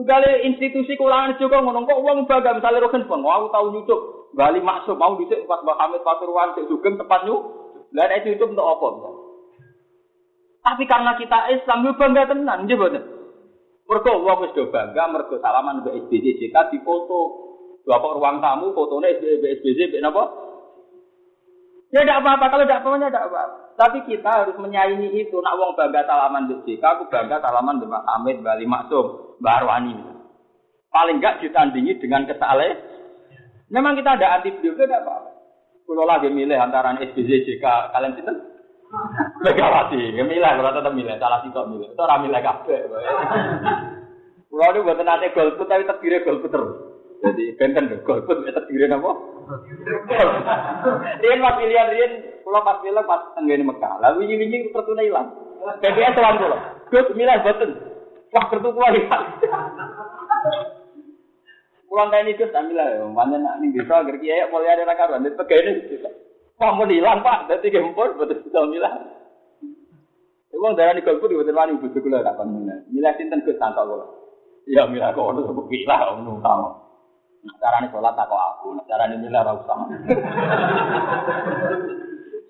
Tugale 0.00 0.48
institusi 0.48 0.96
kulangan 0.96 1.36
juga 1.36 1.60
ngono 1.60 1.84
kok 1.84 2.00
wong 2.00 2.24
bangga 2.24 2.56
misalnya 2.56 2.88
roken 2.88 3.04
pun, 3.04 3.20
aku 3.20 3.52
tahu 3.52 3.66
nyucuk, 3.68 4.00
gali 4.32 4.64
maksud 4.64 4.96
mau 4.96 5.12
dhisik 5.20 5.44
Mbak 5.44 5.76
Hamid 5.76 6.00
Pasuruan 6.00 6.56
sik 6.56 6.72
sugeng 6.72 6.96
tepat 6.96 7.28
nyuk. 7.28 7.63
Lah 7.94 8.10
itu 8.18 8.34
itu 8.34 8.42
untuk 8.42 8.66
apa? 8.66 8.86
Tapi 10.64 10.82
karena 10.90 11.14
kita 11.14 11.38
Islam 11.54 11.86
yo 11.86 11.92
bangga 11.94 12.26
tenan, 12.26 12.66
nggih 12.66 12.74
mboten. 12.74 13.04
Mergo 13.84 14.24
wong 14.24 14.48
wis 14.48 14.54
do 14.56 14.66
bangga 14.72 15.12
mergo 15.12 15.36
salaman 15.38 15.84
mbek 15.84 16.08
SBC 16.08 16.40
JK 16.40 16.82
foto. 16.82 17.44
Dua 17.84 18.00
ruang 18.00 18.40
tamu 18.40 18.72
fotonya 18.72 19.14
SBC 19.20 19.92
mbek 19.92 20.02
napa? 20.02 20.24
Ya 21.92 22.02
tidak 22.02 22.26
apa-apa, 22.26 22.50
kalau 22.50 22.64
tidak 22.66 22.80
apa-apa, 22.82 23.06
tidak 23.06 23.26
apa-apa. 23.30 23.56
Tapi 23.78 23.98
kita 24.08 24.30
harus 24.42 24.56
menyaingi 24.58 25.14
itu. 25.14 25.36
Nak 25.38 25.54
wong 25.54 25.76
bangga 25.76 26.02
salaman 26.08 26.48
mbek 26.48 26.64
JK, 26.64 26.82
aku 26.82 27.02
bangga 27.12 27.38
salaman 27.44 27.78
mbek 27.78 28.02
Hamid, 28.08 28.36
Bali 28.40 28.66
Maksum, 28.66 29.38
Mbak 29.38 29.56
Arwani. 29.62 29.94
Paling 30.90 31.20
enggak 31.20 31.44
ditandingi 31.44 32.00
dengan 32.00 32.24
kesalahan. 32.24 32.80
Memang 33.68 33.98
kita 34.00 34.16
ada 34.16 34.40
anti 34.40 34.54
beliau, 34.54 34.78
tidak 34.80 35.04
apa-apa. 35.04 35.33
Kalau 35.84 36.04
lagi 36.08 36.32
milih 36.32 36.56
antara 36.56 36.96
SBC, 36.96 37.44
JK, 37.44 37.64
kalian 37.92 38.16
sinten? 38.16 38.36
Megawati, 39.44 40.16
ya 40.16 40.24
milih, 40.24 40.40
kalau 40.40 40.72
tetap 40.72 40.92
milih, 40.96 41.12
salah 41.20 41.44
sih 41.44 41.52
kok 41.52 41.68
milih. 41.68 41.92
Itu 41.92 42.00
orang 42.00 42.24
milih 42.24 42.40
kabeh. 42.40 42.80
Kalau 44.48 44.70
ini 44.72 44.84
buat 44.86 45.00
nanti 45.04 45.28
golput, 45.36 45.68
tapi 45.68 45.84
terdiri 45.84 46.24
golput 46.24 46.48
terus. 46.48 46.72
Jadi 47.20 47.56
benten 47.60 47.92
deh, 47.92 48.00
golput 48.00 48.48
terdiri 48.48 48.88
apa? 48.88 49.10
Rian 51.20 51.44
pas 51.44 51.56
pilihan 51.60 51.88
Rian, 51.92 52.12
kalau 52.40 52.64
pas 52.64 52.80
pilih 52.80 53.04
pas 53.04 53.20
tenggene 53.36 53.64
Mekah. 53.68 53.94
Lalu 54.00 54.18
ini 54.24 54.48
ini 54.48 54.72
tertunda 54.72 55.04
hilang. 55.04 55.28
PPS 55.84 56.16
selan 56.16 56.40
pulau. 56.40 56.60
Gus 56.88 57.08
milih 57.12 57.36
beten. 57.44 57.70
Wah 58.32 58.44
kertu 58.48 58.72
hilang. 58.72 59.24
Pulang 61.94 62.10
kayak 62.10 62.34
Gus 62.34 62.50
ambil 62.50 62.74
lah, 62.74 63.06
mana 63.06 63.38
nak 63.38 63.62
nih 63.62 63.70
bisa 63.70 64.02
agar 64.02 64.18
kiai 64.18 64.50
mulai 64.50 64.74
ada 64.74 64.82
rakaran, 64.82 65.22
jadi 65.22 65.38
pegawai 65.38 65.78
ini 65.78 65.94
Kamu 66.58 66.90
hilang 66.90 67.22
pak, 67.22 67.46
jadi 67.46 67.70
gempur 67.70 68.18
betul 68.18 68.42
bisa 68.42 68.66
milah. 68.66 68.98
Uang 70.58 70.74
darah 70.74 70.90
di 70.90 71.06
golput 71.06 71.30
di 71.30 71.38
betul 71.38 71.54
wani 71.54 71.78
butuh 71.78 72.02
gula 72.02 72.26
kapan 72.26 72.50
milah. 72.50 72.82
Milah 72.90 73.14
sinten 73.14 73.46
Gus 73.46 73.54
tanpa 73.62 73.86
gula. 73.86 74.10
Ya 74.66 74.90
milah 74.90 75.14
kok 75.14 75.38
udah 75.38 75.54
milah, 75.70 76.18
om 76.18 76.42
tahu. 76.42 76.66
Cara 77.62 77.78
nih 77.78 77.90
sholat 77.94 78.18
tak 78.18 78.26
aku, 78.26 78.74
cara 78.90 79.06
nih 79.06 79.18
milah 79.22 79.42
rasa. 79.46 79.74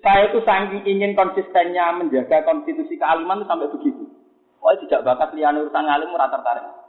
Saya 0.01 0.25
itu 0.25 0.41
saking 0.41 0.89
ingin 0.89 1.13
konsistennya 1.13 1.93
menjaga 1.93 2.41
konstitusi 2.49 2.97
kealiman 2.97 3.45
itu 3.45 3.45
sampai 3.45 3.69
begitu. 3.69 4.09
Oh 4.57 4.73
tidak 4.81 5.05
bakat 5.05 5.37
lian 5.37 5.61
urusan 5.61 5.85
alim 5.85 6.09
murah 6.09 6.33
tertarik. 6.33 6.84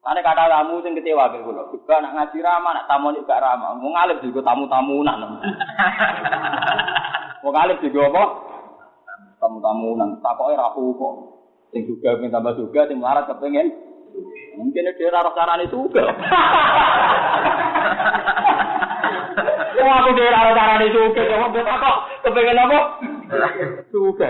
Karena 0.00 0.24
kata 0.24 0.48
tamu 0.48 0.80
sing 0.80 0.96
kecewa 0.96 1.28
ke 1.28 1.44
kulo. 1.44 1.68
Juga 1.76 2.00
nak 2.00 2.16
ngaji 2.16 2.38
ramah, 2.40 2.72
nak 2.72 2.88
tamu 2.88 3.12
juga 3.12 3.36
ramah. 3.36 3.76
Mau 3.76 3.92
ngalip 3.92 4.24
juga 4.24 4.40
tamu-tamu 4.40 5.04
nak. 5.04 5.16
Mau 7.44 7.52
ngalip 7.52 7.84
juga 7.84 8.08
apa? 8.08 8.24
Tamu-tamu 9.44 10.00
nang. 10.00 10.10
Takoknya 10.24 10.56
rapu 10.56 10.96
kok. 10.96 11.14
Sing 11.76 11.84
juga 11.84 12.16
pengen 12.16 12.32
tambah 12.32 12.56
juga, 12.56 12.88
sing 12.88 12.96
melarat 12.96 13.28
kepengen. 13.28 13.76
Mungkin 14.56 14.88
dia 14.96 15.12
rara 15.12 15.30
carane 15.36 15.68
juga. 15.68 16.04
Ya 19.70 19.86
aku 19.86 20.10
dia 20.12 20.28
rara 20.28 20.52
carane 20.52 20.86
juga. 20.92 21.22
Coba 21.24 21.46
kita 21.52 21.74
kok 21.76 21.96
kepengen 22.24 22.58
apa? 22.58 22.78
Juga. 23.92 24.28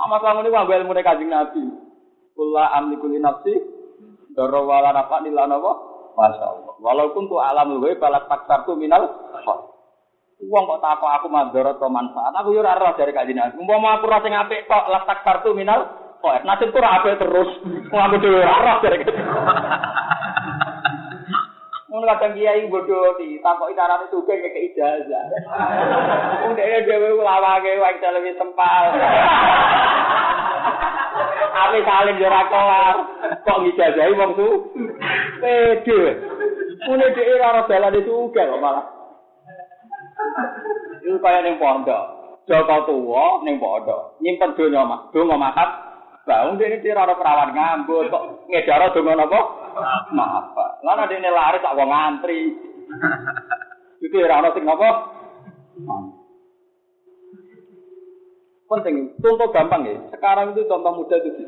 Amat 0.00 0.18
selama 0.22 0.40
ini 0.42 0.50
wabel 0.50 0.86
mulai 0.86 1.06
kajing 1.06 1.30
nabi. 1.30 1.62
Kula 2.34 2.70
amlikuli 2.74 3.18
nafsi 3.18 3.79
Doro 4.34 4.66
wala 4.66 4.94
nafa 4.94 5.22
nila 5.22 5.50
napa? 5.50 5.72
Masya 6.14 6.46
Allah. 6.46 6.74
Walaupun 6.82 7.30
tuh 7.30 7.40
alam 7.40 7.78
luwe 7.78 7.96
balak 7.98 8.26
taksar 8.26 8.66
tuh 8.66 8.76
minal. 8.76 9.08
Uang 10.40 10.64
kok 10.64 10.80
tak 10.80 11.04
aku 11.04 11.28
madorot 11.28 11.76
atau 11.76 11.92
manfaat. 11.92 12.32
Aku 12.32 12.56
yo 12.56 12.64
roh 12.64 12.92
dari 12.96 13.12
kajian. 13.12 13.60
Umpama 13.60 14.00
aku 14.00 14.08
rasa 14.08 14.28
ngape 14.32 14.64
kok 14.64 14.88
lah 14.88 15.04
taksar 15.04 15.44
tuh 15.44 15.52
minal. 15.52 15.84
Kok 16.20 16.44
nasib 16.48 16.72
tuh 16.72 16.80
apik 16.80 17.20
terus. 17.20 17.50
Aku 17.92 18.16
dhewe 18.16 18.40
roh 18.40 18.76
dari 18.80 18.96
kajian. 19.04 19.26
Mun 21.90 22.06
kadang 22.06 22.38
kiai 22.38 22.70
bodoh 22.70 23.18
di 23.18 23.42
takoki 23.42 23.74
carane 23.74 24.06
suge 24.08 24.32
ngeke 24.32 24.60
ijazah. 24.72 25.24
Wong 26.46 26.56
dhewe 26.56 26.88
dhewe 26.88 27.08
lawake 27.20 27.76
wae 27.76 27.98
lebih 28.00 28.38
tempal. 28.40 28.84
Ame 31.60 31.78
salim 31.84 32.16
yo 32.18 32.26
ora 32.26 32.42
kelar. 32.48 32.96
Kok 33.44 33.58
ngijazahi 33.62 34.12
wong 34.16 34.32
su? 34.38 34.48
Pede. 35.40 36.00
Mune 36.88 37.06
dhewe 37.12 37.34
ora 37.40 37.62
dalan 37.68 37.98
itu 37.98 38.12
uga 38.12 38.42
kok 38.48 38.62
malah. 38.62 38.84
Iku 41.04 41.18
kaya 41.20 41.40
ning 41.44 41.56
pondok. 41.60 42.04
Joko 42.48 42.76
tuwa 42.88 43.44
ning 43.44 43.60
pondok. 43.60 44.16
Nyimpen 44.24 44.56
donya 44.56 44.82
mak, 44.88 45.12
donga 45.12 45.36
makat. 45.36 45.70
Bangun 46.28 46.60
dene 46.60 46.80
ora 46.84 47.02
ora 47.08 47.14
perawan 47.16 47.50
ngambut 47.56 48.06
kok 48.12 48.24
ngedara 48.48 48.92
donga 48.92 49.12
napa? 49.16 49.40
Maaf. 50.12 50.56
Lan 50.84 51.08
dene 51.08 51.30
laris 51.32 51.64
tak 51.64 51.76
wong 51.76 51.90
ngantri. 51.90 52.40
Iki 54.00 54.18
ora 54.24 54.40
ono 54.40 54.48
sing 54.56 54.64
napa? 54.64 54.90
Penting, 58.70 59.18
contoh 59.18 59.50
gampang 59.50 59.82
ya. 59.82 59.98
Sekarang 60.14 60.54
itu 60.54 60.62
contoh 60.70 60.94
mudah 60.94 61.18
itu. 61.18 61.42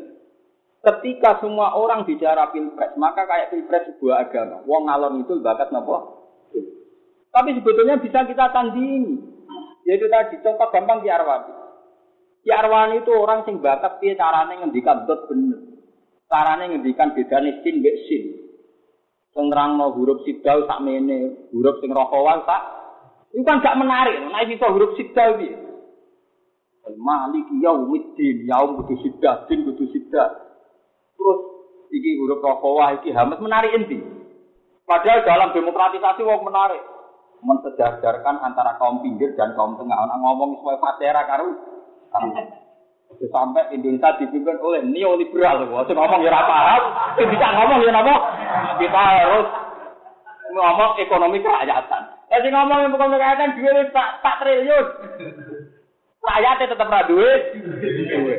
Ketika 0.82 1.38
semua 1.38 1.78
orang 1.78 2.02
bicara 2.02 2.50
pilpres, 2.50 2.98
maka 2.98 3.22
kayak 3.30 3.54
pilpres 3.54 3.86
sebuah 3.94 4.26
agama. 4.26 4.66
Wong 4.66 4.90
ngalon 4.90 5.22
itu 5.22 5.38
bakat 5.38 5.70
nopo. 5.70 6.26
Tapi 7.30 7.54
sebetulnya 7.54 8.02
bisa 8.02 8.26
kita 8.26 8.50
tandingi. 8.50 9.22
Yaitu 9.86 10.10
tadi 10.10 10.42
contoh 10.42 10.66
gampang 10.74 11.06
di 11.06 11.08
Arwani. 11.14 11.54
Di 12.42 12.50
Arwani 12.50 13.06
itu 13.06 13.14
orang 13.14 13.46
sing 13.46 13.62
bakat 13.62 14.02
piye 14.02 14.18
carane 14.18 14.58
ngendikan 14.58 15.06
dot 15.06 15.30
bener. 15.30 15.62
Carane 16.26 16.74
ngendikan 16.74 17.14
bedane 17.14 17.62
sin 17.62 17.78
mbek 17.78 17.96
sin. 18.10 18.22
Sing 19.30 19.46
nerangno 19.46 19.94
huruf 19.94 20.26
sidal 20.26 20.66
sak 20.66 20.82
mene, 20.82 21.48
huruf 21.54 21.78
sing 21.78 21.94
rokowan 21.94 22.42
sak. 22.42 22.62
Itu 23.30 23.46
kan 23.46 23.62
gak 23.62 23.78
menarik. 23.78 24.18
Nah, 24.28 24.42
itu 24.42 24.58
huruf 24.58 24.98
sidal 24.98 25.38
piye? 25.38 25.71
Malik 26.82 27.46
yaumiddin, 27.62 28.42
yaum 28.50 28.82
kudu 28.82 28.98
sidah, 29.06 29.46
din 29.46 29.62
kudu 29.62 29.86
sidah. 29.94 30.34
Terus 31.14 31.38
iki 31.94 32.18
huruf 32.18 32.42
rokowah, 32.42 32.98
iki 32.98 33.14
hamas 33.14 33.38
menarik 33.38 33.70
inti. 33.78 34.02
Padahal 34.82 35.22
dalam 35.22 35.54
demokratisasi 35.54 36.26
wong 36.26 36.42
menarik. 36.42 36.82
Mensejajarkan 37.42 38.38
antara 38.42 38.78
kaum 38.78 39.02
pinggir 39.02 39.34
dan 39.38 39.54
kaum 39.54 39.78
tengah. 39.78 39.94
Orang 39.94 40.20
ngomong 40.22 40.50
sesuai 40.58 40.78
fatera 40.78 41.22
karu. 41.26 41.50
Sampai 43.30 43.70
Indonesia 43.74 44.18
dipimpin 44.18 44.58
oleh 44.58 44.82
neoliberal. 44.82 45.70
Waktu 45.70 45.94
ngomong 45.94 46.20
ya 46.26 46.42
paham, 46.42 46.82
bisa 47.18 47.48
ngomong 47.54 47.78
ya 47.86 47.92
apa? 47.94 48.14
Kita 48.78 49.00
harus 49.00 49.46
ngomong 50.54 50.90
ekonomi 50.98 51.38
kerakyatan. 51.42 52.02
Jadi 52.30 52.46
ngomong 52.50 52.78
yang 52.82 52.92
bukan 52.94 53.12
kerakyatan, 53.12 53.54
duit 53.58 53.88
tak, 53.92 54.08
tak 54.24 54.36
triliun. 54.42 54.86
Rakyatnya 56.22 56.70
tetap 56.70 56.86
ra 56.86 57.02
duwe. 57.10 57.32
Duwe. 57.82 58.36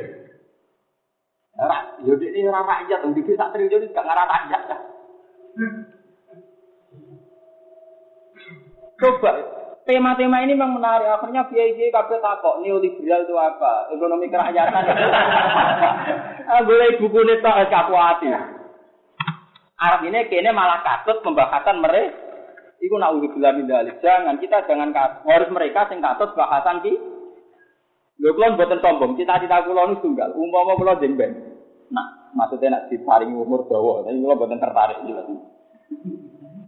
Ora, 1.54 1.78
yo 2.02 2.18
iki 2.18 2.42
ora 2.50 2.66
rakyat, 2.66 3.06
iki 3.14 3.38
sak 3.38 3.54
triliun 3.54 3.94
gak 3.94 4.08
ngarah 4.08 4.26
rakyat. 4.26 4.62
Coba 8.98 9.32
tema-tema 9.84 10.42
ini 10.42 10.56
memang 10.56 10.80
menarik. 10.80 11.12
Akhirnya 11.12 11.46
biaya 11.46 11.92
kabeh 11.92 12.20
takok 12.24 12.64
neoliberal 12.64 13.22
itu 13.28 13.36
apa? 13.36 13.92
Ekonomi 13.92 14.32
kerakyatan. 14.32 14.84
ah, 16.50 16.62
boleh 16.64 16.98
buku 16.98 17.20
ini 17.22 17.44
tak 17.44 17.68
kakuati. 17.68 18.32
Arab 19.84 20.02
ini 20.08 20.26
kayaknya 20.32 20.56
malah 20.56 20.80
katut 20.82 21.20
pembahasan 21.22 21.84
mereka. 21.84 22.16
Iku 22.84 23.00
nak 23.00 23.16
udah 23.16 23.52
min 23.56 23.68
Jangan 24.04 24.36
kita 24.44 24.68
jangan 24.68 24.92
harus 25.24 25.50
mereka 25.52 25.88
sing 25.88 26.04
katut 26.04 26.36
bahasan 26.36 26.84
ki 26.84 27.13
Lho 28.24 28.32
kula 28.32 28.56
mboten 28.56 28.80
sombong, 28.80 29.20
cita-cita 29.20 29.68
kula 29.68 29.92
niku 29.92 30.08
tunggal. 30.08 30.32
Umpama 30.40 30.80
kula 30.80 30.96
jengben. 31.04 31.60
Nah, 31.92 32.32
maksudnya 32.32 32.72
nak 32.72 32.88
diparingi 32.88 33.36
umur 33.36 33.68
dawa, 33.68 34.08
tapi 34.08 34.16
kula 34.24 34.40
mboten 34.40 34.64
tertarik 34.64 35.04
jelas. 35.04 35.28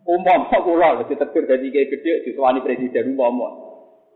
Umpama 0.04 0.52
kula 0.52 1.00
wis 1.00 1.08
ditetir 1.08 1.48
dadi 1.48 1.72
kiai 1.72 1.88
gedhe 1.88 2.28
disuwani 2.28 2.60
presiden 2.60 3.16
umpama. 3.16 3.66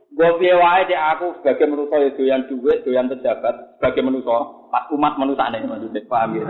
Gue 0.10 0.26
piye 0.42 0.52
wae 0.58 0.90
dek 0.90 1.00
aku 1.00 1.38
sebagai 1.40 1.70
manusia 1.70 2.02
ya 2.02 2.10
doyan 2.18 2.42
duit, 2.50 2.82
doyan 2.82 3.08
pejabat, 3.14 3.78
sebagai 3.78 4.02
manusia, 4.02 4.42
pas 4.74 4.90
umat 4.90 5.14
manusia 5.22 5.54
nih 5.54 5.62
maksudnya, 5.70 6.02
paham 6.10 6.34
ya? 6.34 6.50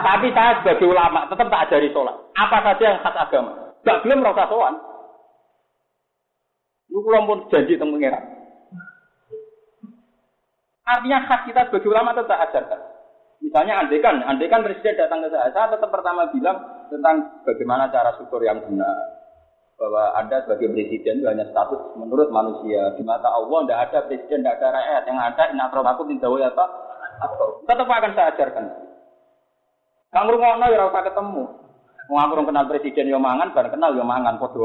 Tapi 0.00 0.32
saya 0.32 0.64
sebagai 0.64 0.88
ulama 0.88 1.28
tetap 1.28 1.52
tak 1.52 1.68
ajari 1.68 1.92
sholat. 1.92 2.16
Apa 2.34 2.56
saja 2.64 2.84
yang 2.96 3.00
khas 3.04 3.20
agama. 3.20 3.52
Gak 3.84 4.00
belum 4.00 4.24
rasa 4.24 4.48
sowan. 4.48 4.74
Lu 6.88 7.04
kalau 7.04 7.28
pun 7.28 7.38
janji 7.52 7.76
tentang 7.76 7.92
pengiran. 7.92 8.35
Artinya 10.86 11.18
hak 11.26 11.50
kita 11.50 11.66
sebagai 11.66 11.90
ulama 11.90 12.14
tetap 12.14 12.38
ajarkan. 12.46 12.80
Misalnya 13.42 13.82
andekan, 13.82 14.22
andekan 14.22 14.62
presiden 14.62 14.96
datang 14.96 15.20
ke 15.26 15.28
saya, 15.34 15.50
saya 15.50 15.74
tetap 15.74 15.90
pertama 15.90 16.30
bilang 16.30 16.56
tentang 16.88 17.42
bagaimana 17.42 17.90
cara 17.90 18.14
syukur 18.16 18.40
yang 18.46 18.62
benar. 18.62 19.18
Bahwa 19.76 20.16
Anda 20.16 20.40
sebagai 20.46 20.72
presiden 20.72 21.20
itu 21.20 21.28
hanya 21.28 21.44
status 21.52 21.92
menurut 22.00 22.32
manusia. 22.32 22.96
Di 22.96 23.04
mata 23.04 23.28
Allah 23.28 23.60
tidak 23.66 23.80
ada 23.90 23.98
presiden, 24.08 24.40
tidak 24.40 24.56
ada 24.62 24.68
rakyat. 24.72 25.02
Yang 25.04 25.18
ada 25.20 25.42
inatron 25.52 25.84
aku 25.84 26.02
tidak 26.08 26.32
ya 26.32 26.48
apa? 26.48 26.64
Tetap 27.68 27.84
akan 27.84 28.12
saya 28.16 28.26
ajarkan. 28.32 28.64
Kamu 30.16 30.32
ngono 30.32 30.64
ya 30.72 30.80
rasa 30.80 31.00
ketemu. 31.12 31.44
Mau 32.06 32.46
kenal 32.46 32.70
presiden 32.70 33.10
yo 33.10 33.18
mangan, 33.18 33.50
bareng 33.50 33.74
kenal 33.74 33.90
yo 33.92 34.06
mangan, 34.06 34.38
podo 34.38 34.64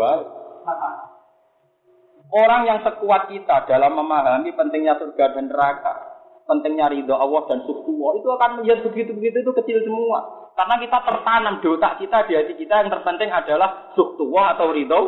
Orang 2.32 2.64
yang 2.64 2.80
sekuat 2.86 3.28
kita 3.28 3.68
dalam 3.68 3.92
memahami 3.98 4.56
pentingnya 4.56 4.96
surga 4.96 5.36
dan 5.36 5.52
neraka, 5.52 6.11
pentingnya 6.52 6.92
ridho 6.92 7.16
Allah 7.16 7.48
dan 7.48 7.64
suhu 7.64 7.96
itu 8.20 8.28
akan 8.28 8.60
menjadi 8.60 8.84
begitu-begitu 8.92 9.48
itu 9.48 9.52
kecil 9.56 9.80
semua. 9.88 10.52
Karena 10.52 10.76
kita 10.84 10.98
tertanam 11.00 11.64
di 11.64 11.68
otak 11.72 11.96
kita, 12.04 12.28
di 12.28 12.36
hati 12.36 12.54
kita 12.60 12.84
yang 12.84 12.92
terpenting 12.92 13.32
adalah 13.32 13.96
suhu 13.96 14.36
atau 14.36 14.76
ridho. 14.76 15.02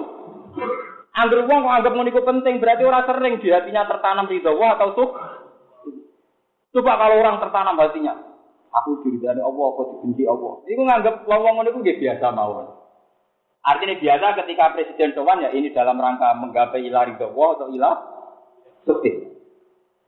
Angger 1.13 1.45
wong 1.45 1.67
kok 1.67 1.75
anggap 1.83 1.93
meniku 1.93 2.23
penting, 2.23 2.63
berarti 2.63 2.87
orang 2.87 3.05
sering 3.05 3.35
di 3.43 3.51
hatinya 3.51 3.83
tertanam 3.83 4.31
ridho 4.31 4.55
Allah 4.55 4.69
atau 4.79 4.89
suh. 4.95 5.09
Coba 6.73 6.97
kalau 6.97 7.21
orang 7.21 7.37
tertanam 7.43 7.75
hatinya, 7.77 8.13
aku 8.71 9.03
diridani 9.03 9.43
Allah, 9.43 9.65
aku 9.75 9.81
dibenci 9.99 10.23
Allah. 10.25 10.63
Itu 10.65 10.81
nganggap 10.81 11.15
wong-wong 11.27 11.67
niku 11.67 11.77
nggih 11.83 11.99
biasa 12.01 12.25
mawon. 12.31 12.65
Artinya 13.63 13.95
biasa 13.99 14.25
ketika 14.43 14.73
Presiden 14.75 15.11
Sowan 15.13 15.43
ya 15.43 15.51
ini 15.51 15.69
dalam 15.75 15.99
rangka 15.99 16.39
menggapai 16.39 16.87
ilah 16.87 17.03
ridho 17.03 17.35
Allah 17.35 17.49
atau 17.59 17.67
ilah 17.69 17.95
sukses. 18.87 19.32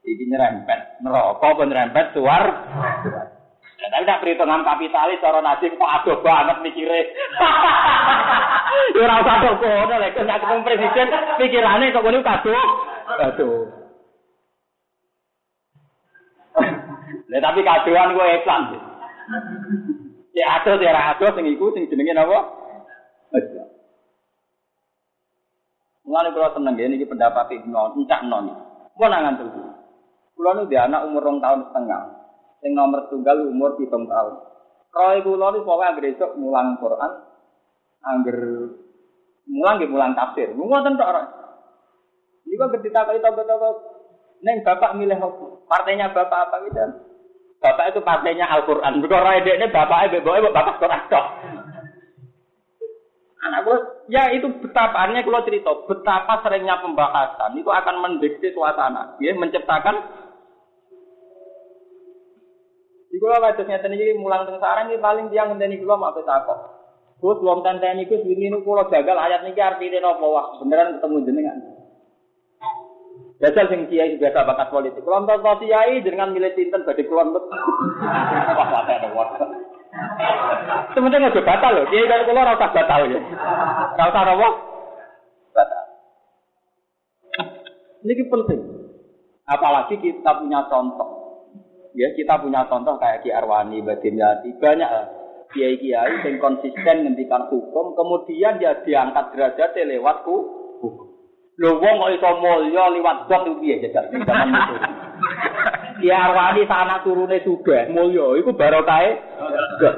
Iki 0.06 0.24
nyerempet 0.30 1.02
neraka 1.02 1.42
apa 1.50 1.62
nyerempet 1.66 2.06
suar. 2.14 2.44
Ya, 3.76 3.86
tapi 3.92 4.08
nak 4.08 4.22
perhitungan 4.22 4.62
kapitalis 4.62 5.20
cara 5.20 5.42
nasib 5.42 5.74
kok 5.74 5.94
adoh 6.00 6.22
banget 6.22 6.56
mikire. 6.62 7.00
Ya 8.96 9.02
ora 9.02 9.24
usah 9.24 9.36
kok 9.40 9.56
ngono 9.60 9.94
lek 9.98 10.16
nek 10.20 10.40
ketemu 10.40 10.62
presiden 10.62 11.08
pikirane 11.42 11.86
kok 11.90 12.04
ngono 12.06 12.18
kado. 12.22 12.54
Aduh. 13.18 13.66
Lah 17.26 17.40
tapi 17.42 17.60
kadoan 17.66 18.14
gue 18.14 18.36
Islam. 18.36 18.62
Ya 20.36 20.46
adoh 20.60 20.78
ya 20.78 20.94
ora 20.94 21.02
adoh 21.16 21.30
sing 21.34 21.44
iku 21.50 21.74
sing 21.74 21.90
jenenge 21.90 22.14
napa? 22.14 22.46
Islam. 23.34 23.68
Mulane 26.06 26.30
seneng 26.30 26.72
nggih 26.78 26.86
niki 26.94 27.10
pendapat 27.10 27.50
Ibnu 27.50 27.98
Encak 27.98 28.22
Non. 28.30 28.54
Kula 28.94 29.10
nangan 29.10 29.42
terus. 29.42 29.65
Kulo 30.36 30.50
nu 30.52 30.62
dia 30.68 30.84
anak 30.84 31.08
umur 31.08 31.24
rong 31.24 31.40
tahun 31.40 31.72
setengah. 31.72 32.02
Yang 32.60 32.72
nomor 32.76 33.00
tunggal 33.08 33.36
umur 33.48 33.72
pitung 33.80 34.04
tahun. 34.04 34.34
Roy 34.92 35.24
kulo 35.24 35.46
nu 35.48 35.64
pokoknya 35.64 35.96
angger 35.96 36.06
esok 36.12 36.36
mulang 36.36 36.76
Quran, 36.76 37.12
angger 38.04 38.38
mulang 39.48 39.74
gitu 39.80 39.92
mulang 39.96 40.12
tafsir. 40.12 40.52
Ngoten 40.52 41.00
tok 41.00 41.08
ora. 41.08 41.22
Ini 42.44 42.54
kok 42.60 42.72
ketika 42.78 43.08
tahu 43.08 43.18
tahu 43.18 43.70
neng 44.44 44.60
bapak 44.60 44.92
milih? 45.00 45.16
Partainya 45.66 46.12
bapak 46.12 46.52
apa 46.52 46.56
gitu? 46.68 46.84
Bapak 47.56 47.96
itu 47.96 48.00
partainya 48.04 48.46
Al-Quran. 48.52 49.00
Bukan 49.00 49.24
roy 49.24 49.40
ini 49.40 49.66
bapak 49.72 50.12
ibu 50.12 50.20
ibu 50.20 50.48
bapak 50.52 50.76
Quran 50.76 51.02
tok. 51.08 51.26
Anak 53.46 53.62
gue, 53.62 53.78
ya 54.10 54.26
itu 54.34 54.50
betapa, 54.58 55.06
artinya 55.06 55.22
kalau 55.22 55.46
cerita, 55.46 55.70
betapa 55.86 56.42
seringnya 56.42 56.82
pembahasan 56.82 57.54
itu 57.54 57.70
akan 57.70 58.02
mendikte 58.02 58.50
suasana, 58.50 59.14
ya, 59.22 59.30
menciptakan 59.38 60.02
Iku 63.16 63.24
lah 63.32 63.40
wajahnya 63.40 63.80
tadi 63.80 63.96
ini 63.96 64.12
mulang 64.12 64.44
teng 64.44 64.60
sarang 64.60 64.92
ini 64.92 65.00
paling 65.00 65.32
tiang 65.32 65.48
ngenteni 65.48 65.80
kula 65.80 65.96
mau 65.96 66.12
takok. 66.12 66.58
Gus 67.16 67.40
belum 67.40 67.64
tenteni 67.64 68.04
Gus 68.04 68.20
wingi 68.28 68.52
niku 68.52 68.60
kula 68.60 68.92
jagal 68.92 69.16
ayat 69.16 69.40
niki 69.40 69.56
artine 69.56 70.04
napa 70.04 70.20
wah 70.20 70.52
beneran 70.60 71.00
ketemu 71.00 71.24
jenengan. 71.24 71.56
Dasar 73.40 73.72
sing 73.72 73.88
kiai 73.88 74.20
biasa 74.20 74.44
bakat 74.44 74.68
politik. 74.68 75.00
Kalau 75.00 75.24
entar 75.24 75.40
tahu 75.40 75.64
kiai 75.64 76.04
dengan 76.04 76.28
milih 76.36 76.52
sinten 76.52 76.84
badhe 76.84 77.08
kula 77.08 77.24
entuk. 77.24 77.44
Wah 78.56 78.68
wah 78.68 78.84
ada 78.84 79.08
wah. 79.16 79.28
Sementara 80.92 81.32
nggak 81.32 81.40
batal 81.40 81.72
loh. 81.72 81.84
Kiai 81.88 82.04
dari 82.04 82.24
kula 82.28 82.44
ora 82.44 82.60
batal 82.60 83.00
ya. 83.08 83.20
Ora 83.96 84.04
usah 84.12 84.22
apa? 84.28 84.48
Batal. 85.56 85.84
Ini 88.04 88.24
penting. 88.28 88.60
Apalagi 89.48 89.94
kita 90.04 90.30
punya 90.36 90.60
contoh 90.68 91.05
Ya 91.96 92.12
kita 92.12 92.44
punya 92.44 92.68
contoh 92.68 93.00
kayak 93.00 93.24
Ki 93.24 93.32
Arwani, 93.32 93.80
Badim 93.80 94.20
Yati, 94.20 94.52
banyak 94.60 94.84
lah. 94.84 95.08
Kiai-kiai 95.56 96.20
yang 96.26 96.36
konsisten 96.36 97.08
ngendikan 97.08 97.48
hukum, 97.48 97.96
kemudian 97.96 98.60
dia 98.60 98.76
diangkat 98.84 99.32
derajatnya 99.32 99.96
lewat 99.96 100.20
hukum. 100.28 101.16
Lho 101.56 101.80
wong 101.80 101.94
kok 101.96 102.12
iso 102.12 102.30
mulya 102.36 102.84
liwat 102.92 103.32
zat 103.32 103.48
itu 103.48 103.56
piye 103.64 103.80
jajal 103.80 104.12
zaman 104.12 104.52
itu. 104.52 104.76
Ki 106.04 106.12
Arwani 106.12 106.68
sana 106.68 107.00
turune 107.00 107.40
sugih 107.40 107.88
mulya 107.88 108.36
iku 108.36 108.52
barokahe 108.52 109.16
zat. 109.80 109.96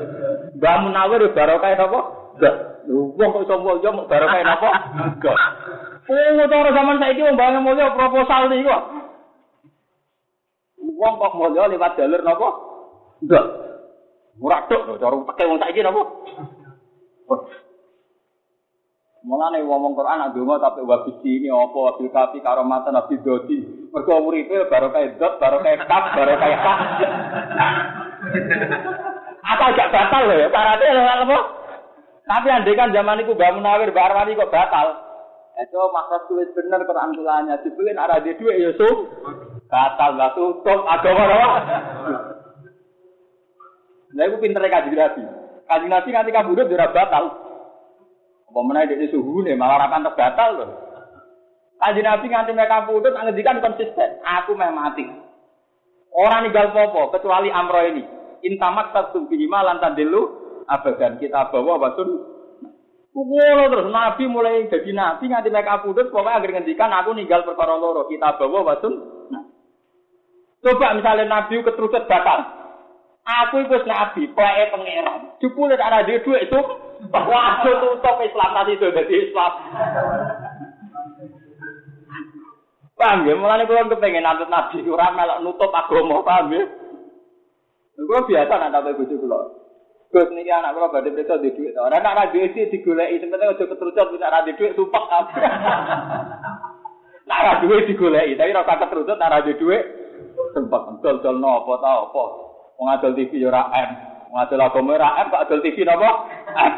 Mbah 0.55 0.76
Munawir 0.86 1.26
barokahe 1.34 1.74
napa? 1.74 2.01
Zat. 2.38 2.86
Lho 2.86 3.11
wong 3.11 3.28
kok 3.34 3.42
iso 3.42 3.59
mulya 3.59 3.90
barokahe 3.90 4.46
napa? 4.46 4.70
Zat. 5.18 5.38
Oh, 6.09 6.46
cara 6.46 6.70
zaman 6.70 7.03
saiki 7.03 7.26
wong 7.26 7.34
bangun 7.34 7.66
mulya 7.66 7.90
proposal 7.90 8.46
kok. 8.55 8.82
Wong 10.99 11.14
kok 11.22 11.36
mulya 11.38 11.70
liwat 11.70 11.94
jalur 11.94 12.20
napa? 12.26 12.49
Enggak. 13.22 13.46
Murah 14.38 14.66
tok 14.66 14.82
lho 14.90 14.99
cara 14.99 15.14
teke 15.14 15.44
wong 15.46 15.59
saiki 15.62 15.80
napa? 15.86 16.03
Mulane 19.22 19.62
ngomong 19.62 19.94
Quran 19.94 20.18
nak 20.18 20.32
donga 20.34 20.59
tapi 20.59 20.82
wabi 20.82 21.12
ini 21.22 21.51
apa 21.51 21.99
bil 21.99 22.11
kafi 22.11 22.38
karomatan 22.42 22.99
nabi 22.99 23.14
dodi. 23.22 23.62
Mergo 23.94 24.14
uripe 24.26 24.66
baru 24.66 24.90
kayak 24.90 25.18
kap, 25.22 25.38
baru 25.38 25.62
kayak 25.62 25.86
kap. 25.86 26.07
Apa 29.42 29.64
gak 29.74 29.90
batal 29.94 30.22
lho 30.26 30.34
ya? 30.34 30.49
Syaratnya 30.51 30.96
lho 30.99 31.03
apa? 31.07 31.38
Tapi 32.28 32.46
andai 32.53 32.76
kan 32.76 32.92
zaman 32.92 33.24
itu 33.24 33.32
Mbak 33.32 33.55
Munawir, 33.57 33.88
Mbak 33.94 34.07
Arwani 34.12 34.36
kok 34.36 34.53
batal. 34.53 34.86
Itu 35.59 35.78
maksud 35.78 36.22
tulis 36.30 36.51
bener 36.55 36.82
Quran 36.86 37.14
tulanya. 37.14 37.59
Dibeli 37.62 37.90
arah 37.94 38.22
di 38.22 38.34
duit 38.38 38.62
ya 38.62 38.70
sum. 38.78 38.96
Batal 39.69 40.16
gak 40.16 40.33
tutup 40.33 40.81
agama 40.89 41.23
apa? 41.29 41.49
Nah 44.16 44.25
itu 44.25 44.37
pinternya 44.41 44.73
kaji 44.73 44.97
nabi. 44.97 45.23
Kaji 45.69 45.87
nabi 45.93 46.09
nanti 46.16 46.31
kabudut 46.33 46.69
jurah 46.73 46.89
batal. 46.89 47.25
Apa 48.49 48.59
mana 48.64 48.89
suhu 49.12 49.45
nih 49.45 49.53
malah 49.53 49.85
rakan 49.85 50.09
terbatal 50.09 50.51
loh. 50.57 50.71
Kaji 51.79 52.01
nabi 52.01 52.27
nganti 52.33 52.53
mereka 52.57 52.89
putut 52.89 53.12
ngendikan 53.12 53.61
konsisten. 53.61 54.19
Aku 54.25 54.57
meh 54.57 54.73
mati. 54.73 55.05
Orang 56.16 56.49
ninggal 56.49 56.73
popo 56.73 57.12
kecuali 57.12 57.53
amro 57.53 57.85
ini. 57.85 58.03
Intamak 58.49 58.97
satu 58.97 59.29
bima 59.29 59.61
lantan 59.61 59.99
dulu 59.99 60.23
abadan 60.64 61.21
kita 61.21 61.53
bawa 61.53 61.77
basun. 61.77 62.09
Ngono 63.12 63.64
terus 63.69 63.89
nabi 63.93 64.25
mulai 64.31 64.71
jadi 64.73 64.91
nabi 64.97 65.29
nganti 65.29 65.53
mereka 65.53 65.85
pokoknya 65.85 66.39
agar 66.39 66.51
ngendikan 66.57 66.91
aku 66.91 67.12
ninggal 67.12 67.45
perkara 67.45 67.77
loro 67.77 68.09
kita 68.09 68.41
bawa 68.41 68.75
basun. 68.75 68.95
Nah. 69.29 69.45
Coba 70.59 70.98
misalnya 70.98 71.24
nabi 71.30 71.62
keterucut 71.62 72.11
batal. 72.11 72.40
Aku 73.28 73.61
itu 73.61 73.76
nabi, 73.84 74.24
pleke 74.32 74.64
pangeran. 74.72 75.36
Jupule 75.38 75.76
ada 75.76 76.00
dia 76.02 76.18
duit 76.24 76.48
itu 76.48 76.61
bahwa 77.12 77.61
aku 77.61 77.70
tutup 77.76 78.16
Islam 78.24 78.50
tadi 78.56 78.72
itu 78.74 78.88
jadi 78.88 79.14
Islam. 79.28 79.52
Paham 82.98 83.28
ya? 83.28 83.36
Mulane 83.36 83.68
kula 83.68 83.86
kepengen 83.86 84.24
nantut 84.24 84.48
nabi 84.50 84.82
ora 84.88 85.14
melok 85.14 85.44
nutup 85.44 85.70
agama, 85.70 86.24
paham 86.24 86.56
ya? 86.56 86.62
Kula 87.94 88.26
biasa 88.26 88.52
nak 88.59 88.72
tak 88.74 88.96
bojo 88.96 89.14
kula. 89.14 89.38
Gus 90.09 90.28
niki 90.32 90.48
anak 90.48 90.72
kula 90.72 90.88
badhe 90.88 91.12
periksa 91.12 91.36
di 91.38 91.52
duit. 91.52 91.76
Ora 91.76 92.00
nak 92.00 92.16
ra 92.16 92.24
duit 92.32 92.56
digoleki, 92.56 93.28
penting 93.28 93.44
aja 93.44 93.61
ketrucut 93.61 94.09
nek 94.16 94.32
ra 94.32 94.40
duit 94.42 94.72
sumpek. 94.72 95.04
Nak 97.28 97.42
ra 97.44 97.52
duit 97.61 97.84
digoleki, 97.92 98.40
tapi 98.40 98.56
ora 98.56 98.64
ketrucut 98.64 99.20
nak 99.20 99.30
ra 99.36 99.44
duit 99.44 99.97
sumpek. 100.55 100.82
Dol-dol 101.03 101.36
nopo 101.39 101.78
ta 101.82 102.07
apa? 102.07 102.22
Wong 102.78 102.86
adol 102.95 103.12
TV 103.18 103.43
yo 103.43 103.51
ra 103.51 103.66
M. 103.74 103.91
Wong 104.30 104.39
adol 104.39 104.62
agama 104.62 104.95
ra 104.95 105.18
M, 105.22 105.26
kok 105.34 105.43
adol 105.47 105.61
TV 105.62 105.82
napa? 105.82 106.11
M. 106.55 106.74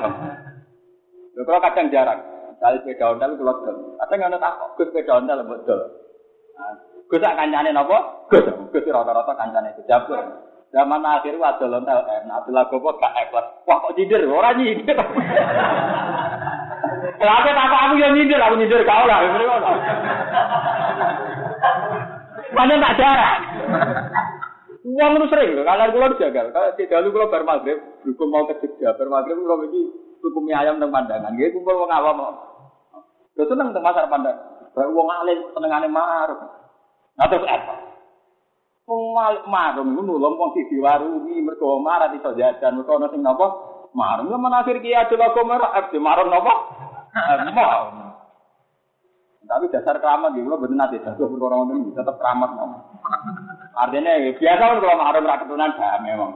Lho 1.36 1.42
kalau 1.44 1.60
kadang 1.60 1.92
jarang. 1.92 2.20
Kali 2.60 2.76
sepeda 2.84 3.16
ontel 3.16 3.40
kula 3.40 3.52
dol. 3.64 3.76
Kadang 4.04 4.18
ngono 4.20 4.36
tak 4.40 4.52
kok 4.76 4.88
sepeda 4.88 5.12
ontel 5.20 5.40
mbok 5.44 5.60
dol. 5.68 5.80
Gus 7.10 7.20
sak 7.20 7.36
kancane 7.36 7.70
napa? 7.72 8.28
Gus, 8.32 8.44
Gus 8.72 8.84
rata-rata 8.88 9.32
kancane 9.36 9.76
kejabur. 9.80 10.20
Zaman 10.72 11.04
akhir 11.04 11.36
adol 11.36 11.76
ontel 11.80 12.00
M, 12.04 12.28
adol 12.32 12.60
agama 12.60 12.90
gak 12.96 13.16
ikhlas. 13.28 13.46
Wah 13.68 13.76
kok 13.84 13.92
nyindir, 13.96 14.24
ora 14.24 14.50
nyindir. 14.56 14.96
Aku 17.20 17.48
tak 17.52 17.68
aku 17.68 17.94
yo 18.00 18.08
nyindir, 18.16 18.40
aku 18.40 18.56
nyindir 18.56 18.80
kau 18.88 19.04
lah. 19.04 19.20
Mana 22.54 22.82
tak 22.82 22.96
jarang. 22.98 23.42
Uang 24.80 25.12
itu 25.20 25.26
sering 25.28 25.60
loh, 25.60 25.64
kalau 25.68 25.92
kulo 25.92 26.16
jagal. 26.16 26.46
Kalau 26.56 26.72
tidak 26.72 27.00
lu 27.04 27.12
kulo 27.12 27.28
bar 27.28 27.44
maghrib, 27.44 27.78
berhukum 28.00 28.32
mau 28.32 28.48
ke 28.48 28.64
Jogja, 28.64 28.96
bar 28.96 29.08
maghrib 29.12 29.36
kulo 29.36 29.68
ini 29.68 29.92
hukum 30.24 30.48
ayam 30.48 30.80
tentang 30.80 30.92
pandangan. 30.92 31.36
Gitu 31.36 31.60
kumpul 31.60 31.84
wong 31.84 31.92
awam. 31.92 32.18
Terus 33.36 33.48
seneng 33.52 33.72
tentang 33.72 33.86
pasar 33.86 34.08
pandang. 34.08 34.36
Baru 34.72 34.96
wong 34.96 35.08
alim 35.12 35.38
senengane 35.52 35.88
marung. 35.92 36.40
Nah 37.20 37.26
terus 37.28 37.44
apa? 37.44 37.74
Wong 38.88 39.14
marung 39.46 39.88
itu 39.92 40.02
nulung 40.02 40.34
wong 40.40 40.50
TV 40.56 40.80
warungi 40.80 41.44
mergo 41.44 41.78
marah 41.84 42.10
iso 42.16 42.32
jajan 42.34 42.80
mergo 42.80 42.96
ana 42.96 43.12
sing 43.12 43.20
napa? 43.20 43.46
Marung 43.92 44.32
yo 44.32 44.38
menafir 44.40 44.80
ki 44.80 44.96
aja 44.96 45.12
lagu 45.12 45.44
merah 45.44 45.76
di 45.92 45.98
marung 46.00 46.32
napa? 46.32 46.54
Mau. 47.52 48.06
Tapi 49.50 49.66
dasar 49.74 49.98
keramat 49.98 50.38
gitu, 50.38 50.46
lo 50.46 50.62
bener 50.62 50.78
nanti 50.78 51.02
jatuh 51.02 51.26
berkorong 51.26 51.74
itu 51.82 51.90
tetap 51.90 52.22
keramat 52.22 52.54
ngomong. 52.54 53.02
Artinya 53.74 54.14
ya, 54.14 54.30
biasa 54.38 54.62
kalau 54.78 54.94
mahram 54.94 55.26
rakyat 55.26 55.40
keturunan 55.42 55.74
paham 55.74 56.00
memang. 56.06 56.30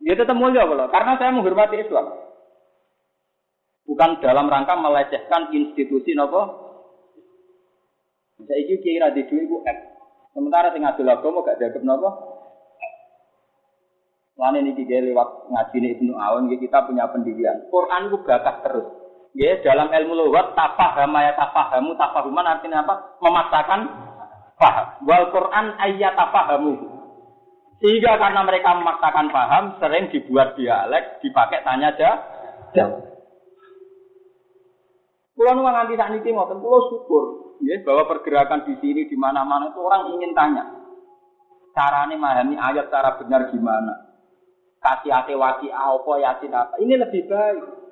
Ya 0.00 0.16
tetap 0.16 0.32
mulia 0.32 0.64
kalau 0.64 0.88
karena 0.88 1.12
saya 1.20 1.36
menghormati 1.36 1.76
Islam. 1.76 2.24
Bukan 3.84 4.16
dalam 4.24 4.48
rangka 4.48 4.80
melecehkan 4.80 5.52
institusi 5.52 6.16
nopo. 6.16 6.40
Saya 8.40 8.56
iki 8.64 8.80
kira 8.80 9.12
di 9.12 9.28
duit 9.28 9.44
ku 9.44 9.60
F. 9.60 9.78
Sementara 10.32 10.72
sing 10.72 10.88
ngadil 10.88 11.12
agama 11.12 11.44
gak 11.44 11.60
dianggap 11.60 11.84
nopo. 11.84 12.08
Ini 14.40 14.72
tiga 14.72 15.04
lewat 15.04 15.52
ngaji 15.52 16.00
Ibnu 16.00 16.16
Aun 16.16 16.48
kita 16.48 16.88
punya 16.88 17.12
pendidikan. 17.12 17.68
Quran 17.68 18.08
ku 18.08 18.24
bakat 18.24 18.64
terus. 18.64 19.03
Ya 19.34 19.58
dalam 19.66 19.90
ilmu 19.90 20.14
lughat 20.14 20.54
tafahama 20.54 21.26
ya 21.26 21.34
tafahamu 21.34 21.98
tafahuman 21.98 22.46
artinya 22.46 22.86
apa? 22.86 23.18
Memaksakan 23.18 23.80
paham. 24.54 24.86
Wal 25.10 25.34
Quran 25.34 25.74
ayat 25.74 26.14
pahamu. 26.14 26.74
Sehingga 27.82 28.14
karena 28.16 28.46
mereka 28.46 28.78
memaksakan 28.78 29.34
paham, 29.34 29.64
sering 29.82 30.06
dibuat 30.14 30.54
dialek, 30.54 31.18
dipakai 31.20 31.66
tanya 31.66 31.90
jawab. 31.98 33.10
Pulau 35.34 35.58
nuang 35.58 35.74
nanti 35.74 35.98
saat 35.98 36.14
ini 36.14 36.30
ngotot, 36.30 36.62
pulau 36.62 36.86
syukur, 36.94 37.58
ya, 37.66 37.82
bahwa 37.82 38.06
pergerakan 38.06 38.70
di 38.70 38.78
sini 38.78 39.10
di 39.10 39.18
mana-mana 39.18 39.74
itu 39.74 39.82
orang 39.82 40.14
ingin 40.14 40.30
tanya, 40.30 40.62
caranya 41.74 42.14
memahami 42.14 42.54
ayat 42.54 42.86
cara 42.86 43.18
benar 43.18 43.50
gimana, 43.50 44.14
kasih 44.78 45.10
hati 45.10 45.34
waki 45.34 45.74
apa 45.74 46.12
yasin 46.22 46.54
apa, 46.54 46.78
ini 46.78 46.94
lebih 46.94 47.26
baik 47.26 47.83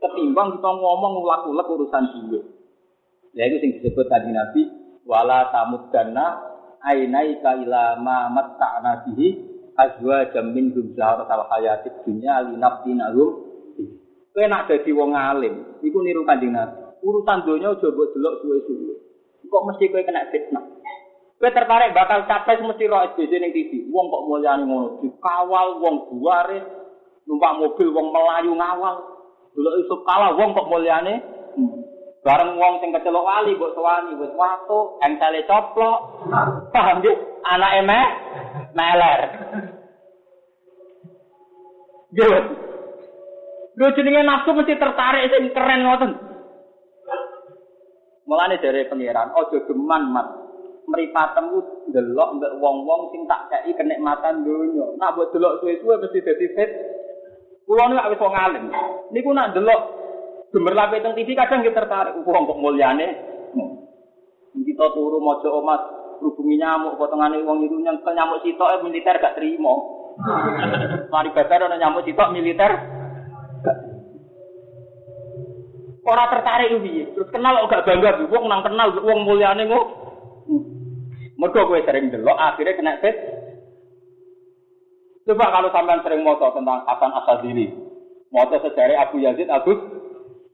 ketimbang 0.00 0.58
kita 0.58 0.70
ngomong 0.70 1.24
ulak-ulak 1.24 1.66
urusan 1.66 2.04
duit. 2.28 2.44
Ya 3.36 3.48
itu 3.48 3.60
yang 3.60 3.72
disebut 3.80 4.06
tadi 4.08 4.32
Nabi, 4.32 4.62
wala 5.04 5.52
tamuddanna 5.52 6.26
ainaika 6.80 7.60
ila 7.60 8.00
ma 8.00 8.32
matta'na 8.32 9.04
bihi 9.04 9.28
azwajan 9.76 10.56
minhum 10.56 10.96
zahratal 10.96 11.44
hayatid 11.52 12.00
dunya 12.08 12.48
linaftinahum 12.48 13.44
kowe 14.32 14.44
nak 14.44 14.68
dadi 14.68 14.92
wong 14.92 15.16
alim 15.16 15.80
iku 15.80 16.00
niru 16.00 16.24
kanjeng 16.24 16.52
Nabi. 16.52 16.84
Urusan 17.04 17.44
donya 17.44 17.76
aja 17.76 17.86
mbok 17.92 18.08
delok 18.16 18.34
suwe-suwe. 18.40 18.94
Kok 19.46 19.64
mesti 19.68 19.84
kowe 19.92 20.02
kena 20.02 20.28
fitnah? 20.32 20.64
Kowe 21.36 21.50
tertarik 21.52 21.92
bakal 21.92 22.24
capek 22.24 22.64
mesti 22.64 22.84
ro 22.88 23.04
SBC 23.12 23.32
ning 23.36 23.52
TV 23.52 23.88
wong 23.92 24.08
kok 24.08 24.24
mulyane 24.26 24.64
ngono? 24.64 24.88
Dikawal 25.04 25.80
wong 25.80 25.96
buare 26.08 26.60
numpak 27.28 27.52
mobil 27.60 27.88
wong 27.92 28.06
melayu 28.12 28.52
ngawal 28.56 29.15
delok 29.56 29.74
iso 29.80 29.94
kalah 30.04 30.36
wong 30.36 30.52
kok 30.52 30.68
mulyane 30.68 31.14
Bareng 32.26 32.58
wong 32.58 32.82
sing 32.82 32.90
kecelok 32.90 33.22
wali 33.22 33.54
mbok 33.54 33.70
sowani 33.78 34.18
wis 34.18 34.34
watu, 34.34 34.98
engsele 34.98 35.46
coplok. 35.46 36.26
Paham 36.74 36.98
nggih? 36.98 37.14
Anake 37.46 37.80
meh 37.86 38.06
meler. 38.74 39.20
Nggih. 42.10 42.38
Lho 43.78 43.86
jenenge 43.94 44.26
nafsu 44.26 44.58
mesti 44.58 44.74
tertarik 44.74 45.30
sing 45.30 45.54
keren 45.54 45.86
ngoten. 45.86 46.12
Mulane 48.26 48.58
dari 48.58 48.90
pangeran, 48.90 49.30
aja 49.30 49.58
geman 49.62 50.10
mat. 50.10 50.26
Mripatemu 50.90 51.58
delok 51.94 52.42
mbek 52.42 52.58
wong-wong 52.58 53.14
sing 53.14 53.22
tak 53.30 53.54
kei 53.54 53.70
kenikmatan 53.70 54.42
donya. 54.42 54.98
Nak 54.98 55.14
mbok 55.14 55.30
delok 55.30 55.62
suwe-suwe 55.62 55.94
mesti 56.02 56.26
dadi 56.26 56.46
fit. 56.58 56.70
Kulo 57.66 57.82
niku 57.90 58.10
wis 58.14 58.22
wong 58.22 58.34
alim. 58.38 58.64
Niku 59.10 59.34
nak 59.34 59.50
delok 59.50 59.80
gemerlap 60.54 60.94
teng 61.02 61.18
TV 61.18 61.34
kadang 61.34 61.66
kita 61.66 61.82
tertarik 61.82 62.22
wong 62.22 62.46
kok 62.46 62.62
mulyane. 62.62 63.08
Kita 64.54 64.86
turu 64.94 65.18
maca 65.18 65.50
omas 65.50 65.82
hubungi 66.22 66.56
nyamuk 66.62 66.94
potongane 66.96 67.42
wong 67.42 67.66
itu 67.66 67.76
yang 67.82 67.98
nyamuk 68.00 68.40
sitok 68.46 68.86
militer 68.86 69.18
gak 69.18 69.34
terima. 69.34 69.74
Mari 71.12 71.34
bakar 71.34 71.66
ana 71.66 71.76
nyamuk 71.76 72.06
sitok 72.06 72.30
militer. 72.30 72.70
Ora 76.06 76.30
tertarik 76.30 76.70
ku 76.70 76.78
piye? 76.86 77.10
Terus 77.18 77.28
kenal 77.34 77.66
kok 77.66 77.70
gak 77.74 77.84
bangga 77.90 78.30
wong 78.30 78.46
nang 78.46 78.62
kenal 78.62 78.94
wong 79.02 79.26
mulyane 79.26 79.66
kok. 79.66 79.86
Mergo 81.36 81.68
kowe 81.68 81.82
sering 81.82 82.14
delok 82.14 82.38
akhirnya 82.38 82.78
kena 82.78 83.02
fit. 83.02 83.35
Coba 85.26 85.50
kalau 85.50 85.74
sampean 85.74 86.06
sering 86.06 86.22
moto 86.22 86.54
tentang 86.54 86.86
Hasan 86.86 87.10
Asadili, 87.10 87.66
moto 88.30 88.62
sejarah 88.62 89.10
Abu 89.10 89.18
Yazid 89.18 89.50
Agus, 89.50 89.74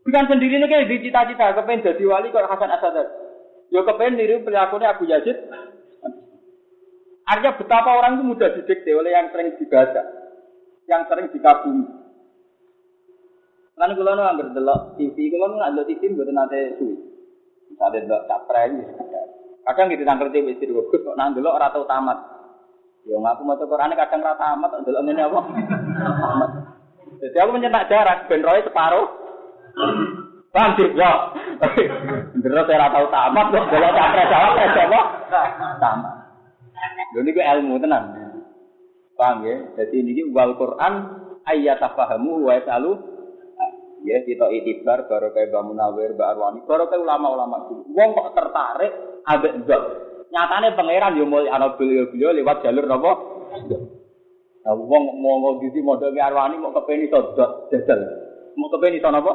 bukan 0.01 0.25
sendiri 0.33 0.57
nih 0.57 0.65
kayak 0.65 0.89
di 0.89 0.97
cita-cita 1.05 1.53
kepengen 1.53 1.93
jadi 1.93 2.03
wali 2.09 2.33
kok 2.33 2.49
Hasan 2.49 2.73
Asadili. 2.73 3.13
Yo 3.69 3.85
kepengen 3.85 4.17
niru 4.17 4.41
perilakunya 4.41 4.97
Abu 4.97 5.05
Yazid. 5.05 5.37
Artinya 7.23 7.55
betapa 7.55 8.01
orang 8.01 8.19
itu 8.19 8.25
mudah 8.27 8.49
didikte 8.51 8.91
oleh 8.97 9.13
yang 9.13 9.29
sering 9.31 9.55
dibaca, 9.61 10.03
yang 10.89 11.05
sering 11.07 11.29
dikagumi. 11.31 11.87
Lan 13.77 13.95
kula 13.97 14.13
nu 14.17 14.25
anggere 14.25 14.53
delok 14.53 14.99
TV, 14.99 15.33
kula 15.33 15.49
nu 15.49 15.57
ndelok 15.61 15.87
TV 15.89 16.13
mboten 16.13 16.35
nate 16.35 16.77
suwi. 16.77 16.97
Misalnya 17.73 18.05
delok 18.05 18.23
capres 18.29 18.73
Kadang 19.63 19.95
gitu 19.95 20.03
tangkel 20.03 20.35
TV 20.35 20.59
istri 20.59 20.75
gue, 20.75 20.83
kok 20.83 21.15
nang 21.15 21.33
delok 21.33 21.55
ora 21.55 21.71
tau 21.71 21.87
tamat. 21.87 22.42
Yo 23.03 23.19
ngaku 23.19 23.43
maca 23.43 23.65
Qur'ane 23.67 23.95
kadang 23.99 24.23
ora 24.23 24.39
tamat, 24.39 24.71
delok 24.87 25.03
ngene 25.03 25.23
apa? 25.27 25.41
Jadi 27.19 27.37
aku 27.39 27.51
mencetak 27.51 27.89
jarak 27.91 28.19
ben 28.31 28.47
roe 28.47 28.63
separuh. 28.63 29.07
Paham 30.53 30.71
sih, 30.79 30.89
yo. 30.95 31.13
Bener 32.39 32.63
ora 32.63 32.87
tau 32.95 33.07
tamat 33.11 33.47
kok 33.51 33.69
delok 33.75 33.93
capres 33.95 34.31
jawab 34.31 34.55
apa? 34.55 35.01
Tamat. 35.83 36.15
Lho 37.13 37.21
niku 37.27 37.41
ilmu 37.43 37.83
tenan. 37.83 38.05
Paham 39.19 39.45
ya? 39.45 39.57
Jadi 39.83 39.97
ini 40.07 40.23
wal 40.31 40.55
Quran 40.55 40.95
ayat 41.43 41.83
tafahamu 41.83 42.47
wa 42.47 42.55
yasalu 42.55 42.97
ya 44.03 44.19
kita 44.27 44.51
itibar 44.51 45.07
baru 45.07 45.31
kayak 45.31 45.55
Mbak 45.55 46.15
Mbak 46.19 46.29
Arwani, 46.35 46.61
baru 46.67 46.91
kayak 46.91 47.03
ulama-ulama 47.03 47.71
dulu. 47.71 47.83
Wong 47.95 48.09
kok 48.15 48.35
tertarik 48.35 48.93
ambek 49.27 49.55
zat. 49.67 49.85
Nyatane 50.33 50.73
pangeran 50.73 51.21
yo 51.21 51.29
mulai 51.29 51.53
ana 51.53 51.77
beliau 51.77 52.09
beliau 52.09 52.33
lewat 52.33 52.65
jalur 52.65 52.89
napa? 52.89 53.13
Nah, 54.65 54.73
wong 54.73 55.21
mau 55.21 55.61
di 55.61 55.69
model 55.85 56.17
Arwani 56.17 56.57
mau 56.57 56.73
kepeni 56.73 57.05
iso 57.05 57.37
zat 57.37 57.69
jajal. 57.69 58.01
Mau 58.57 58.73
kepeni 58.73 58.97
napa? 58.97 59.33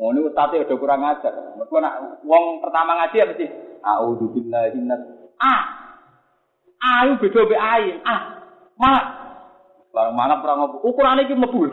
Mau 0.00 0.16
ini 0.16 0.24
ustadz 0.24 0.56
udah 0.56 0.76
kurang 0.80 1.04
ajar. 1.04 1.60
Nak 1.60 1.94
wong 2.24 2.64
pertama 2.64 2.96
ngaji 2.96 3.16
apa 3.28 3.32
sih? 3.36 3.48
A'udzu 3.84 4.32
billahi 4.32 4.80
Ah, 5.36 5.62
ayu 6.80 7.20
beda 7.20 7.44
be 7.44 7.56
ayin. 7.56 8.00
Ah, 8.08 8.40
malah 8.80 9.04
Barang 9.96 10.12
mana 10.12 10.44
perang 10.44 10.60
ngopo? 10.60 10.92
Ukuran 10.92 11.24
iki 11.24 11.32
mlebu. 11.32 11.72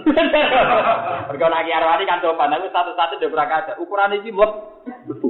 Mergo 1.28 1.48
nek 1.52 1.68
arwani 1.68 2.08
kan 2.08 2.24
sopan, 2.24 2.56
aku 2.56 2.72
satu-satu 2.72 3.20
dhe 3.20 3.28
ora 3.28 3.52
kaca. 3.52 3.76
Ukuran 3.84 4.16
iki 4.16 4.32
mlebu. 4.32 5.28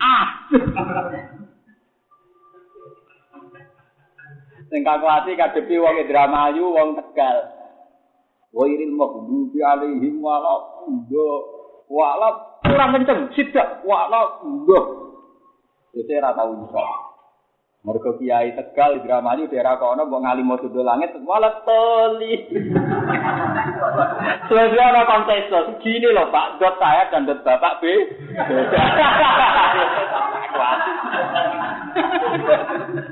Ah. 0.00 0.48
Sing 4.72 4.88
kakuati 4.88 5.36
kadepi 5.36 5.76
wong 5.76 6.00
Indramayu, 6.00 6.72
wong 6.72 6.96
Tegal. 6.96 7.44
Wa 8.56 8.64
iril 8.64 8.96
maghdubi 8.96 9.60
alaihim 9.60 10.24
wala 10.24 10.88
ndo 10.88 11.28
wala 11.92 12.56
kurang 12.64 12.96
kenceng, 12.96 13.28
sidak 13.36 13.84
wala 13.84 14.40
ndo. 14.40 14.80
Itu 15.92 16.08
ora 16.16 16.32
tau 16.32 16.56
iso. 16.64 16.80
Mergo 17.84 18.16
kiai 18.16 18.56
Tegal 18.56 19.04
Indramayu 19.04 19.44
daerah 19.52 19.76
kono 19.76 20.08
mbok 20.08 20.24
ngali 20.24 20.40
mau 20.40 20.56
langit 20.56 21.20
malah 21.20 21.52
toli. 21.68 22.32
Selesai 24.48 24.88
ana 24.88 25.04
kontes 25.04 25.52
gini 25.84 26.08
loh 26.08 26.32
Pak, 26.32 26.56
dot 26.56 26.80
saya 26.80 27.12
dan 27.12 27.28
dot 27.28 27.44
Bapak 27.44 27.84
B. 27.84 27.92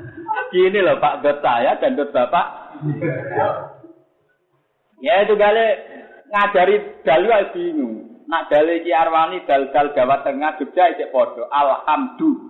Gini 0.51 0.79
loh 0.83 0.99
Pak, 0.99 1.23
dot 1.23 1.39
saya 1.39 1.79
dan 1.79 1.95
dot 1.95 2.11
Bapak. 2.11 2.75
Ya 5.01 5.25
itu 5.25 5.33
gale 5.33 5.65
ngajari 6.29 6.75
dalu 7.01 7.29
bingung. 7.55 8.11
Nak 8.31 8.47
dalil 8.47 8.79
Ki 8.85 8.95
Arwani 8.95 9.43
dal-dal 9.43 9.91
Jawa 9.91 10.23
Tengah 10.23 10.55
Jogja 10.55 10.95
isih 10.95 11.11
padha. 11.11 11.43
Alhamdulillah. 11.51 12.47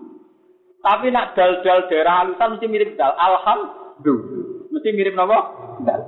Tapi 0.82 1.08
nak 1.10 1.34
dal-dal 1.34 1.90
daerah 1.90 2.22
alusan 2.22 2.58
mesti 2.58 2.68
mirip 2.70 2.94
dal. 3.02 3.18
Alhamdulillah. 3.18 4.70
Mesti 4.70 4.90
mirip 4.94 5.18
napa? 5.18 5.40
Dal. 5.82 6.02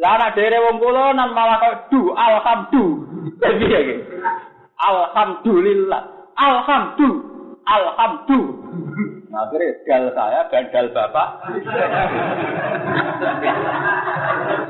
Lah 0.00 0.14
nak 0.20 0.36
daerah 0.36 0.60
wong 0.68 0.76
nan 1.16 1.30
malah 1.32 1.56
kok 1.64 1.88
du 1.88 2.12
alhamdulillah. 2.12 3.40
Jadi 3.40 3.66
ya 3.72 3.80
gitu. 3.88 4.04
Alhamdulillah. 4.80 6.02
Alhamdulillah. 6.36 7.64
Alhamdulillah. 7.64 9.19
Nah, 9.30 9.46
akhirnya 9.46 9.78
dal 9.86 10.04
saya 10.10 10.42
dan 10.50 10.74
dal 10.74 10.90
bapak. 10.90 11.28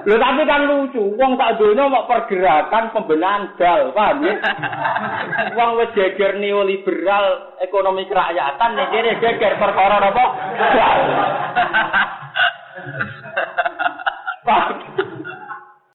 Lho 0.05 0.17
tapi 0.21 0.43
kan 0.45 0.69
lucu, 0.69 1.17
wong 1.17 1.41
tak 1.41 1.57
donya 1.57 1.89
mau 1.89 2.05
pergerakan 2.05 2.93
pembenahan 2.93 3.57
dal, 3.57 3.89
paham 3.97 4.21
ya? 4.21 4.37
Wong 5.57 5.81
wis 5.81 5.97
geger 5.97 6.37
neoliberal 6.37 7.57
ekonomi 7.65 8.05
kerakyatan 8.05 8.71
nek 8.77 8.91
kene 8.93 9.13
geger 9.25 9.57
perkara 9.57 9.97
apa? 9.97 10.25